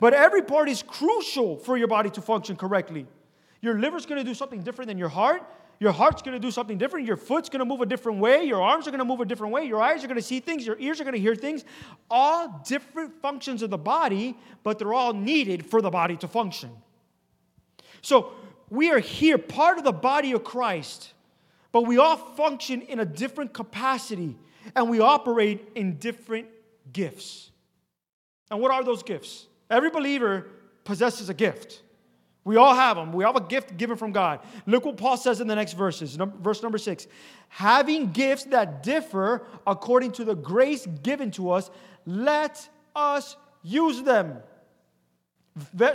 But 0.00 0.14
every 0.14 0.42
part 0.42 0.68
is 0.68 0.82
crucial 0.82 1.56
for 1.56 1.76
your 1.76 1.88
body 1.88 2.10
to 2.10 2.20
function 2.20 2.56
correctly. 2.56 3.06
Your 3.60 3.78
liver's 3.78 4.06
gonna 4.06 4.24
do 4.24 4.34
something 4.34 4.62
different 4.62 4.88
than 4.88 4.98
your 4.98 5.08
heart. 5.08 5.42
Your 5.80 5.92
heart's 5.92 6.22
going 6.22 6.34
to 6.34 6.40
do 6.40 6.50
something 6.50 6.76
different. 6.76 7.06
Your 7.06 7.16
foot's 7.16 7.48
going 7.48 7.60
to 7.60 7.64
move 7.64 7.80
a 7.80 7.86
different 7.86 8.18
way. 8.18 8.42
Your 8.42 8.60
arms 8.60 8.88
are 8.88 8.90
going 8.90 8.98
to 8.98 9.04
move 9.04 9.20
a 9.20 9.24
different 9.24 9.52
way. 9.52 9.64
Your 9.64 9.80
eyes 9.80 10.02
are 10.02 10.08
going 10.08 10.16
to 10.16 10.22
see 10.22 10.40
things. 10.40 10.66
Your 10.66 10.76
ears 10.80 11.00
are 11.00 11.04
going 11.04 11.14
to 11.14 11.20
hear 11.20 11.36
things. 11.36 11.64
All 12.10 12.60
different 12.66 13.22
functions 13.22 13.62
of 13.62 13.70
the 13.70 13.78
body, 13.78 14.36
but 14.64 14.80
they're 14.80 14.92
all 14.92 15.12
needed 15.12 15.64
for 15.64 15.80
the 15.80 15.88
body 15.88 16.16
to 16.16 16.26
function. 16.26 16.72
So 18.02 18.32
we 18.70 18.90
are 18.90 18.98
here, 18.98 19.38
part 19.38 19.78
of 19.78 19.84
the 19.84 19.92
body 19.92 20.32
of 20.32 20.44
Christ, 20.44 21.12
but 21.72 21.86
we 21.86 21.98
all 21.98 22.16
function 22.16 22.82
in 22.82 23.00
a 23.00 23.04
different 23.04 23.52
capacity 23.52 24.36
and 24.74 24.90
we 24.90 25.00
operate 25.00 25.68
in 25.74 25.98
different 25.98 26.48
gifts. 26.92 27.50
And 28.50 28.60
what 28.60 28.70
are 28.70 28.82
those 28.82 29.02
gifts? 29.02 29.46
Every 29.70 29.90
believer 29.90 30.46
possesses 30.84 31.28
a 31.28 31.34
gift. 31.34 31.82
We 32.44 32.56
all 32.56 32.74
have 32.74 32.96
them. 32.96 33.12
We 33.12 33.24
have 33.24 33.36
a 33.36 33.42
gift 33.42 33.76
given 33.76 33.98
from 33.98 34.12
God. 34.12 34.40
Look 34.64 34.86
what 34.86 34.96
Paul 34.96 35.18
says 35.18 35.42
in 35.42 35.48
the 35.48 35.54
next 35.54 35.74
verses. 35.74 36.16
verse 36.16 36.62
number 36.62 36.78
six. 36.78 37.06
Having 37.48 38.12
gifts 38.12 38.44
that 38.44 38.82
differ 38.82 39.46
according 39.66 40.12
to 40.12 40.24
the 40.24 40.34
grace 40.34 40.86
given 41.02 41.30
to 41.32 41.50
us, 41.50 41.70
let 42.06 42.66
us 42.96 43.36
use 43.62 44.02
them. 44.02 44.38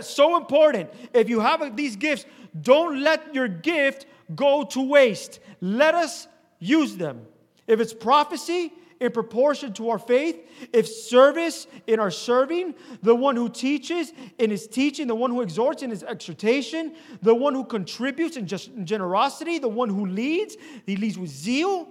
So 0.00 0.36
important. 0.36 0.90
If 1.12 1.28
you 1.28 1.40
have 1.40 1.76
these 1.76 1.96
gifts, 1.96 2.26
don't 2.60 3.00
let 3.00 3.34
your 3.34 3.48
gift 3.48 4.06
go 4.34 4.64
to 4.64 4.80
waste. 4.80 5.40
Let 5.60 5.94
us 5.94 6.28
use 6.58 6.96
them. 6.96 7.26
If 7.66 7.80
it's 7.80 7.94
prophecy, 7.94 8.72
in 9.00 9.12
proportion 9.12 9.72
to 9.74 9.90
our 9.90 9.98
faith. 9.98 10.48
If 10.72 10.88
service 10.88 11.66
in 11.86 12.00
our 12.00 12.10
serving, 12.10 12.74
the 13.02 13.14
one 13.14 13.36
who 13.36 13.48
teaches 13.48 14.12
in 14.38 14.50
his 14.50 14.66
teaching, 14.66 15.06
the 15.06 15.14
one 15.14 15.30
who 15.30 15.42
exhorts 15.42 15.82
in 15.82 15.90
his 15.90 16.02
exhortation, 16.02 16.94
the 17.22 17.34
one 17.34 17.54
who 17.54 17.64
contributes 17.64 18.36
in 18.36 18.46
just 18.46 18.70
generosity, 18.84 19.58
the 19.58 19.68
one 19.68 19.88
who 19.88 20.06
leads, 20.06 20.56
he 20.86 20.96
leads 20.96 21.18
with 21.18 21.30
zeal, 21.30 21.88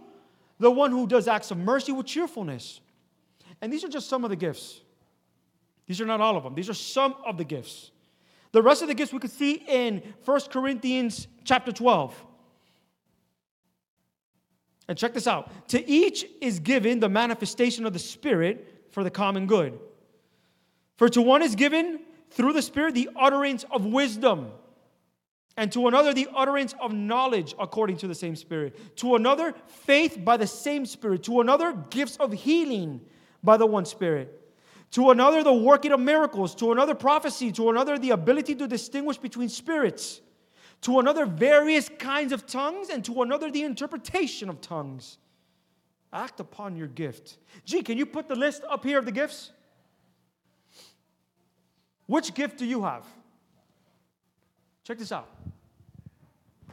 the 0.60 0.72
one 0.72 0.92
who 0.92 1.08
does 1.08 1.28
acts 1.28 1.52
of 1.52 1.58
mercy 1.58 1.92
with 1.92 2.06
cheerfulness. 2.06 2.82
And 3.62 3.72
these 3.72 3.84
are 3.84 3.90
just 3.90 4.10
some 4.10 4.24
of 4.24 4.30
the 4.30 4.36
gifts. 4.36 4.82
These 5.86 6.02
are 6.02 6.06
not 6.06 6.22
all 6.22 6.38
of 6.38 6.44
them. 6.44 6.56
These 6.56 6.70
are 6.70 6.74
some 6.74 7.16
of 7.26 7.38
the 7.38 7.44
gifts. 7.44 7.92
The 8.52 8.62
rest 8.62 8.82
of 8.82 8.88
the 8.88 8.94
gifts 8.94 9.12
we 9.12 9.20
could 9.20 9.32
see 9.32 9.64
in 9.68 10.02
1 10.26 10.42
Corinthians 10.52 11.28
chapter 11.44 11.72
12. 11.72 12.26
And 14.88 14.98
check 14.98 15.14
this 15.14 15.28
out 15.28 15.50
to 15.70 15.90
each 15.90 16.26
is 16.42 16.60
given 16.60 17.00
the 17.00 17.10
manifestation 17.10 17.86
of 17.86 17.94
the 17.94 18.00
Spirit 18.00 18.86
for 18.92 19.04
the 19.04 19.10
common 19.10 19.48
good. 19.48 19.80
For 20.98 21.10
to 21.10 21.22
one 21.22 21.42
is 21.42 21.56
given 21.56 22.02
through 22.30 22.54
the 22.54 22.62
Spirit 22.62 22.94
the 22.94 23.10
utterance 23.16 23.66
of 23.72 23.86
wisdom, 23.86 24.52
and 25.56 25.72
to 25.72 25.88
another 25.88 26.14
the 26.14 26.28
utterance 26.36 26.74
of 26.80 26.94
knowledge 26.94 27.56
according 27.60 27.98
to 27.98 28.08
the 28.08 28.16
same 28.16 28.36
Spirit, 28.36 28.98
to 28.98 29.16
another 29.16 29.54
faith 29.68 30.18
by 30.24 30.38
the 30.38 30.48
same 30.48 30.86
Spirit, 30.86 31.24
to 31.24 31.42
another 31.42 31.74
gifts 31.90 32.18
of 32.18 32.32
healing 32.32 33.02
by 33.44 33.58
the 33.58 33.66
one 33.66 33.86
Spirit. 33.86 34.43
To 34.94 35.12
another, 35.12 35.44
the 35.44 35.54
working 35.54 35.92
of 35.92 36.00
miracles. 36.00 36.56
To 36.56 36.72
another, 36.72 36.96
prophecy. 36.96 37.52
To 37.52 37.70
another, 37.70 38.00
the 38.00 38.12
ability 38.12 38.56
to 38.56 38.68
distinguish 38.68 39.18
between 39.18 39.50
spirits 39.50 40.22
to 40.84 41.00
another, 41.00 41.26
various 41.26 41.90
kinds 41.98 42.34
of 42.34 42.46
tongues, 42.46 42.90
and 42.90 43.04
to 43.06 43.22
another, 43.22 43.50
the 43.50 43.64
interpretation 43.64 44.50
of 44.50 44.60
tongues. 44.60 45.18
Act 46.12 46.40
upon 46.42 46.76
your 46.76 46.88
gift. 46.88 47.38
Gee, 47.66 47.82
can 47.82 47.98
you 47.98 48.06
put 48.06 48.28
the 48.28 48.36
list 48.36 48.64
up 48.70 48.84
here 48.84 49.00
of 49.00 49.06
the 49.06 49.12
gifts? 49.12 49.52
Which 52.06 52.34
gift 52.34 52.58
do 52.58 52.66
you 52.66 52.84
have? 52.84 53.06
Check 54.84 55.00
this 55.00 55.14
out 55.14 55.30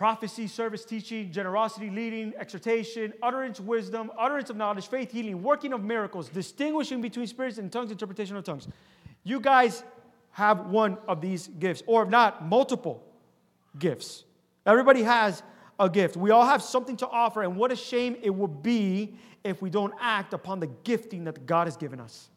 prophecy, 0.00 0.46
service, 0.46 0.82
teaching, 0.86 1.30
generosity, 1.30 1.90
leading, 1.90 2.32
exhortation, 2.38 3.12
utterance, 3.22 3.60
wisdom, 3.60 4.10
utterance 4.18 4.48
of 4.48 4.56
knowledge, 4.56 4.88
faith, 4.88 5.12
healing, 5.12 5.42
working 5.42 5.74
of 5.74 5.84
miracles, 5.84 6.30
distinguishing 6.30 7.02
between 7.02 7.26
spirits 7.26 7.58
and 7.58 7.70
tongues, 7.70 7.90
interpretation 7.90 8.34
of 8.34 8.42
tongues. 8.42 8.66
You 9.24 9.40
guys 9.40 9.84
have 10.30 10.68
one 10.68 10.96
of 11.06 11.20
these 11.20 11.48
gifts, 11.48 11.82
or 11.86 12.04
if 12.04 12.08
not, 12.08 12.46
multiple 12.46 13.04
gifts. 13.78 14.24
Everybody 14.64 15.02
has 15.02 15.42
a 15.78 15.90
gift. 15.90 16.16
We 16.16 16.30
all 16.30 16.46
have 16.46 16.62
something 16.62 16.96
to 16.96 17.06
offer, 17.06 17.42
and 17.42 17.54
what 17.54 17.70
a 17.70 17.76
shame 17.76 18.16
it 18.22 18.30
would 18.30 18.62
be 18.62 19.16
if 19.44 19.60
we 19.60 19.68
don't 19.68 19.92
act 20.00 20.32
upon 20.32 20.60
the 20.60 20.68
gifting 20.82 21.24
that 21.24 21.44
God 21.44 21.66
has 21.66 21.76
given 21.76 22.00
us. 22.00 22.30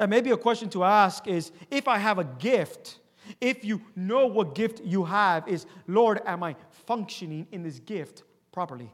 And 0.00 0.10
maybe 0.10 0.32
a 0.32 0.36
question 0.36 0.68
to 0.70 0.82
ask 0.82 1.28
is 1.28 1.52
if 1.70 1.86
I 1.86 1.98
have 1.98 2.18
a 2.18 2.24
gift, 2.24 2.98
if 3.40 3.64
you 3.64 3.80
know 3.96 4.26
what 4.26 4.54
gift 4.54 4.80
you 4.84 5.04
have, 5.04 5.48
is 5.48 5.66
Lord, 5.86 6.20
am 6.26 6.42
I 6.42 6.56
functioning 6.70 7.46
in 7.52 7.62
this 7.62 7.78
gift 7.78 8.22
properly? 8.52 8.90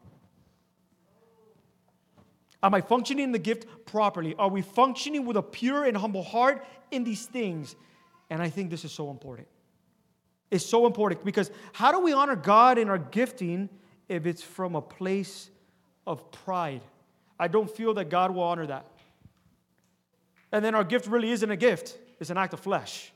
Am 2.62 2.74
I 2.74 2.80
functioning 2.80 3.24
in 3.24 3.32
the 3.32 3.38
gift 3.38 3.66
properly? 3.86 4.34
Are 4.38 4.48
we 4.48 4.62
functioning 4.62 5.24
with 5.24 5.36
a 5.36 5.42
pure 5.42 5.84
and 5.84 5.96
humble 5.96 6.22
heart 6.22 6.66
in 6.90 7.04
these 7.04 7.26
things? 7.26 7.74
And 8.28 8.42
I 8.42 8.50
think 8.50 8.70
this 8.70 8.84
is 8.84 8.92
so 8.92 9.10
important 9.10 9.48
It's 10.50 10.66
so 10.66 10.86
important 10.86 11.24
because 11.24 11.50
how 11.72 11.90
do 11.92 12.00
we 12.00 12.12
honor 12.12 12.36
God 12.36 12.78
in 12.78 12.88
our 12.88 12.98
gifting 12.98 13.68
if 14.08 14.26
it's 14.26 14.42
from 14.42 14.74
a 14.74 14.82
place 14.82 15.50
of 16.06 16.30
pride? 16.32 16.82
I 17.38 17.48
don't 17.48 17.70
feel 17.70 17.94
that 17.94 18.10
God 18.10 18.32
will 18.34 18.42
honor 18.42 18.66
that. 18.66 18.84
And 20.52 20.64
then 20.64 20.74
our 20.74 20.84
gift 20.84 21.06
really 21.06 21.30
isn't 21.30 21.50
a 21.50 21.56
gift, 21.56 21.96
it's 22.18 22.30
an 22.30 22.36
act 22.36 22.52
of 22.52 22.60
flesh. 22.60 23.12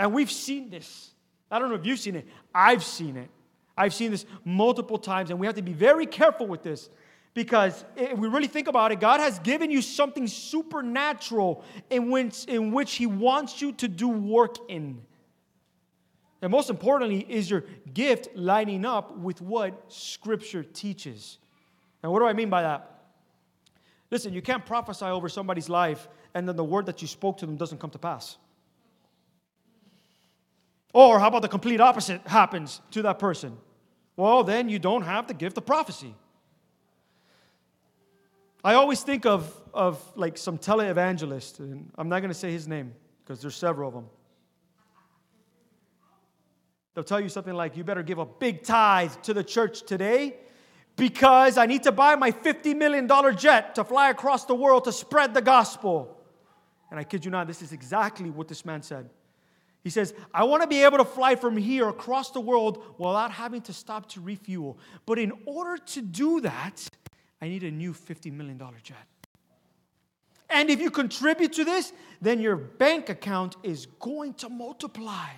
And 0.00 0.14
we've 0.14 0.30
seen 0.30 0.70
this. 0.70 1.10
I 1.50 1.58
don't 1.58 1.68
know 1.68 1.74
if 1.74 1.84
you've 1.84 1.98
seen 1.98 2.16
it, 2.16 2.26
I've 2.54 2.82
seen 2.82 3.18
it. 3.18 3.28
I've 3.76 3.92
seen 3.92 4.10
this 4.10 4.24
multiple 4.46 4.96
times, 4.96 5.28
and 5.28 5.38
we 5.38 5.46
have 5.46 5.56
to 5.56 5.62
be 5.62 5.74
very 5.74 6.06
careful 6.06 6.46
with 6.46 6.62
this 6.62 6.88
because 7.34 7.84
if 7.96 8.18
we 8.18 8.26
really 8.28 8.46
think 8.46 8.66
about 8.66 8.92
it, 8.92 9.00
God 9.00 9.20
has 9.20 9.38
given 9.40 9.70
you 9.70 9.82
something 9.82 10.26
supernatural 10.26 11.62
in 11.90 12.10
which, 12.10 12.46
in 12.46 12.72
which 12.72 12.94
He 12.94 13.04
wants 13.04 13.60
you 13.60 13.72
to 13.72 13.88
do 13.88 14.08
work 14.08 14.56
in. 14.68 15.02
And 16.40 16.50
most 16.50 16.70
importantly, 16.70 17.26
is 17.28 17.50
your 17.50 17.64
gift 17.92 18.34
lining 18.34 18.86
up 18.86 19.18
with 19.18 19.42
what 19.42 19.84
Scripture 19.88 20.62
teaches? 20.62 21.38
And 22.02 22.10
what 22.10 22.20
do 22.20 22.26
I 22.26 22.32
mean 22.32 22.48
by 22.48 22.62
that? 22.62 23.02
Listen, 24.10 24.32
you 24.32 24.40
can't 24.40 24.64
prophesy 24.64 25.04
over 25.04 25.28
somebody's 25.28 25.68
life 25.68 26.08
and 26.32 26.48
then 26.48 26.56
the 26.56 26.64
word 26.64 26.86
that 26.86 27.02
you 27.02 27.08
spoke 27.08 27.36
to 27.38 27.46
them 27.46 27.56
doesn't 27.56 27.78
come 27.78 27.90
to 27.90 27.98
pass. 27.98 28.38
Or 30.92 31.20
how 31.20 31.28
about 31.28 31.42
the 31.42 31.48
complete 31.48 31.80
opposite 31.80 32.26
happens 32.26 32.80
to 32.92 33.02
that 33.02 33.18
person? 33.18 33.56
Well, 34.16 34.44
then 34.44 34.68
you 34.68 34.78
don't 34.78 35.02
have 35.02 35.28
the 35.28 35.34
gift 35.34 35.56
of 35.56 35.66
prophecy. 35.66 36.14
I 38.62 38.74
always 38.74 39.02
think 39.02 39.24
of, 39.24 39.50
of 39.72 40.02
like 40.16 40.36
some 40.36 40.58
televangelist, 40.58 41.60
and 41.60 41.90
I'm 41.96 42.08
not 42.08 42.20
going 42.20 42.30
to 42.30 42.38
say 42.38 42.52
his 42.52 42.68
name 42.68 42.92
because 43.22 43.40
there's 43.40 43.56
several 43.56 43.88
of 43.88 43.94
them. 43.94 44.06
They'll 46.94 47.04
tell 47.04 47.20
you 47.20 47.28
something 47.28 47.54
like, 47.54 47.76
you 47.76 47.84
better 47.84 48.02
give 48.02 48.18
a 48.18 48.26
big 48.26 48.64
tithe 48.64 49.12
to 49.22 49.32
the 49.32 49.44
church 49.44 49.84
today 49.84 50.36
because 50.96 51.56
I 51.56 51.66
need 51.66 51.84
to 51.84 51.92
buy 51.92 52.16
my 52.16 52.32
$50 52.32 52.76
million 52.76 53.08
jet 53.38 53.76
to 53.76 53.84
fly 53.84 54.10
across 54.10 54.44
the 54.44 54.54
world 54.54 54.84
to 54.84 54.92
spread 54.92 55.32
the 55.32 55.40
gospel. 55.40 56.20
And 56.90 56.98
I 56.98 57.04
kid 57.04 57.24
you 57.24 57.30
not, 57.30 57.46
this 57.46 57.62
is 57.62 57.72
exactly 57.72 58.28
what 58.28 58.48
this 58.48 58.64
man 58.66 58.82
said. 58.82 59.08
He 59.82 59.90
says, 59.90 60.14
I 60.34 60.44
want 60.44 60.62
to 60.62 60.68
be 60.68 60.84
able 60.84 60.98
to 60.98 61.04
fly 61.04 61.36
from 61.36 61.56
here 61.56 61.88
across 61.88 62.30
the 62.30 62.40
world 62.40 62.82
without 62.98 63.30
having 63.30 63.62
to 63.62 63.72
stop 63.72 64.08
to 64.10 64.20
refuel. 64.20 64.78
But 65.06 65.18
in 65.18 65.32
order 65.46 65.78
to 65.78 66.02
do 66.02 66.40
that, 66.42 66.88
I 67.40 67.48
need 67.48 67.62
a 67.64 67.70
new 67.70 67.92
$50 67.92 68.32
million 68.32 68.60
jet. 68.82 68.96
And 70.50 70.68
if 70.68 70.80
you 70.80 70.90
contribute 70.90 71.52
to 71.54 71.64
this, 71.64 71.92
then 72.20 72.40
your 72.40 72.56
bank 72.56 73.08
account 73.08 73.56
is 73.62 73.86
going 73.98 74.34
to 74.34 74.48
multiply. 74.48 75.28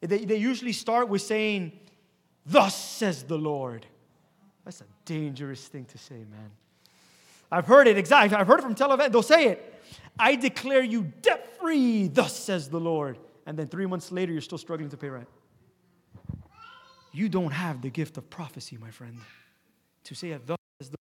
They, 0.00 0.24
they 0.24 0.36
usually 0.36 0.72
start 0.72 1.08
with 1.08 1.22
saying, 1.22 1.72
Thus 2.44 2.76
says 2.76 3.22
the 3.24 3.38
Lord. 3.38 3.86
That's 4.64 4.80
a 4.80 4.86
dangerous 5.04 5.66
thing 5.66 5.84
to 5.86 5.98
say, 5.98 6.16
man. 6.16 6.50
I've 7.56 7.66
heard 7.66 7.88
it 7.88 7.96
exactly. 7.96 8.36
I've 8.36 8.46
heard 8.46 8.60
it 8.60 8.62
from 8.62 8.74
television. 8.74 9.12
They'll 9.12 9.22
say 9.22 9.48
it. 9.48 9.82
I 10.18 10.36
declare 10.36 10.82
you 10.82 11.12
debt 11.22 11.58
free, 11.60 12.08
thus 12.08 12.36
says 12.36 12.68
the 12.68 12.80
Lord. 12.80 13.18
And 13.46 13.58
then 13.58 13.66
three 13.68 13.86
months 13.86 14.10
later, 14.12 14.32
you're 14.32 14.40
still 14.40 14.58
struggling 14.58 14.90
to 14.90 14.96
pay 14.96 15.08
rent. 15.08 15.28
You 17.12 17.28
don't 17.28 17.52
have 17.52 17.82
the 17.82 17.90
gift 17.90 18.18
of 18.18 18.28
prophecy, 18.28 18.76
my 18.80 18.90
friend, 18.90 19.16
to 20.04 20.14
say 20.14 20.30
it 20.30 20.46
thus 20.46 20.58
says 20.80 20.90
the 20.90 20.96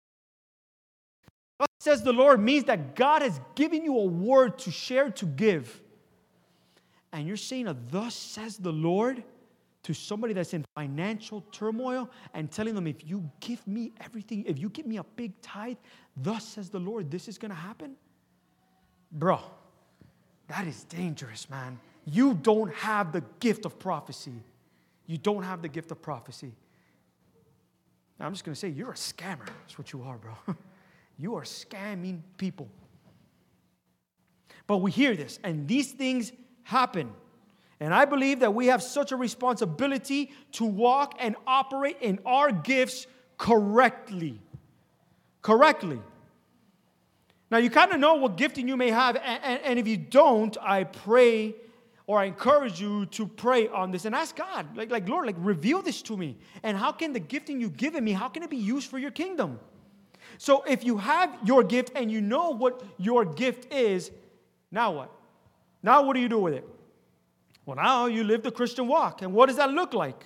Thus 1.59 1.67
says 1.79 2.03
the 2.03 2.13
Lord 2.13 2.39
means 2.39 2.65
that 2.65 2.95
God 2.95 3.21
has 3.21 3.39
given 3.55 3.83
you 3.83 3.97
a 3.97 4.05
word 4.05 4.59
to 4.59 4.71
share, 4.71 5.09
to 5.11 5.25
give 5.25 5.81
and 7.13 7.27
you're 7.27 7.37
saying 7.37 7.67
a 7.67 7.77
thus 7.91 8.15
says 8.15 8.57
the 8.57 8.71
Lord 8.71 9.23
to 9.83 9.93
somebody 9.93 10.33
that's 10.33 10.53
in 10.53 10.65
financial 10.75 11.41
turmoil 11.51 12.09
and 12.33 12.51
telling 12.51 12.73
them, 12.73 12.87
if 12.87 13.07
you 13.07 13.29
give 13.39 13.65
me 13.67 13.91
everything, 14.01 14.43
if 14.47 14.57
you 14.57 14.69
give 14.69 14.87
me 14.87 14.97
a 14.97 15.03
big 15.03 15.39
tithe, 15.41 15.77
thus 16.15 16.45
says 16.47 16.69
the 16.69 16.79
Lord, 16.79 17.09
this 17.11 17.27
is 17.27 17.37
going 17.37 17.51
to 17.51 17.57
happen? 17.57 17.95
Bro, 19.11 19.39
that 20.47 20.67
is 20.67 20.83
dangerous, 20.85 21.49
man. 21.49 21.79
You 22.05 22.33
don't 22.33 22.73
have 22.73 23.11
the 23.11 23.23
gift 23.39 23.65
of 23.65 23.79
prophecy. 23.79 24.33
you 25.05 25.17
don't 25.17 25.43
have 25.43 25.61
the 25.61 25.67
gift 25.67 25.91
of 25.91 26.01
prophecy. 26.01 26.53
Now, 28.19 28.25
I'm 28.27 28.33
just 28.33 28.45
going 28.45 28.53
to 28.53 28.59
say, 28.59 28.69
you're 28.69 28.91
a 28.91 28.95
scammer. 28.95 29.45
That's 29.45 29.77
what 29.77 29.91
you 29.91 30.03
are, 30.03 30.17
bro. 30.17 30.55
you 31.17 31.35
are 31.35 31.43
scamming 31.43 32.21
people. 32.37 32.69
But 34.65 34.77
we 34.77 34.91
hear 34.91 35.15
this, 35.15 35.39
and 35.43 35.67
these 35.67 35.91
things 35.91 36.31
happen. 36.63 37.11
And 37.79 37.93
I 37.93 38.05
believe 38.05 38.39
that 38.39 38.53
we 38.53 38.67
have 38.67 38.81
such 38.81 39.11
a 39.11 39.17
responsibility 39.17 40.31
to 40.53 40.63
walk 40.63 41.15
and 41.19 41.35
operate 41.45 41.97
in 41.99 42.19
our 42.25 42.51
gifts 42.51 43.07
correctly. 43.37 44.39
Correctly. 45.43 45.99
Now, 47.51 47.59
you 47.59 47.69
kind 47.69 47.91
of 47.91 47.99
know 47.99 48.15
what 48.15 48.35
gifting 48.35 48.67
you 48.67 48.75
may 48.75 48.89
have, 48.89 49.15
and, 49.15 49.43
and, 49.43 49.61
and, 49.61 49.79
if 49.79 49.87
you 49.87 49.97
don't, 49.97 50.57
I 50.59 50.85
pray 50.85 51.53
or 52.07 52.17
I 52.17 52.25
encourage 52.25 52.81
you 52.81 53.05
to 53.07 53.27
pray 53.27 53.67
on 53.67 53.91
this 53.91 54.05
and 54.05 54.15
ask 54.15 54.35
God, 54.35 54.75
like, 54.75 54.89
like, 54.89 55.07
Lord, 55.07 55.27
like, 55.27 55.35
reveal 55.37 55.81
this 55.81 56.01
to 56.03 56.17
me. 56.17 56.37
And 56.63 56.75
how 56.75 56.91
can 56.91 57.13
the 57.13 57.19
gifting 57.19 57.61
you've 57.61 57.77
given 57.77 58.03
me, 58.03 58.13
how 58.13 58.27
can 58.27 58.41
it 58.41 58.49
be 58.49 58.57
used 58.57 58.89
for 58.89 58.97
your 58.97 59.11
kingdom? 59.11 59.59
So, 60.39 60.63
if 60.63 60.83
you 60.83 60.97
have 60.97 61.37
your 61.45 61.63
gift 61.63 61.91
and 61.95 62.11
you 62.11 62.21
know 62.21 62.49
what 62.49 62.83
your 62.97 63.23
gift 63.23 63.71
is, 63.71 64.11
now 64.71 64.91
what? 64.93 65.11
Now, 65.83 66.03
what 66.03 66.15
do 66.15 66.21
you 66.21 66.29
do 66.29 66.39
with 66.39 66.55
it? 66.55 66.67
Well, 67.65 67.75
now 67.75 68.07
you 68.07 68.23
live 68.23 68.41
the 68.41 68.51
Christian 68.51 68.87
walk. 68.87 69.21
And 69.21 69.33
what 69.33 69.45
does 69.45 69.57
that 69.57 69.69
look 69.69 69.93
like? 69.93 70.25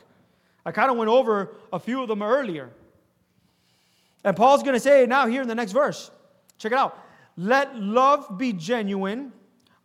I 0.66 0.72
kind 0.72 0.90
of 0.90 0.98
went 0.98 1.10
over 1.10 1.56
a 1.74 1.80
few 1.80 2.02
of 2.02 2.08
them 2.08 2.24
earlier. 2.24 2.72
And 4.28 4.36
Paul's 4.36 4.62
going 4.62 4.74
to 4.74 4.80
say 4.82 5.06
now 5.06 5.26
here 5.26 5.42
in 5.42 5.48
the 5.48 5.56
next 5.56 5.72
verse. 5.72 6.12
Check 6.58 6.74
it 6.74 6.78
out. 6.78 7.00
Let 7.38 7.80
love 7.80 8.38
be 8.38 8.52
genuine, 8.52 9.32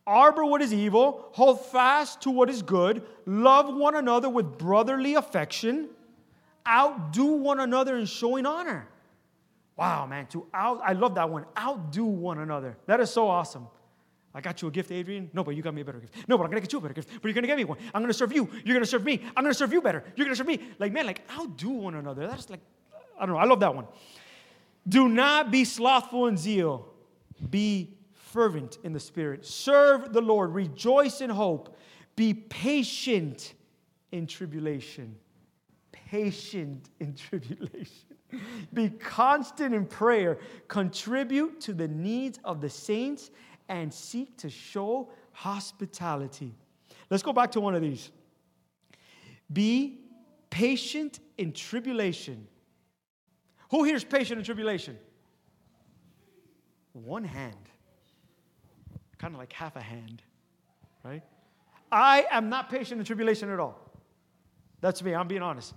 arbor 0.05 0.45
what 0.45 0.61
is 0.61 0.75
evil, 0.75 1.29
hold 1.31 1.65
fast 1.67 2.23
to 2.23 2.31
what 2.31 2.51
is 2.51 2.61
good, 2.61 3.05
love 3.25 3.73
one 3.73 3.95
another 3.95 4.29
with 4.29 4.59
brotherly 4.59 5.15
affection, 5.15 5.91
outdo 6.67 7.25
one 7.25 7.61
another 7.61 7.97
in 7.97 8.05
showing 8.05 8.45
honor. 8.45 8.89
Wow, 9.77 10.07
man, 10.07 10.27
to 10.29 10.45
out, 10.53 10.81
I 10.85 10.95
love 10.95 11.15
that 11.15 11.31
one. 11.31 11.45
Outdo 11.57 12.05
one 12.05 12.41
another. 12.41 12.77
That 12.87 12.99
is 12.99 13.11
so 13.11 13.29
awesome. 13.29 13.69
I 14.35 14.41
got 14.41 14.61
you 14.61 14.67
a 14.67 14.71
gift, 14.73 14.91
Adrian. 14.91 15.31
No, 15.33 15.45
but 15.45 15.55
you 15.55 15.63
got 15.63 15.73
me 15.73 15.83
a 15.83 15.85
better 15.85 16.01
gift. 16.01 16.17
No, 16.27 16.37
but 16.37 16.43
I'm 16.43 16.51
gonna 16.51 16.63
get 16.63 16.73
you 16.73 16.81
a 16.81 16.83
better 16.83 16.95
gift. 16.95 17.11
But 17.13 17.29
you're 17.29 17.35
gonna 17.35 17.47
get 17.47 17.59
me 17.59 17.65
one. 17.65 17.79
I'm 17.95 18.03
gonna 18.03 18.13
serve 18.13 18.33
you. 18.33 18.51
You're 18.65 18.75
gonna 18.75 18.87
serve 18.87 19.05
me. 19.05 19.21
I'm 19.37 19.45
gonna 19.45 19.55
serve 19.55 19.73
you 19.73 19.81
better. 19.81 20.03
You're 20.17 20.25
gonna 20.25 20.35
serve 20.35 20.49
me. 20.49 20.59
Like, 20.81 20.93
man, 20.93 21.07
like 21.07 21.21
outdo 21.31 21.71
one 21.71 21.95
another. 21.95 22.27
That's 22.27 22.51
like, 22.51 22.61
I 23.21 23.25
don't 23.25 23.37
know. 23.37 23.41
I 23.41 23.45
love 23.45 23.61
that 23.61 23.73
one. 23.73 23.87
Do 24.89 25.09
not 25.09 25.51
be 25.51 25.65
slothful 25.65 26.27
in 26.27 26.37
zeal. 26.37 26.89
Be 27.51 27.97
fervent 28.13 28.79
in 28.83 28.93
the 28.93 29.01
spirit. 29.01 29.45
Serve 29.47 30.13
the 30.13 30.21
Lord. 30.21 30.55
Rejoice 30.55 31.21
in 31.21 31.31
hope. 31.31 31.77
Be 32.17 32.35
patient 32.35 33.55
in 34.11 34.27
tribulation. 34.27 35.17
Patient 35.93 36.89
in 37.01 37.15
tribulation. 37.29 38.13
Be 38.73 38.89
constant 38.89 39.75
in 39.75 39.87
prayer. 39.87 40.39
Contribute 40.69 41.61
to 41.61 41.75
the 41.75 41.89
needs 41.89 42.39
of 42.45 42.61
the 42.61 42.71
saints 42.71 43.31
and 43.69 43.93
seek 43.93 44.37
to 44.39 44.51
show 44.51 45.11
hospitality. 45.33 46.55
Let's 47.11 47.23
go 47.23 47.33
back 47.33 47.53
to 47.53 47.61
one 47.61 47.75
of 47.75 47.83
these. 47.83 48.11
Be 49.53 50.01
patient 50.51 51.21
in 51.37 51.53
tribulation. 51.53 52.47
Who 53.73 53.85
here's 53.85 54.05
patient 54.05 54.39
in 54.39 54.45
tribulation? 54.45 54.99
One 56.93 57.25
hand. 57.25 57.57
Kind 59.17 59.35
of 59.35 59.41
like 59.41 59.53
half 59.53 59.77
a 59.77 59.81
hand, 59.81 60.23
right? 61.03 61.23
I 61.91 62.27
am 62.31 62.51
not 62.51 62.69
patient 62.69 63.01
in 63.01 63.07
tribulation 63.07 63.49
at 63.49 63.59
all. 63.59 63.81
That's 64.83 65.03
me, 65.03 65.15
I'm 65.15 65.27
being 65.27 65.43
honest. 65.43 65.73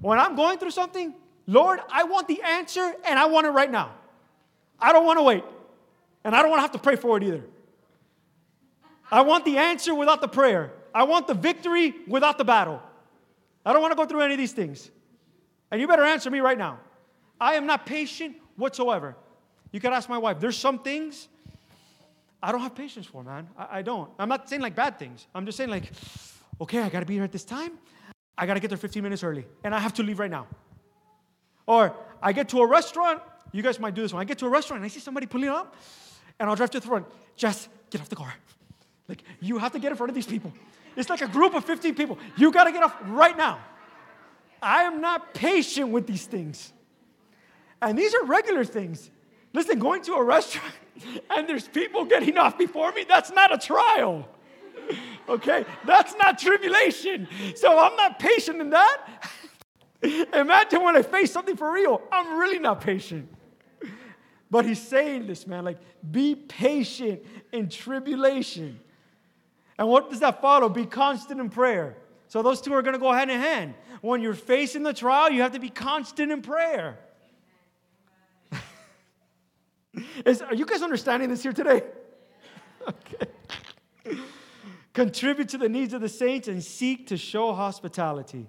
When 0.00 0.18
I'm 0.18 0.36
going 0.36 0.58
through 0.58 0.70
something, 0.70 1.12
Lord, 1.48 1.80
I 1.90 2.04
want 2.04 2.28
the 2.28 2.40
answer 2.40 2.94
and 3.04 3.18
I 3.18 3.26
want 3.26 3.48
it 3.48 3.50
right 3.50 3.70
now. 3.70 3.92
I 4.78 4.92
don't 4.92 5.04
want 5.04 5.18
to 5.18 5.24
wait. 5.24 5.42
And 6.22 6.36
I 6.36 6.40
don't 6.40 6.50
want 6.50 6.58
to 6.58 6.62
have 6.62 6.72
to 6.72 6.78
pray 6.78 6.94
for 6.94 7.16
it 7.16 7.24
either. 7.24 7.42
I 9.10 9.22
want 9.22 9.44
the 9.44 9.58
answer 9.58 9.92
without 9.92 10.20
the 10.20 10.28
prayer. 10.28 10.72
I 10.94 11.02
want 11.02 11.26
the 11.26 11.34
victory 11.34 11.94
without 12.06 12.38
the 12.38 12.44
battle. 12.44 12.80
I 13.66 13.72
don't 13.72 13.82
want 13.82 13.90
to 13.90 13.96
go 13.96 14.06
through 14.06 14.20
any 14.20 14.34
of 14.34 14.38
these 14.38 14.52
things. 14.52 14.88
And 15.72 15.80
you 15.80 15.88
better 15.88 16.04
answer 16.04 16.30
me 16.30 16.38
right 16.38 16.56
now. 16.56 16.78
I 17.44 17.56
am 17.56 17.66
not 17.66 17.84
patient 17.84 18.36
whatsoever. 18.56 19.14
You 19.70 19.78
can 19.78 19.92
ask 19.92 20.08
my 20.08 20.16
wife. 20.16 20.40
There's 20.40 20.56
some 20.56 20.78
things 20.78 21.28
I 22.42 22.50
don't 22.52 22.62
have 22.62 22.74
patience 22.74 23.04
for, 23.04 23.22
man. 23.22 23.48
I, 23.58 23.80
I 23.80 23.82
don't. 23.82 24.10
I'm 24.18 24.30
not 24.30 24.48
saying 24.48 24.62
like 24.62 24.74
bad 24.74 24.98
things. 24.98 25.26
I'm 25.34 25.44
just 25.44 25.58
saying 25.58 25.68
like, 25.68 25.92
okay, 26.58 26.80
I 26.80 26.88
got 26.88 27.00
to 27.00 27.06
be 27.06 27.14
here 27.14 27.24
at 27.24 27.32
this 27.32 27.44
time. 27.44 27.72
I 28.38 28.46
got 28.46 28.54
to 28.54 28.60
get 28.60 28.68
there 28.68 28.78
15 28.78 29.02
minutes 29.02 29.22
early, 29.22 29.44
and 29.62 29.74
I 29.74 29.78
have 29.78 29.92
to 29.94 30.02
leave 30.02 30.20
right 30.20 30.30
now. 30.30 30.46
Or 31.66 31.94
I 32.22 32.32
get 32.32 32.48
to 32.48 32.60
a 32.60 32.66
restaurant. 32.66 33.20
You 33.52 33.62
guys 33.62 33.78
might 33.78 33.94
do 33.94 34.00
this 34.00 34.14
one. 34.14 34.22
I 34.22 34.24
get 34.24 34.38
to 34.38 34.46
a 34.46 34.48
restaurant 34.48 34.78
and 34.78 34.86
I 34.86 34.88
see 34.88 35.00
somebody 35.00 35.26
pulling 35.26 35.50
up 35.50 35.76
and 36.40 36.48
I'll 36.48 36.56
drive 36.56 36.70
to 36.70 36.80
the 36.80 36.86
front. 36.86 37.06
Just 37.36 37.68
get 37.90 38.00
off 38.00 38.08
the 38.08 38.16
car. 38.16 38.32
Like, 39.06 39.22
you 39.40 39.58
have 39.58 39.72
to 39.72 39.78
get 39.78 39.90
in 39.90 39.96
front 39.98 40.08
of 40.08 40.14
these 40.14 40.26
people. 40.26 40.50
It's 40.96 41.10
like 41.10 41.20
a 41.20 41.28
group 41.28 41.54
of 41.54 41.64
15 41.66 41.94
people. 41.94 42.18
You 42.38 42.50
got 42.50 42.64
to 42.64 42.72
get 42.72 42.82
off 42.82 42.96
right 43.06 43.36
now. 43.36 43.58
I 44.62 44.84
am 44.84 45.02
not 45.02 45.34
patient 45.34 45.90
with 45.90 46.06
these 46.06 46.24
things. 46.24 46.72
And 47.88 47.98
these 47.98 48.14
are 48.14 48.24
regular 48.24 48.64
things. 48.64 49.10
Listen, 49.52 49.78
going 49.78 50.02
to 50.02 50.14
a 50.14 50.24
restaurant 50.24 50.74
and 51.30 51.48
there's 51.48 51.68
people 51.68 52.04
getting 52.04 52.38
off 52.38 52.58
before 52.58 52.92
me, 52.92 53.04
that's 53.08 53.30
not 53.30 53.52
a 53.52 53.58
trial. 53.58 54.28
Okay? 55.26 55.64
That's 55.86 56.14
not 56.16 56.38
tribulation. 56.38 57.26
So 57.56 57.78
I'm 57.78 57.96
not 57.96 58.18
patient 58.18 58.60
in 58.60 58.68
that. 58.68 59.24
Imagine 60.34 60.82
when 60.82 60.98
I 60.98 61.00
face 61.00 61.32
something 61.32 61.56
for 61.56 61.72
real. 61.72 62.02
I'm 62.12 62.38
really 62.38 62.58
not 62.58 62.82
patient. 62.82 63.34
But 64.50 64.66
he's 64.66 64.86
saying 64.86 65.26
this, 65.26 65.46
man, 65.46 65.64
like, 65.64 65.78
be 66.12 66.34
patient 66.34 67.22
in 67.52 67.70
tribulation. 67.70 68.78
And 69.78 69.88
what 69.88 70.10
does 70.10 70.20
that 70.20 70.42
follow? 70.42 70.68
Be 70.68 70.84
constant 70.84 71.40
in 71.40 71.48
prayer. 71.48 71.96
So 72.28 72.42
those 72.42 72.60
two 72.60 72.74
are 72.74 72.82
going 72.82 72.92
to 72.92 73.00
go 73.00 73.10
hand 73.10 73.30
in 73.30 73.40
hand. 73.40 73.72
When 74.02 74.20
you're 74.20 74.34
facing 74.34 74.82
the 74.82 74.92
trial, 74.92 75.30
you 75.30 75.40
have 75.40 75.52
to 75.52 75.58
be 75.58 75.70
constant 75.70 76.30
in 76.30 76.42
prayer. 76.42 76.98
Is, 80.26 80.42
are 80.42 80.54
you 80.54 80.66
guys 80.66 80.82
understanding 80.82 81.28
this 81.28 81.42
here 81.42 81.52
today? 81.52 81.82
okay. 82.88 83.30
Contribute 84.92 85.48
to 85.50 85.58
the 85.58 85.68
needs 85.68 85.92
of 85.92 86.00
the 86.00 86.08
saints 86.08 86.48
and 86.48 86.62
seek 86.62 87.08
to 87.08 87.16
show 87.16 87.52
hospitality. 87.52 88.46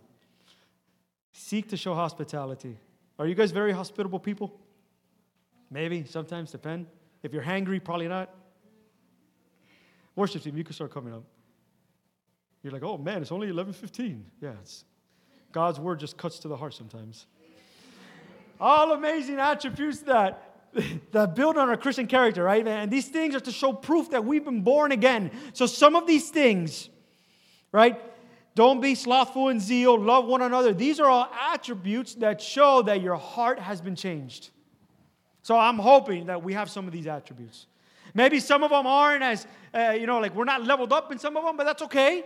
Seek 1.31 1.69
to 1.69 1.77
show 1.77 1.93
hospitality. 1.95 2.77
Are 3.17 3.27
you 3.27 3.35
guys 3.35 3.51
very 3.51 3.71
hospitable 3.71 4.19
people? 4.19 4.59
Maybe, 5.71 6.05
sometimes, 6.05 6.51
depend. 6.51 6.85
If 7.23 7.33
you're 7.33 7.43
hangry, 7.43 7.83
probably 7.83 8.07
not. 8.07 8.33
Worship 10.15 10.43
team, 10.43 10.55
you 10.55 10.63
can 10.63 10.73
start 10.73 10.91
coming 10.93 11.13
up. 11.13 11.23
You're 12.61 12.71
like, 12.71 12.83
oh 12.83 12.97
man, 12.97 13.21
it's 13.21 13.31
only 13.31 13.47
11:15. 13.47 14.21
Yeah, 14.41 14.53
it's 14.61 14.85
God's 15.51 15.79
word 15.79 15.99
just 15.99 16.17
cuts 16.17 16.39
to 16.39 16.47
the 16.47 16.55
heart 16.57 16.73
sometimes. 16.73 17.27
All 18.59 18.93
amazing 18.93 19.39
attributes 19.39 19.99
that 20.01 20.44
that 21.11 21.36
build 21.36 21.57
on 21.57 21.69
our 21.69 21.78
Christian 21.78 22.07
character, 22.07 22.43
right? 22.43 22.67
And 22.67 22.91
these 22.91 23.07
things 23.07 23.36
are 23.36 23.39
to 23.39 23.51
show 23.51 23.73
proof 23.73 24.11
that 24.11 24.26
we've 24.26 24.43
been 24.43 24.61
born 24.61 24.91
again. 24.91 25.32
So 25.53 25.65
some 25.65 25.95
of 25.95 26.07
these 26.07 26.30
things, 26.30 26.89
right? 27.71 28.01
Don't 28.55 28.82
be 28.82 28.95
slothful 28.95 29.49
in 29.49 29.59
zeal, 29.59 29.99
love 29.99 30.26
one 30.26 30.41
another. 30.41 30.73
These 30.73 30.99
are 30.99 31.09
all 31.09 31.30
attributes 31.51 32.15
that 32.15 32.41
show 32.41 32.82
that 32.84 33.01
your 33.01 33.15
heart 33.15 33.59
has 33.59 33.82
been 33.82 33.95
changed. 33.95 34.49
So 35.41 35.57
I'm 35.57 35.78
hoping 35.78 36.28
that 36.28 36.41
we 36.41 36.53
have 36.53 36.69
some 36.69 36.88
of 36.88 36.93
these 36.93 37.07
attributes. 37.07 37.67
Maybe 38.13 38.39
some 38.39 38.63
of 38.63 38.71
them 38.71 38.88
aren't 38.88 39.23
as, 39.23 39.45
uh, 39.73 39.95
you 39.99 40.07
know, 40.07 40.19
like 40.19 40.34
we're 40.34 40.45
not 40.45 40.63
leveled 40.63 40.93
up 40.93 41.11
in 41.11 41.19
some 41.19 41.36
of 41.36 41.43
them, 41.43 41.57
but 41.57 41.65
that's 41.65 41.82
okay, 41.84 42.23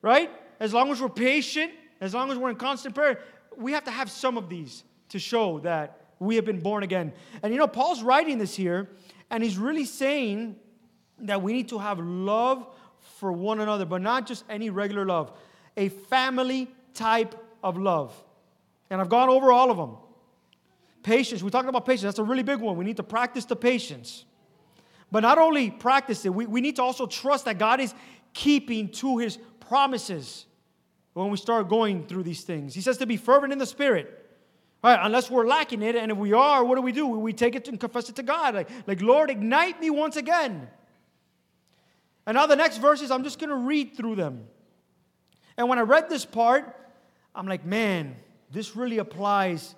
right? 0.00 0.30
As 0.60 0.72
long 0.72 0.90
as 0.90 1.00
we're 1.00 1.10
patient, 1.10 1.72
as 2.00 2.14
long 2.14 2.30
as 2.30 2.38
we're 2.38 2.50
in 2.50 2.56
constant 2.56 2.94
prayer, 2.94 3.20
we 3.56 3.72
have 3.72 3.84
to 3.84 3.90
have 3.90 4.10
some 4.10 4.36
of 4.38 4.48
these 4.48 4.84
to 5.10 5.18
show 5.18 5.58
that 5.60 5.97
we 6.18 6.36
have 6.36 6.44
been 6.44 6.60
born 6.60 6.82
again. 6.82 7.12
And 7.42 7.52
you 7.52 7.58
know, 7.58 7.66
Paul's 7.66 8.02
writing 8.02 8.38
this 8.38 8.54
here, 8.54 8.88
and 9.30 9.42
he's 9.42 9.56
really 9.56 9.84
saying 9.84 10.56
that 11.20 11.42
we 11.42 11.52
need 11.52 11.68
to 11.68 11.78
have 11.78 11.98
love 11.98 12.66
for 13.18 13.32
one 13.32 13.60
another, 13.60 13.84
but 13.84 14.02
not 14.02 14.26
just 14.26 14.44
any 14.48 14.70
regular 14.70 15.04
love, 15.04 15.32
a 15.76 15.88
family 15.88 16.68
type 16.94 17.34
of 17.62 17.76
love. 17.76 18.14
And 18.90 19.00
I've 19.00 19.08
gone 19.08 19.28
over 19.28 19.52
all 19.52 19.70
of 19.70 19.76
them. 19.76 19.96
Patience, 21.02 21.42
we 21.42 21.50
talked 21.50 21.68
about 21.68 21.86
patience. 21.86 22.02
That's 22.02 22.18
a 22.18 22.24
really 22.24 22.42
big 22.42 22.60
one. 22.60 22.76
We 22.76 22.84
need 22.84 22.96
to 22.96 23.02
practice 23.02 23.44
the 23.44 23.56
patience. 23.56 24.24
But 25.10 25.20
not 25.20 25.38
only 25.38 25.70
practice 25.70 26.24
it, 26.24 26.34
we, 26.34 26.46
we 26.46 26.60
need 26.60 26.76
to 26.76 26.82
also 26.82 27.06
trust 27.06 27.44
that 27.46 27.58
God 27.58 27.80
is 27.80 27.94
keeping 28.34 28.88
to 28.90 29.18
his 29.18 29.38
promises 29.60 30.46
when 31.14 31.30
we 31.30 31.36
start 31.36 31.68
going 31.68 32.06
through 32.06 32.24
these 32.24 32.42
things. 32.42 32.74
He 32.74 32.80
says 32.80 32.98
to 32.98 33.06
be 33.06 33.16
fervent 33.16 33.52
in 33.52 33.58
the 33.58 33.66
spirit. 33.66 34.27
Right, 34.82 34.98
unless 35.02 35.28
we're 35.28 35.46
lacking 35.46 35.82
it, 35.82 35.96
and 35.96 36.12
if 36.12 36.18
we 36.18 36.32
are, 36.32 36.64
what 36.64 36.76
do 36.76 36.82
we 36.82 36.92
do? 36.92 37.06
We 37.06 37.32
take 37.32 37.56
it 37.56 37.66
and 37.66 37.80
confess 37.80 38.08
it 38.08 38.16
to 38.16 38.22
God. 38.22 38.54
Like, 38.54 38.68
like 38.86 39.02
Lord, 39.02 39.28
ignite 39.28 39.80
me 39.80 39.90
once 39.90 40.16
again. 40.16 40.68
And 42.26 42.36
now 42.36 42.46
the 42.46 42.56
next 42.56 42.76
verses, 42.76 43.10
I'm 43.10 43.24
just 43.24 43.40
going 43.40 43.50
to 43.50 43.56
read 43.56 43.96
through 43.96 44.14
them. 44.14 44.46
And 45.56 45.68
when 45.68 45.78
I 45.78 45.82
read 45.82 46.08
this 46.08 46.24
part, 46.24 46.76
I'm 47.34 47.48
like, 47.48 47.64
man, 47.64 48.14
this 48.52 48.76
really 48.76 48.98
applies 48.98 49.74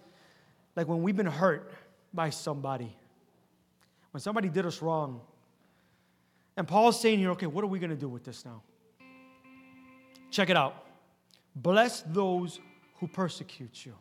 like 0.76 0.86
when 0.86 1.02
we've 1.02 1.16
been 1.16 1.26
hurt 1.26 1.72
by 2.12 2.30
somebody, 2.30 2.94
when 4.10 4.20
somebody 4.20 4.48
did 4.50 4.66
us 4.66 4.82
wrong. 4.82 5.20
And 6.56 6.68
Paul's 6.68 7.00
saying 7.00 7.20
here, 7.20 7.30
okay, 7.30 7.46
what 7.46 7.64
are 7.64 7.68
we 7.68 7.78
going 7.78 7.90
to 7.90 7.96
do 7.96 8.08
with 8.08 8.24
this 8.24 8.44
now? 8.44 8.62
Check 10.30 10.50
it 10.50 10.56
out. 10.56 10.84
Bless 11.56 12.02
those 12.02 12.60
who 12.96 13.08
persecute 13.08 13.86
you. 13.86 13.94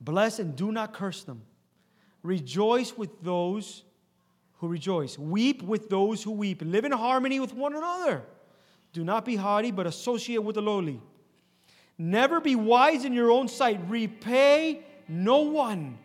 Bless 0.00 0.38
and 0.38 0.54
do 0.56 0.72
not 0.72 0.92
curse 0.92 1.22
them. 1.24 1.42
Rejoice 2.22 2.96
with 2.96 3.22
those 3.22 3.84
who 4.58 4.68
rejoice. 4.68 5.18
Weep 5.18 5.62
with 5.62 5.88
those 5.88 6.22
who 6.22 6.32
weep. 6.32 6.62
Live 6.64 6.84
in 6.84 6.92
harmony 6.92 7.40
with 7.40 7.54
one 7.54 7.74
another. 7.74 8.22
Do 8.92 9.04
not 9.04 9.24
be 9.24 9.36
haughty, 9.36 9.70
but 9.70 9.86
associate 9.86 10.42
with 10.42 10.54
the 10.56 10.62
lowly. 10.62 11.00
Never 11.98 12.40
be 12.40 12.56
wise 12.56 13.04
in 13.04 13.12
your 13.12 13.30
own 13.30 13.48
sight. 13.48 13.80
Repay 13.88 14.84
no 15.08 15.42
one 15.42 15.98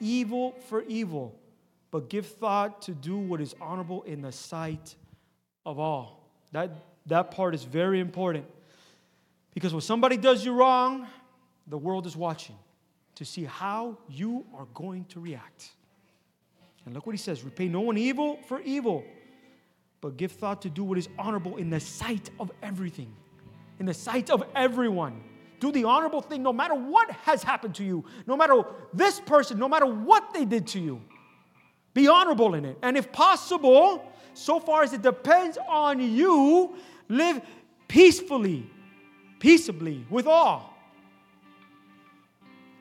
evil 0.00 0.52
for 0.68 0.82
evil, 0.82 1.38
but 1.90 2.10
give 2.10 2.26
thought 2.26 2.82
to 2.82 2.92
do 2.92 3.16
what 3.16 3.40
is 3.40 3.54
honorable 3.60 4.02
in 4.02 4.20
the 4.22 4.32
sight 4.32 4.94
of 5.64 5.78
all. 5.78 6.28
That, 6.52 6.70
that 7.06 7.30
part 7.30 7.54
is 7.54 7.64
very 7.64 8.00
important. 8.00 8.46
Because 9.54 9.72
when 9.72 9.82
somebody 9.82 10.16
does 10.16 10.44
you 10.44 10.52
wrong, 10.52 11.06
the 11.66 11.78
world 11.78 12.06
is 12.06 12.16
watching 12.16 12.56
to 13.16 13.24
see 13.24 13.44
how 13.44 13.98
you 14.08 14.44
are 14.56 14.66
going 14.74 15.04
to 15.06 15.20
react. 15.20 15.70
And 16.84 16.94
look 16.94 17.06
what 17.06 17.12
he 17.12 17.18
says 17.18 17.42
repay 17.42 17.68
no 17.68 17.80
one 17.80 17.96
evil 17.96 18.38
for 18.46 18.60
evil, 18.60 19.04
but 20.00 20.16
give 20.16 20.32
thought 20.32 20.62
to 20.62 20.70
do 20.70 20.84
what 20.84 20.98
is 20.98 21.08
honorable 21.18 21.56
in 21.56 21.70
the 21.70 21.80
sight 21.80 22.30
of 22.38 22.50
everything, 22.62 23.14
in 23.78 23.86
the 23.86 23.94
sight 23.94 24.30
of 24.30 24.44
everyone. 24.54 25.22
Do 25.60 25.72
the 25.72 25.84
honorable 25.84 26.20
thing 26.20 26.42
no 26.42 26.52
matter 26.52 26.74
what 26.74 27.10
has 27.10 27.42
happened 27.42 27.74
to 27.76 27.84
you, 27.84 28.04
no 28.26 28.36
matter 28.36 28.62
this 28.92 29.20
person, 29.20 29.58
no 29.58 29.68
matter 29.68 29.86
what 29.86 30.34
they 30.34 30.44
did 30.44 30.66
to 30.68 30.80
you. 30.80 31.00
Be 31.94 32.08
honorable 32.08 32.54
in 32.54 32.64
it. 32.64 32.76
And 32.82 32.96
if 32.96 33.10
possible, 33.12 34.04
so 34.34 34.58
far 34.58 34.82
as 34.82 34.92
it 34.92 35.00
depends 35.00 35.56
on 35.68 36.00
you, 36.00 36.76
live 37.08 37.40
peacefully, 37.88 38.68
peaceably, 39.38 40.04
with 40.10 40.26
all. 40.26 40.73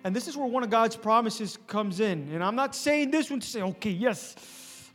And 0.04 0.16
this 0.16 0.28
is 0.28 0.36
where 0.36 0.48
one 0.48 0.64
of 0.64 0.70
God's 0.70 0.96
promises 0.96 1.58
comes 1.68 2.00
in. 2.00 2.30
And 2.34 2.44
I'm 2.44 2.56
not 2.56 2.76
saying 2.76 3.12
this 3.12 3.30
one 3.30 3.40
to 3.40 3.48
say, 3.48 3.62
okay, 3.62 3.90
yes, 3.90 4.36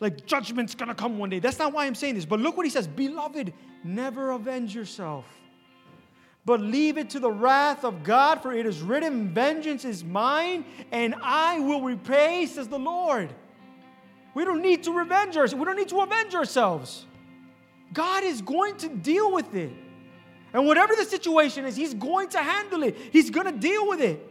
like 0.00 0.26
judgment's 0.26 0.74
gonna 0.74 0.94
come 0.94 1.18
one 1.18 1.30
day. 1.30 1.38
That's 1.38 1.58
not 1.58 1.72
why 1.72 1.86
I'm 1.86 1.94
saying 1.94 2.14
this. 2.14 2.24
But 2.24 2.40
look 2.40 2.56
what 2.56 2.66
he 2.66 2.70
says 2.70 2.86
Beloved, 2.86 3.52
never 3.82 4.30
avenge 4.30 4.74
yourself, 4.74 5.24
but 6.44 6.60
leave 6.60 6.98
it 6.98 7.10
to 7.10 7.20
the 7.20 7.30
wrath 7.30 7.84
of 7.84 8.04
God, 8.04 8.42
for 8.42 8.52
it 8.52 8.66
is 8.66 8.80
written, 8.80 9.32
Vengeance 9.32 9.84
is 9.84 10.04
mine, 10.04 10.64
and 10.92 11.14
I 11.22 11.58
will 11.60 11.82
repay, 11.82 12.46
says 12.46 12.68
the 12.68 12.78
Lord. 12.78 13.30
We 14.34 14.44
don't 14.44 14.62
need 14.62 14.84
to 14.84 14.92
revenge 14.92 15.36
ourselves. 15.36 15.58
We 15.58 15.64
don't 15.64 15.76
need 15.76 15.88
to 15.88 16.00
avenge 16.00 16.34
ourselves. 16.34 17.06
God 17.92 18.22
is 18.22 18.42
going 18.42 18.76
to 18.76 18.88
deal 18.88 19.32
with 19.32 19.54
it. 19.54 19.72
And 20.52 20.66
whatever 20.66 20.94
the 20.94 21.04
situation 21.04 21.64
is, 21.64 21.74
He's 21.74 21.94
going 21.94 22.28
to 22.30 22.38
handle 22.38 22.82
it. 22.82 22.96
He's 23.10 23.30
going 23.30 23.46
to 23.46 23.58
deal 23.58 23.88
with 23.88 24.00
it. 24.00 24.24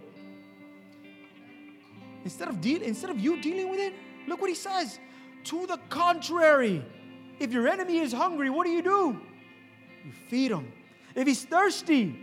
Instead 2.28 2.50
of, 2.50 2.60
deal, 2.60 2.82
instead 2.82 3.10
of 3.10 3.18
you 3.18 3.42
dealing 3.42 3.70
with 3.70 3.80
it, 3.80 3.94
look 4.28 4.42
what 4.42 4.50
he 4.50 4.56
says. 4.56 5.00
To 5.46 5.66
the 5.66 5.78
contrary, 5.88 6.84
if 7.40 7.54
your 7.54 7.70
enemy 7.70 8.00
is 8.00 8.12
hungry, 8.12 8.50
what 8.50 8.66
do 8.66 8.72
you 8.74 8.82
do? 8.82 9.18
You 10.04 10.12
feed 10.28 10.52
him. 10.52 10.70
If 11.16 11.26
he's 11.26 11.46
thirsty, 11.46 12.20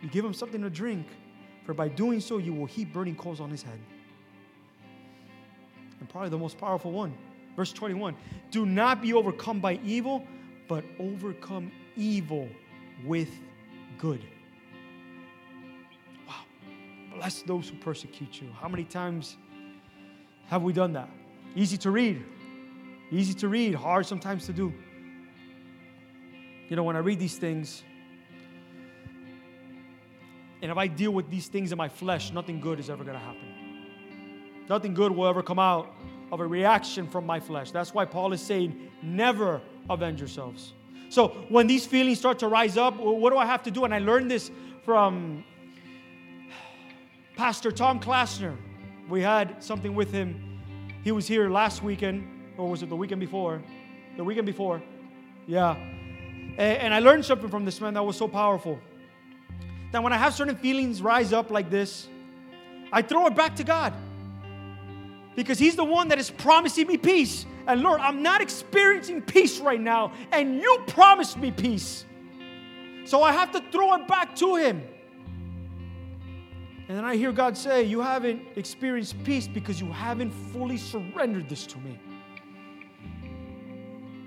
you 0.00 0.08
give 0.08 0.24
him 0.24 0.34
something 0.34 0.62
to 0.62 0.70
drink. 0.70 1.04
For 1.64 1.74
by 1.74 1.88
doing 1.88 2.20
so, 2.20 2.38
you 2.38 2.52
will 2.52 2.66
heap 2.66 2.92
burning 2.92 3.16
coals 3.16 3.40
on 3.40 3.50
his 3.50 3.64
head. 3.64 3.80
And 5.98 6.08
probably 6.08 6.30
the 6.30 6.38
most 6.38 6.56
powerful 6.56 6.92
one, 6.92 7.12
verse 7.56 7.72
21 7.72 8.14
Do 8.52 8.64
not 8.64 9.02
be 9.02 9.14
overcome 9.14 9.58
by 9.58 9.80
evil, 9.84 10.24
but 10.68 10.84
overcome 11.00 11.72
evil 11.96 12.48
with 13.04 13.30
good. 13.98 14.24
Bless 17.14 17.42
those 17.42 17.68
who 17.68 17.76
persecute 17.76 18.40
you. 18.40 18.48
How 18.60 18.68
many 18.68 18.84
times 18.84 19.36
have 20.46 20.62
we 20.62 20.72
done 20.72 20.92
that? 20.94 21.08
Easy 21.54 21.76
to 21.78 21.90
read. 21.90 22.24
Easy 23.10 23.34
to 23.34 23.48
read, 23.48 23.74
hard 23.74 24.06
sometimes 24.06 24.46
to 24.46 24.52
do. 24.52 24.72
You 26.68 26.76
know, 26.76 26.84
when 26.84 26.94
I 26.94 27.00
read 27.00 27.18
these 27.18 27.36
things, 27.36 27.82
and 30.62 30.70
if 30.70 30.76
I 30.76 30.86
deal 30.86 31.10
with 31.10 31.28
these 31.30 31.48
things 31.48 31.72
in 31.72 31.78
my 31.78 31.88
flesh, 31.88 32.32
nothing 32.32 32.60
good 32.60 32.78
is 32.78 32.88
ever 32.88 33.02
going 33.02 33.18
to 33.18 33.24
happen. 33.24 34.66
Nothing 34.68 34.94
good 34.94 35.10
will 35.10 35.26
ever 35.26 35.42
come 35.42 35.58
out 35.58 35.92
of 36.30 36.38
a 36.38 36.46
reaction 36.46 37.08
from 37.08 37.26
my 37.26 37.40
flesh. 37.40 37.72
That's 37.72 37.92
why 37.92 38.04
Paul 38.04 38.32
is 38.32 38.40
saying, 38.40 38.90
never 39.02 39.60
avenge 39.88 40.20
yourselves. 40.20 40.74
So 41.08 41.28
when 41.48 41.66
these 41.66 41.84
feelings 41.84 42.20
start 42.20 42.38
to 42.38 42.46
rise 42.46 42.76
up, 42.76 42.96
what 42.96 43.30
do 43.30 43.36
I 43.38 43.46
have 43.46 43.64
to 43.64 43.72
do? 43.72 43.84
And 43.84 43.92
I 43.92 43.98
learned 43.98 44.30
this 44.30 44.52
from 44.84 45.44
Pastor 47.40 47.72
Tom 47.72 47.98
Klassner. 48.00 48.54
We 49.08 49.22
had 49.22 49.64
something 49.64 49.94
with 49.94 50.12
him. 50.12 50.60
He 51.02 51.10
was 51.10 51.26
here 51.26 51.48
last 51.48 51.82
weekend, 51.82 52.28
or 52.58 52.68
was 52.68 52.82
it 52.82 52.90
the 52.90 52.96
weekend 52.96 53.18
before? 53.18 53.62
The 54.18 54.22
weekend 54.22 54.44
before. 54.44 54.82
Yeah. 55.46 55.74
And 56.58 56.92
I 56.92 56.98
learned 56.98 57.24
something 57.24 57.48
from 57.48 57.64
this 57.64 57.80
man 57.80 57.94
that 57.94 58.02
was 58.02 58.18
so 58.18 58.28
powerful. 58.28 58.78
That 59.92 60.02
when 60.02 60.12
I 60.12 60.18
have 60.18 60.34
certain 60.34 60.54
feelings 60.54 61.00
rise 61.00 61.32
up 61.32 61.50
like 61.50 61.70
this, 61.70 62.08
I 62.92 63.00
throw 63.00 63.26
it 63.26 63.34
back 63.34 63.56
to 63.56 63.64
God. 63.64 63.94
Because 65.34 65.58
He's 65.58 65.76
the 65.76 65.84
one 65.84 66.08
that 66.08 66.18
is 66.18 66.28
promising 66.28 66.88
me 66.88 66.98
peace. 66.98 67.46
And 67.66 67.80
Lord, 67.80 68.02
I'm 68.02 68.22
not 68.22 68.42
experiencing 68.42 69.22
peace 69.22 69.60
right 69.60 69.80
now, 69.80 70.12
and 70.30 70.60
you 70.60 70.84
promised 70.88 71.38
me 71.38 71.52
peace. 71.52 72.04
So 73.06 73.22
I 73.22 73.32
have 73.32 73.50
to 73.52 73.64
throw 73.72 73.94
it 73.94 74.06
back 74.06 74.36
to 74.36 74.56
Him. 74.56 74.82
And 76.90 76.98
then 76.98 77.04
I 77.04 77.14
hear 77.14 77.30
God 77.30 77.56
say, 77.56 77.84
You 77.84 78.00
haven't 78.00 78.42
experienced 78.56 79.22
peace 79.22 79.46
because 79.46 79.80
you 79.80 79.92
haven't 79.92 80.32
fully 80.32 80.76
surrendered 80.76 81.48
this 81.48 81.64
to 81.66 81.78
me. 81.78 82.00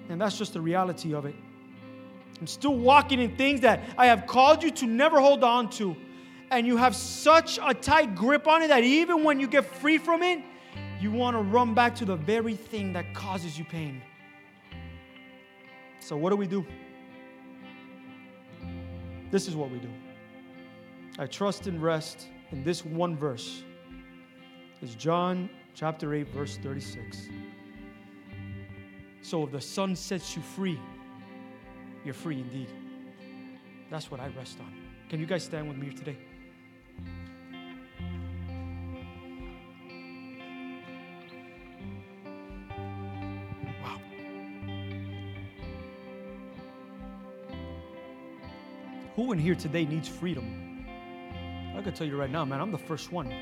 And 0.07 0.22
that's 0.22 0.38
just 0.38 0.53
the 0.53 0.61
reality 0.61 1.14
of 1.14 1.26
it. 1.26 1.36
I'm 2.39 2.47
still 2.47 2.78
walking 2.78 3.20
in 3.20 3.36
things 3.36 3.59
that 3.59 3.82
I 3.97 4.05
have 4.05 4.28
called 4.28 4.64
you 4.64 4.72
to 4.72 4.86
never 4.86 5.20
hold 5.20 5.43
on 5.43 5.72
to. 5.72 5.93
And 6.51 6.66
you 6.66 6.78
have 6.78 6.95
such 6.95 7.59
a 7.61 7.74
tight 7.74 8.16
grip 8.16 8.47
on 8.47 8.61
it 8.61 8.70
that 8.70 8.86
even 8.86 9.26
when 9.26 9.41
you 9.41 9.47
get 9.47 9.66
free 9.66 9.97
from 9.97 10.24
it, 10.24 10.39
you 11.01 11.11
want 11.11 11.36
to 11.36 11.41
run 11.41 11.74
back 11.74 11.93
to 11.95 12.05
the 12.05 12.16
very 12.16 12.55
thing 12.55 12.93
that 12.93 13.14
causes 13.14 13.59
you 13.59 13.66
pain. 13.66 14.01
So, 15.99 16.16
what 16.16 16.30
do 16.30 16.38
we 16.38 16.47
do? 16.47 16.66
This 19.32 19.49
is 19.49 19.55
what 19.57 19.70
we 19.70 19.80
do. 19.80 19.89
I 21.20 21.26
trust 21.26 21.68
and 21.68 21.84
rest 21.84 22.30
in 22.54 22.64
this 22.64 22.86
one 22.86 23.18
verse 23.18 23.64
is 24.84 24.93
John 24.93 25.49
chapter 25.74 26.14
8, 26.14 26.28
verse 26.28 26.58
36. 26.58 27.30
So 29.24 29.43
if 29.43 29.51
the 29.51 29.60
Son 29.60 29.95
sets 29.95 30.36
you 30.36 30.43
free, 30.43 30.80
you're 32.06 32.14
free 32.14 32.41
indeed. 32.41 32.68
That's 33.89 34.12
what 34.12 34.20
I 34.20 34.28
rest 34.38 34.60
on. 34.60 34.72
Can 35.10 35.20
you 35.20 35.26
guys 35.26 35.43
stand 35.43 35.68
with 35.68 35.78
me 35.78 35.88
here 35.88 35.97
today? 35.97 36.18
Wow. 43.84 43.99
Who 49.16 49.32
in 49.32 49.39
here 49.39 49.56
today 49.56 49.86
needs 49.86 50.08
freedom? 50.08 50.72
I 51.76 51.82
can 51.82 51.93
tell 51.93 52.07
you 52.07 52.17
right 52.17 52.30
now, 52.30 52.45
man, 52.45 52.61
I'm 52.61 52.71
the 52.71 52.78
first 52.78 53.11
one. 53.11 53.34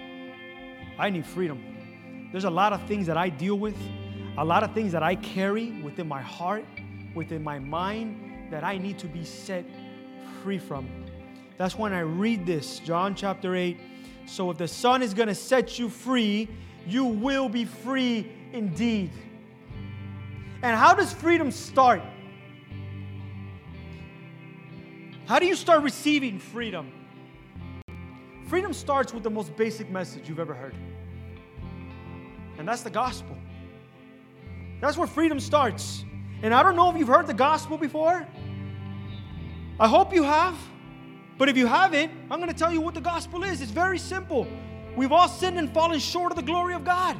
I 0.97 1.09
need 1.09 1.25
freedom. 1.25 2.29
There's 2.31 2.45
a 2.45 2.49
lot 2.49 2.71
of 2.71 2.81
things 2.83 3.07
that 3.07 3.17
I 3.17 3.29
deal 3.29 3.59
with, 3.59 3.75
a 4.37 4.45
lot 4.45 4.63
of 4.63 4.73
things 4.73 4.93
that 4.93 5.03
I 5.03 5.15
carry 5.15 5.81
within 5.81 6.07
my 6.07 6.21
heart, 6.21 6.65
within 7.13 7.43
my 7.43 7.59
mind, 7.59 8.51
that 8.51 8.63
I 8.63 8.77
need 8.77 8.97
to 8.99 9.07
be 9.07 9.25
set 9.25 9.65
free 10.41 10.59
from. 10.59 10.87
That's 11.57 11.77
when 11.77 11.91
I 11.93 11.99
read 11.99 12.45
this, 12.45 12.79
John 12.79 13.15
chapter 13.15 13.55
8. 13.55 13.77
So 14.25 14.49
if 14.49 14.57
the 14.57 14.67
Son 14.67 15.01
is 15.01 15.13
going 15.13 15.27
to 15.27 15.35
set 15.35 15.77
you 15.77 15.89
free, 15.89 16.47
you 16.87 17.05
will 17.05 17.49
be 17.49 17.65
free 17.65 18.31
indeed. 18.53 19.11
And 20.63 20.77
how 20.77 20.93
does 20.93 21.11
freedom 21.11 21.51
start? 21.51 22.01
How 25.25 25.39
do 25.39 25.45
you 25.45 25.55
start 25.55 25.83
receiving 25.83 26.39
freedom? 26.39 27.00
Freedom 28.51 28.73
starts 28.73 29.13
with 29.13 29.23
the 29.23 29.29
most 29.29 29.55
basic 29.55 29.89
message 29.89 30.27
you've 30.27 30.37
ever 30.37 30.53
heard, 30.53 30.75
and 32.57 32.67
that's 32.67 32.81
the 32.81 32.89
gospel. 32.89 33.37
That's 34.81 34.97
where 34.97 35.07
freedom 35.07 35.39
starts. 35.39 36.03
And 36.43 36.53
I 36.53 36.61
don't 36.61 36.75
know 36.75 36.91
if 36.91 36.97
you've 36.97 37.07
heard 37.07 37.27
the 37.27 37.33
gospel 37.33 37.77
before. 37.77 38.27
I 39.79 39.87
hope 39.87 40.13
you 40.13 40.23
have. 40.23 40.57
But 41.37 41.47
if 41.47 41.55
you 41.55 41.65
haven't, 41.65 42.11
I'm 42.29 42.41
going 42.41 42.51
to 42.51 42.53
tell 42.53 42.73
you 42.73 42.81
what 42.81 42.93
the 42.93 42.99
gospel 42.99 43.45
is. 43.45 43.61
It's 43.61 43.71
very 43.71 43.97
simple. 43.97 44.45
We've 44.97 45.13
all 45.13 45.29
sinned 45.29 45.57
and 45.57 45.73
fallen 45.73 45.99
short 45.99 46.33
of 46.33 46.35
the 46.35 46.43
glory 46.43 46.73
of 46.73 46.83
God. 46.83 47.15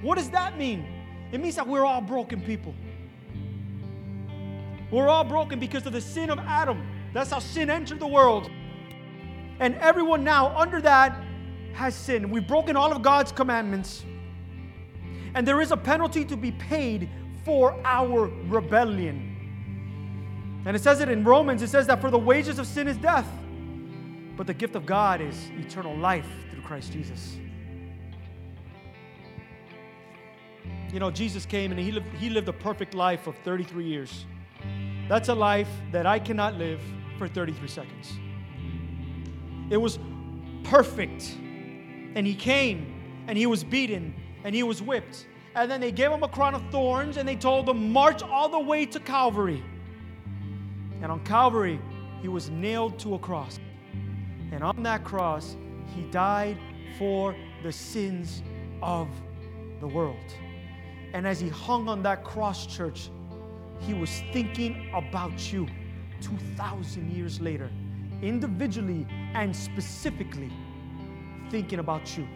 What 0.00 0.16
does 0.16 0.30
that 0.30 0.56
mean? 0.56 0.86
It 1.32 1.40
means 1.42 1.56
that 1.56 1.68
we're 1.68 1.84
all 1.84 2.00
broken 2.00 2.40
people. 2.40 2.74
We're 4.90 5.08
all 5.08 5.24
broken 5.24 5.60
because 5.60 5.84
of 5.84 5.92
the 5.92 6.00
sin 6.00 6.30
of 6.30 6.38
Adam. 6.38 6.82
That's 7.12 7.30
how 7.30 7.40
sin 7.40 7.68
entered 7.68 8.00
the 8.00 8.06
world. 8.06 8.50
And 9.60 9.74
everyone 9.76 10.24
now 10.24 10.56
under 10.56 10.80
that 10.82 11.20
has 11.72 11.94
sinned. 11.94 12.30
We've 12.30 12.46
broken 12.46 12.76
all 12.76 12.92
of 12.92 13.02
God's 13.02 13.32
commandments. 13.32 14.04
And 15.34 15.46
there 15.46 15.60
is 15.60 15.70
a 15.70 15.76
penalty 15.76 16.24
to 16.24 16.36
be 16.36 16.52
paid 16.52 17.08
for 17.44 17.78
our 17.84 18.30
rebellion. 18.48 19.34
And 20.66 20.74
it 20.74 20.82
says 20.82 21.00
it 21.00 21.08
in 21.08 21.22
Romans, 21.22 21.62
it 21.62 21.68
says 21.68 21.86
that 21.86 22.00
for 22.00 22.10
the 22.10 22.18
wages 22.18 22.58
of 22.58 22.66
sin 22.66 22.88
is 22.88 22.96
death, 22.96 23.28
but 24.36 24.46
the 24.46 24.54
gift 24.54 24.74
of 24.74 24.84
God 24.84 25.20
is 25.20 25.50
eternal 25.58 25.96
life 25.96 26.26
through 26.50 26.62
Christ 26.62 26.92
Jesus. 26.92 27.36
You 30.92 30.98
know, 30.98 31.10
Jesus 31.10 31.46
came 31.46 31.70
and 31.70 31.80
he 31.80 31.92
lived, 31.92 32.08
he 32.14 32.30
lived 32.30 32.48
a 32.48 32.52
perfect 32.52 32.94
life 32.94 33.26
of 33.26 33.36
33 33.44 33.84
years. 33.84 34.24
That's 35.08 35.28
a 35.28 35.34
life 35.34 35.68
that 35.92 36.06
I 36.06 36.18
cannot 36.18 36.54
live 36.56 36.80
for 37.18 37.28
33 37.28 37.68
seconds. 37.68 38.18
It 39.70 39.76
was 39.76 39.98
perfect. 40.64 41.36
And 42.14 42.26
he 42.26 42.34
came 42.34 43.24
and 43.26 43.36
he 43.36 43.46
was 43.46 43.64
beaten 43.64 44.14
and 44.44 44.54
he 44.54 44.62
was 44.62 44.80
whipped. 44.80 45.26
And 45.54 45.70
then 45.70 45.80
they 45.80 45.92
gave 45.92 46.10
him 46.10 46.22
a 46.22 46.28
crown 46.28 46.54
of 46.54 46.62
thorns 46.70 47.16
and 47.16 47.28
they 47.28 47.36
told 47.36 47.68
him, 47.68 47.92
March 47.92 48.22
all 48.22 48.48
the 48.48 48.60
way 48.60 48.86
to 48.86 49.00
Calvary. 49.00 49.62
And 51.02 51.10
on 51.10 51.24
Calvary, 51.24 51.80
he 52.22 52.28
was 52.28 52.50
nailed 52.50 52.98
to 53.00 53.14
a 53.14 53.18
cross. 53.18 53.58
And 54.52 54.62
on 54.62 54.82
that 54.82 55.04
cross, 55.04 55.56
he 55.94 56.02
died 56.10 56.58
for 56.98 57.34
the 57.62 57.72
sins 57.72 58.42
of 58.82 59.08
the 59.80 59.86
world. 59.86 60.16
And 61.12 61.26
as 61.26 61.40
he 61.40 61.48
hung 61.48 61.88
on 61.88 62.02
that 62.02 62.24
cross, 62.24 62.66
church, 62.66 63.10
he 63.80 63.94
was 63.94 64.22
thinking 64.32 64.90
about 64.94 65.52
you 65.52 65.66
2,000 66.20 67.10
years 67.10 67.40
later, 67.40 67.70
individually 68.22 69.06
and 69.34 69.54
specifically 69.54 70.52
thinking 71.50 71.78
about 71.78 72.16
you. 72.16 72.26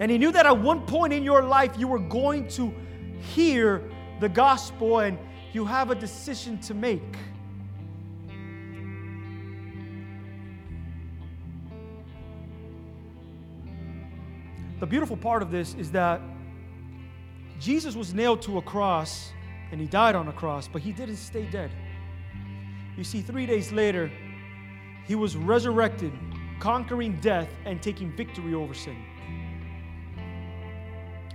And 0.00 0.10
he 0.10 0.18
knew 0.18 0.30
that 0.32 0.46
at 0.46 0.58
one 0.58 0.82
point 0.86 1.12
in 1.12 1.24
your 1.24 1.42
life, 1.42 1.72
you 1.76 1.88
were 1.88 1.98
going 1.98 2.46
to 2.48 2.72
hear 3.34 3.82
the 4.20 4.28
gospel 4.28 5.00
and 5.00 5.18
you 5.52 5.64
have 5.64 5.90
a 5.90 5.94
decision 5.94 6.58
to 6.60 6.74
make. 6.74 7.16
The 14.78 14.86
beautiful 14.86 15.16
part 15.16 15.42
of 15.42 15.50
this 15.50 15.74
is 15.74 15.90
that 15.90 16.20
Jesus 17.58 17.96
was 17.96 18.14
nailed 18.14 18.42
to 18.42 18.58
a 18.58 18.62
cross 18.62 19.32
and 19.72 19.80
he 19.80 19.88
died 19.88 20.14
on 20.14 20.28
a 20.28 20.32
cross, 20.32 20.68
but 20.68 20.80
he 20.80 20.92
didn't 20.92 21.16
stay 21.16 21.44
dead. 21.46 21.72
You 22.98 23.04
see, 23.04 23.20
three 23.20 23.46
days 23.46 23.70
later, 23.70 24.10
he 25.06 25.14
was 25.14 25.36
resurrected, 25.36 26.12
conquering 26.58 27.20
death 27.20 27.48
and 27.64 27.80
taking 27.80 28.10
victory 28.10 28.54
over 28.54 28.74
sin. 28.74 28.96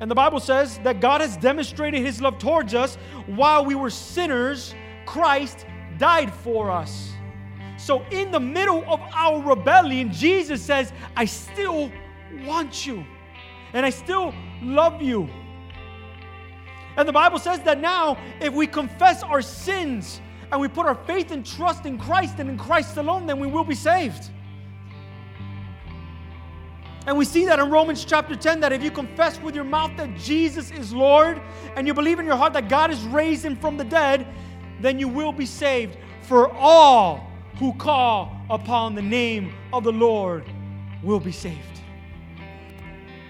And 0.01 0.11
the 0.11 0.15
Bible 0.15 0.41
says 0.41 0.77
that 0.79 0.99
God 0.99 1.21
has 1.21 1.37
demonstrated 1.37 2.01
his 2.01 2.19
love 2.21 2.37
towards 2.37 2.75
us 2.75 2.97
while 3.27 3.63
we 3.63 3.75
were 3.75 3.89
sinners, 3.89 4.75
Christ 5.05 5.65
died 5.97 6.33
for 6.33 6.69
us. 6.69 7.13
So, 7.77 8.03
in 8.11 8.31
the 8.31 8.41
middle 8.41 8.83
of 8.85 8.99
our 9.13 9.41
rebellion, 9.41 10.11
Jesus 10.11 10.61
says, 10.61 10.91
I 11.15 11.23
still 11.23 11.89
want 12.43 12.85
you, 12.85 13.05
and 13.71 13.85
I 13.85 13.89
still 13.89 14.33
love 14.61 15.01
you. 15.01 15.29
And 16.97 17.07
the 17.07 17.13
Bible 17.13 17.39
says 17.39 17.61
that 17.61 17.79
now, 17.79 18.17
if 18.41 18.53
we 18.53 18.67
confess 18.67 19.23
our 19.23 19.41
sins 19.41 20.19
and 20.53 20.61
we 20.61 20.67
put 20.67 20.85
our 20.85 20.93
faith 20.93 21.31
and 21.31 21.43
trust 21.43 21.87
in 21.87 21.97
Christ 21.97 22.35
and 22.37 22.47
in 22.47 22.59
Christ 22.59 22.97
alone, 22.97 23.25
then 23.25 23.39
we 23.39 23.47
will 23.47 23.63
be 23.63 23.73
saved. 23.73 24.29
And 27.07 27.17
we 27.17 27.25
see 27.25 27.45
that 27.45 27.57
in 27.57 27.71
Romans 27.71 28.05
chapter 28.05 28.35
10 28.35 28.59
that 28.59 28.71
if 28.71 28.83
you 28.83 28.91
confess 28.91 29.41
with 29.41 29.55
your 29.55 29.63
mouth 29.63 29.97
that 29.97 30.15
Jesus 30.15 30.69
is 30.69 30.93
Lord 30.93 31.41
and 31.75 31.87
you 31.87 31.95
believe 31.95 32.19
in 32.19 32.27
your 32.27 32.35
heart 32.35 32.53
that 32.53 32.69
God 32.69 32.91
has 32.91 33.03
raised 33.05 33.43
him 33.43 33.55
from 33.55 33.77
the 33.77 33.83
dead, 33.83 34.27
then 34.79 34.99
you 34.99 35.07
will 35.07 35.31
be 35.31 35.47
saved. 35.47 35.97
For 36.21 36.51
all 36.53 37.31
who 37.57 37.73
call 37.73 38.37
upon 38.51 38.93
the 38.93 39.01
name 39.01 39.55
of 39.73 39.83
the 39.83 39.91
Lord 39.91 40.45
will 41.01 41.19
be 41.19 41.31
saved. 41.31 41.81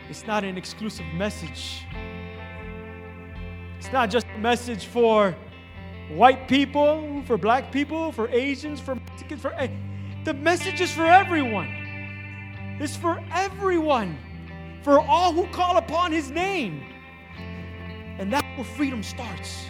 It's 0.09 0.27
not 0.27 0.43
an 0.43 0.57
exclusive 0.57 1.05
message. 1.15 1.85
It's 3.79 3.93
not 3.93 4.09
just 4.09 4.27
a 4.35 4.39
message 4.39 4.87
for 4.87 5.33
white 6.15 6.47
people, 6.47 7.23
for 7.25 7.37
black 7.37 7.71
people, 7.71 8.11
for 8.11 8.29
Asians, 8.29 8.79
for 8.79 8.95
Mexicans, 8.95 9.41
for 9.41 9.53
the 10.23 10.33
message 10.33 10.79
is 10.79 10.91
for 10.91 11.05
everyone. 11.05 11.67
It's 12.79 12.95
for 12.95 13.23
everyone, 13.31 14.17
for 14.81 14.99
all 14.99 15.33
who 15.33 15.47
call 15.47 15.77
upon 15.77 16.11
his 16.11 16.31
name. 16.31 16.83
And 18.19 18.31
that's 18.31 18.47
where 18.55 18.65
freedom 18.65 19.03
starts. 19.03 19.65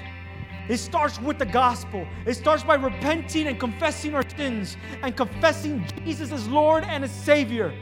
It 0.70 0.78
starts 0.78 1.20
with 1.20 1.40
the 1.40 1.46
gospel. 1.46 2.08
It 2.26 2.36
starts 2.36 2.64
by 2.64 2.76
repenting 2.76 3.48
and 3.48 3.60
confessing 3.60 4.16
our 4.16 4.28
sins 4.30 4.78
and 5.02 5.16
confessing 5.16 5.86
Jesus 6.06 6.32
as 6.32 6.48
Lord 6.48 6.84
and 6.86 7.04
as 7.04 7.12
Savior. 7.12 7.74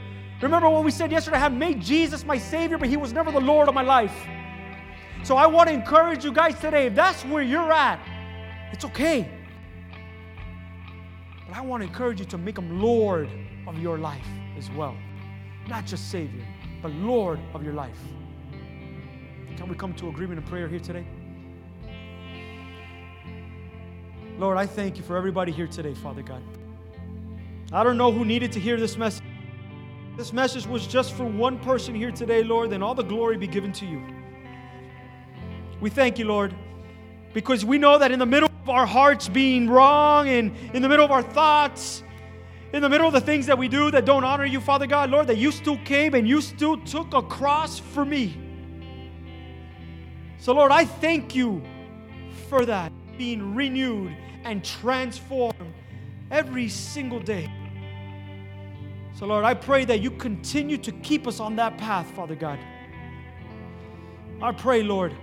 Remember 0.41 0.70
what 0.70 0.84
we 0.84 0.91
said 0.91 1.12
yesterday? 1.12 1.38
I 1.38 1.39
have 1.39 1.53
made 1.53 1.80
Jesus 1.80 2.26
my 2.26 2.38
Savior, 2.38 2.80
but 2.80 2.89
He 2.89 2.97
was 2.97 3.14
never 3.14 3.32
the 3.32 3.39
Lord 3.41 3.68
of 3.68 3.76
my 3.76 3.84
life. 3.84 4.16
So 5.24 5.38
I 5.38 5.45
want 5.45 5.70
to 5.70 5.74
encourage 5.74 6.26
you 6.26 6.32
guys 6.32 6.59
today 6.59 6.88
if 6.88 6.95
that's 6.95 7.24
where 7.26 7.43
you're 7.43 7.72
at, 7.72 7.99
it's 8.72 8.86
okay. 8.86 9.30
But 11.48 11.58
I 11.58 11.62
want 11.62 11.82
to 11.84 11.88
encourage 11.88 12.20
you 12.20 12.26
to 12.28 12.38
make 12.38 12.58
Him 12.58 12.82
Lord 12.82 13.30
of 13.68 13.78
your 13.80 13.98
life 13.98 14.28
as 14.58 14.70
well. 14.72 14.96
Not 15.68 15.86
just 15.86 16.10
Savior, 16.10 16.46
but 16.82 16.92
Lord 16.92 17.40
of 17.54 17.64
your 17.64 17.74
life. 17.74 18.00
Can 19.58 19.68
we 19.68 19.76
come 19.76 19.94
to 19.96 20.10
agreement 20.10 20.40
in 20.40 20.48
prayer 20.48 20.68
here 20.68 20.80
today? 20.80 21.06
Lord, 24.38 24.58
I 24.58 24.66
thank 24.66 24.98
you 24.98 25.04
for 25.04 25.18
everybody 25.18 25.52
here 25.52 25.68
today, 25.68 25.94
Father 25.94 26.24
God. 26.24 26.42
I 27.72 27.84
don't 27.84 27.98
know 27.98 28.12
who 28.12 28.26
needed 28.26 28.52
to 28.54 28.60
hear 28.60 28.78
this 28.78 28.98
message. 28.98 29.24
This 30.18 30.34
message 30.34 30.66
was 30.68 30.88
just 30.88 31.14
for 31.14 31.26
one 31.26 31.60
person 31.60 31.96
here 31.96 32.12
today, 32.12 32.44
Lord, 32.44 32.70
then 32.70 32.84
all 32.84 32.96
the 32.96 33.04
glory 33.04 33.38
be 33.38 33.48
given 33.48 33.72
to 33.74 33.86
you. 33.86 34.02
We 35.80 35.90
thank 35.90 36.20
you, 36.20 36.26
Lord, 36.26 36.54
because 37.34 37.64
we 37.64 37.78
know 37.78 37.98
that 37.98 38.12
in 38.12 38.20
the 38.20 38.26
middle 38.26 38.51
our 38.68 38.86
hearts 38.86 39.28
being 39.28 39.70
wrong 39.70 40.30
and 40.30 40.55
in 40.74 40.82
the 40.82 40.89
middle 40.89 41.05
of 41.05 41.12
our 41.12 41.24
thoughts, 41.24 42.03
in 42.74 42.82
the 42.82 42.89
middle 42.89 43.07
of 43.07 43.14
the 43.14 43.22
things 43.22 43.47
that 43.47 43.57
we 43.57 43.68
do 43.68 43.91
that 43.91 44.05
don't 44.05 44.24
honor 44.24 44.45
you, 44.45 44.62
Father 44.62 44.88
God, 44.88 45.09
Lord, 45.09 45.28
that 45.28 45.38
you 45.38 45.51
still 45.51 45.78
came 45.80 46.14
and 46.14 46.28
you 46.28 46.41
still 46.41 46.78
took 46.78 47.14
a 47.14 47.22
cross 47.22 47.80
for 47.80 48.05
me. 48.05 48.38
So, 50.38 50.53
Lord, 50.53 50.72
I 50.72 50.86
thank 50.86 51.36
you 51.36 51.62
for 52.49 52.66
that 52.66 52.91
being 53.18 53.53
renewed 53.53 54.16
and 54.43 54.64
transformed 54.64 55.74
every 56.32 56.70
single 56.70 57.20
day. 57.20 57.51
So, 59.14 59.28
Lord, 59.28 59.45
I 59.45 59.53
pray 59.53 59.86
that 59.86 59.99
you 59.99 60.09
continue 60.09 60.78
to 60.80 60.91
keep 60.91 61.28
us 61.28 61.39
on 61.39 61.57
that 61.57 61.78
path, 61.78 62.09
Father 62.12 62.36
God. 62.36 62.57
I 64.41 64.51
pray, 64.51 64.82
Lord, 64.82 65.16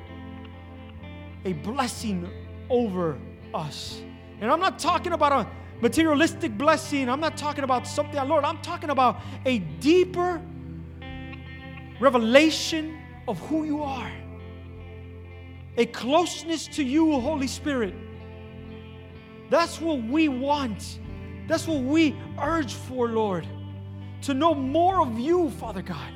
a 1.45 1.55
blessing 1.55 2.30
over 2.70 3.18
us. 3.55 4.01
And 4.41 4.51
I'm 4.51 4.61
not 4.61 4.79
talking 4.79 5.13
about 5.13 5.33
a 5.33 5.51
materialistic 5.81 6.57
blessing. 6.57 7.09
I'm 7.09 7.21
not 7.21 7.37
talking 7.37 7.65
about 7.65 7.87
something, 7.87 8.17
Lord, 8.29 8.45
I'm 8.45 8.59
talking 8.59 8.91
about 8.91 9.21
a 9.45 9.59
deeper 9.59 10.41
revelation 12.01 12.99
of 13.27 13.39
who 13.41 13.65
you 13.65 13.83
are, 13.83 14.11
a 15.77 15.87
closeness 15.87 16.67
to 16.69 16.83
you, 16.83 17.21
Holy 17.21 17.47
Spirit. 17.47 17.95
That's 19.51 19.81
what 19.81 20.03
we 20.03 20.29
want. 20.29 20.99
That's 21.47 21.67
what 21.67 21.83
we 21.83 22.17
urge 22.41 22.75
for, 22.75 23.09
Lord, 23.09 23.47
to 24.23 24.35
know 24.35 24.55
more 24.55 25.01
of 25.01 25.19
you, 25.19 25.51
Father 25.51 25.83
God. 25.83 26.13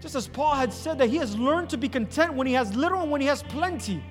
Just 0.00 0.14
as 0.14 0.26
Paul 0.26 0.54
had 0.54 0.72
said 0.72 0.98
that 0.98 1.10
he 1.10 1.16
has 1.18 1.36
learned 1.36 1.68
to 1.70 1.76
be 1.76 1.88
content 1.88 2.32
when 2.32 2.46
he 2.46 2.54
has 2.54 2.74
little 2.74 3.02
and 3.02 3.10
when 3.10 3.20
he 3.20 3.26
has 3.26 3.42
plenty. 3.42 4.02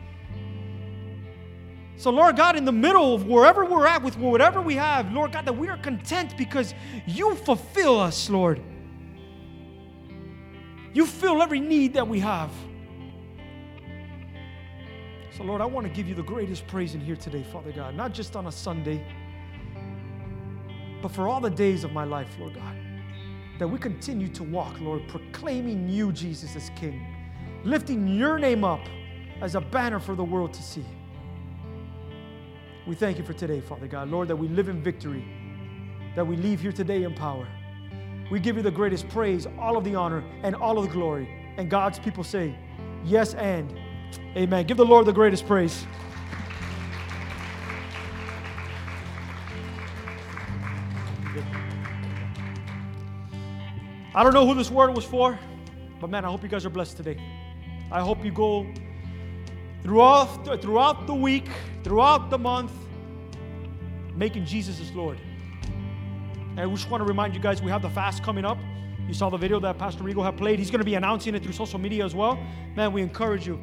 So, 1.99 2.11
Lord 2.11 2.37
God, 2.37 2.55
in 2.55 2.63
the 2.63 2.71
middle 2.71 3.13
of 3.13 3.27
wherever 3.27 3.65
we're 3.65 3.85
at 3.85 4.01
with 4.01 4.17
whatever 4.17 4.61
we 4.61 4.73
have, 4.75 5.11
Lord 5.11 5.33
God, 5.33 5.45
that 5.45 5.57
we 5.57 5.67
are 5.67 5.75
content 5.75 6.37
because 6.37 6.73
you 7.05 7.35
fulfill 7.35 7.99
us, 7.99 8.29
Lord. 8.29 8.61
You 10.93 11.05
fill 11.05 11.41
every 11.41 11.59
need 11.59 11.95
that 11.95 12.07
we 12.07 12.21
have. 12.21 12.51
So, 15.35 15.43
Lord, 15.43 15.59
I 15.59 15.65
want 15.65 15.87
to 15.87 15.91
give 15.91 16.07
you 16.07 16.15
the 16.15 16.23
greatest 16.23 16.65
praise 16.67 16.95
in 16.95 17.01
here 17.01 17.17
today, 17.17 17.43
Father 17.51 17.73
God, 17.73 17.95
not 17.95 18.13
just 18.13 18.37
on 18.37 18.47
a 18.47 18.51
Sunday, 18.51 19.05
but 21.01 21.11
for 21.11 21.27
all 21.27 21.41
the 21.41 21.49
days 21.49 21.83
of 21.83 21.91
my 21.91 22.05
life, 22.05 22.33
Lord 22.39 22.55
God, 22.55 22.77
that 23.57 23.67
we 23.67 23.77
continue 23.77 24.29
to 24.29 24.43
walk, 24.43 24.79
Lord, 24.79 25.05
proclaiming 25.09 25.89
you, 25.89 26.13
Jesus, 26.13 26.55
as 26.55 26.71
King, 26.77 27.05
lifting 27.65 28.07
your 28.07 28.39
name 28.39 28.63
up 28.63 28.87
as 29.41 29.55
a 29.55 29.61
banner 29.61 29.99
for 29.99 30.15
the 30.15 30.23
world 30.23 30.53
to 30.53 30.63
see. 30.63 30.85
We 32.89 32.95
thank 32.95 33.19
you 33.19 33.23
for 33.23 33.33
today, 33.33 33.61
Father 33.61 33.85
God, 33.85 34.09
Lord, 34.09 34.29
that 34.29 34.35
we 34.35 34.47
live 34.47 34.67
in 34.67 34.81
victory, 34.81 35.23
that 36.15 36.25
we 36.25 36.35
leave 36.35 36.59
here 36.59 36.71
today 36.71 37.03
in 37.03 37.13
power. 37.13 37.47
We 38.31 38.39
give 38.39 38.57
you 38.57 38.63
the 38.63 38.71
greatest 38.71 39.07
praise, 39.09 39.45
all 39.59 39.77
of 39.77 39.83
the 39.83 39.93
honor, 39.93 40.23
and 40.41 40.55
all 40.55 40.79
of 40.79 40.87
the 40.87 40.91
glory. 40.91 41.29
And 41.57 41.69
God's 41.69 41.99
people 41.99 42.23
say, 42.23 42.55
Yes, 43.05 43.35
and 43.35 43.79
Amen. 44.35 44.65
Give 44.65 44.75
the 44.75 44.85
Lord 44.87 45.05
the 45.05 45.13
greatest 45.13 45.45
praise. 45.45 45.85
I 54.15 54.23
don't 54.23 54.33
know 54.33 54.47
who 54.47 54.55
this 54.55 54.71
word 54.71 54.95
was 54.95 55.05
for, 55.05 55.37
but 56.01 56.09
man, 56.09 56.25
I 56.25 56.29
hope 56.29 56.41
you 56.41 56.49
guys 56.49 56.65
are 56.65 56.71
blessed 56.71 56.97
today. 56.97 57.21
I 57.91 58.01
hope 58.01 58.25
you 58.25 58.31
go 58.31 58.65
throughout, 59.83 60.61
throughout 60.61 61.07
the 61.07 61.15
week, 61.15 61.49
throughout 61.83 62.29
the 62.29 62.37
month, 62.37 62.71
making 64.15 64.45
Jesus 64.45 64.79
as 64.79 64.91
Lord. 64.93 65.17
And 66.51 66.59
I 66.59 66.65
just 66.67 66.89
want 66.89 67.01
to 67.01 67.05
remind 67.05 67.33
you 67.33 67.39
guys 67.39 67.61
we 67.61 67.71
have 67.71 67.81
the 67.81 67.89
fast 67.89 68.23
coming 68.23 68.45
up. 68.45 68.57
You 69.07 69.13
saw 69.13 69.29
the 69.29 69.37
video 69.37 69.59
that 69.61 69.77
Pastor 69.77 70.03
Rigo 70.03 70.23
had 70.23 70.37
played. 70.37 70.59
He's 70.59 70.69
going 70.69 70.79
to 70.79 70.85
be 70.85 70.95
announcing 70.95 71.33
it 71.33 71.41
through 71.41 71.53
social 71.53 71.79
media 71.79 72.05
as 72.05 72.13
well. 72.13 72.37
Man, 72.75 72.93
we 72.93 73.01
encourage 73.01 73.47
you. 73.47 73.59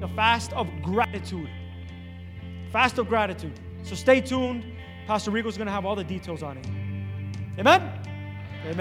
The 0.00 0.08
fast 0.08 0.52
of 0.52 0.68
gratitude. 0.82 1.50
Fast 2.72 2.98
of 2.98 3.08
gratitude. 3.08 3.58
So 3.82 3.94
stay 3.94 4.20
tuned. 4.20 4.64
Pastor 5.06 5.30
Rigo's 5.30 5.56
going 5.56 5.66
to 5.66 5.72
have 5.72 5.84
all 5.84 5.96
the 5.96 6.04
details 6.04 6.42
on 6.42 6.58
it. 6.58 6.66
Amen? 7.58 7.82
Amen. 8.64 8.80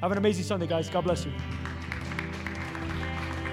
Have 0.00 0.12
an 0.12 0.18
amazing 0.18 0.44
Sunday, 0.44 0.66
guys. 0.66 0.90
God 0.90 1.04
bless 1.04 1.24
you. 1.24 1.32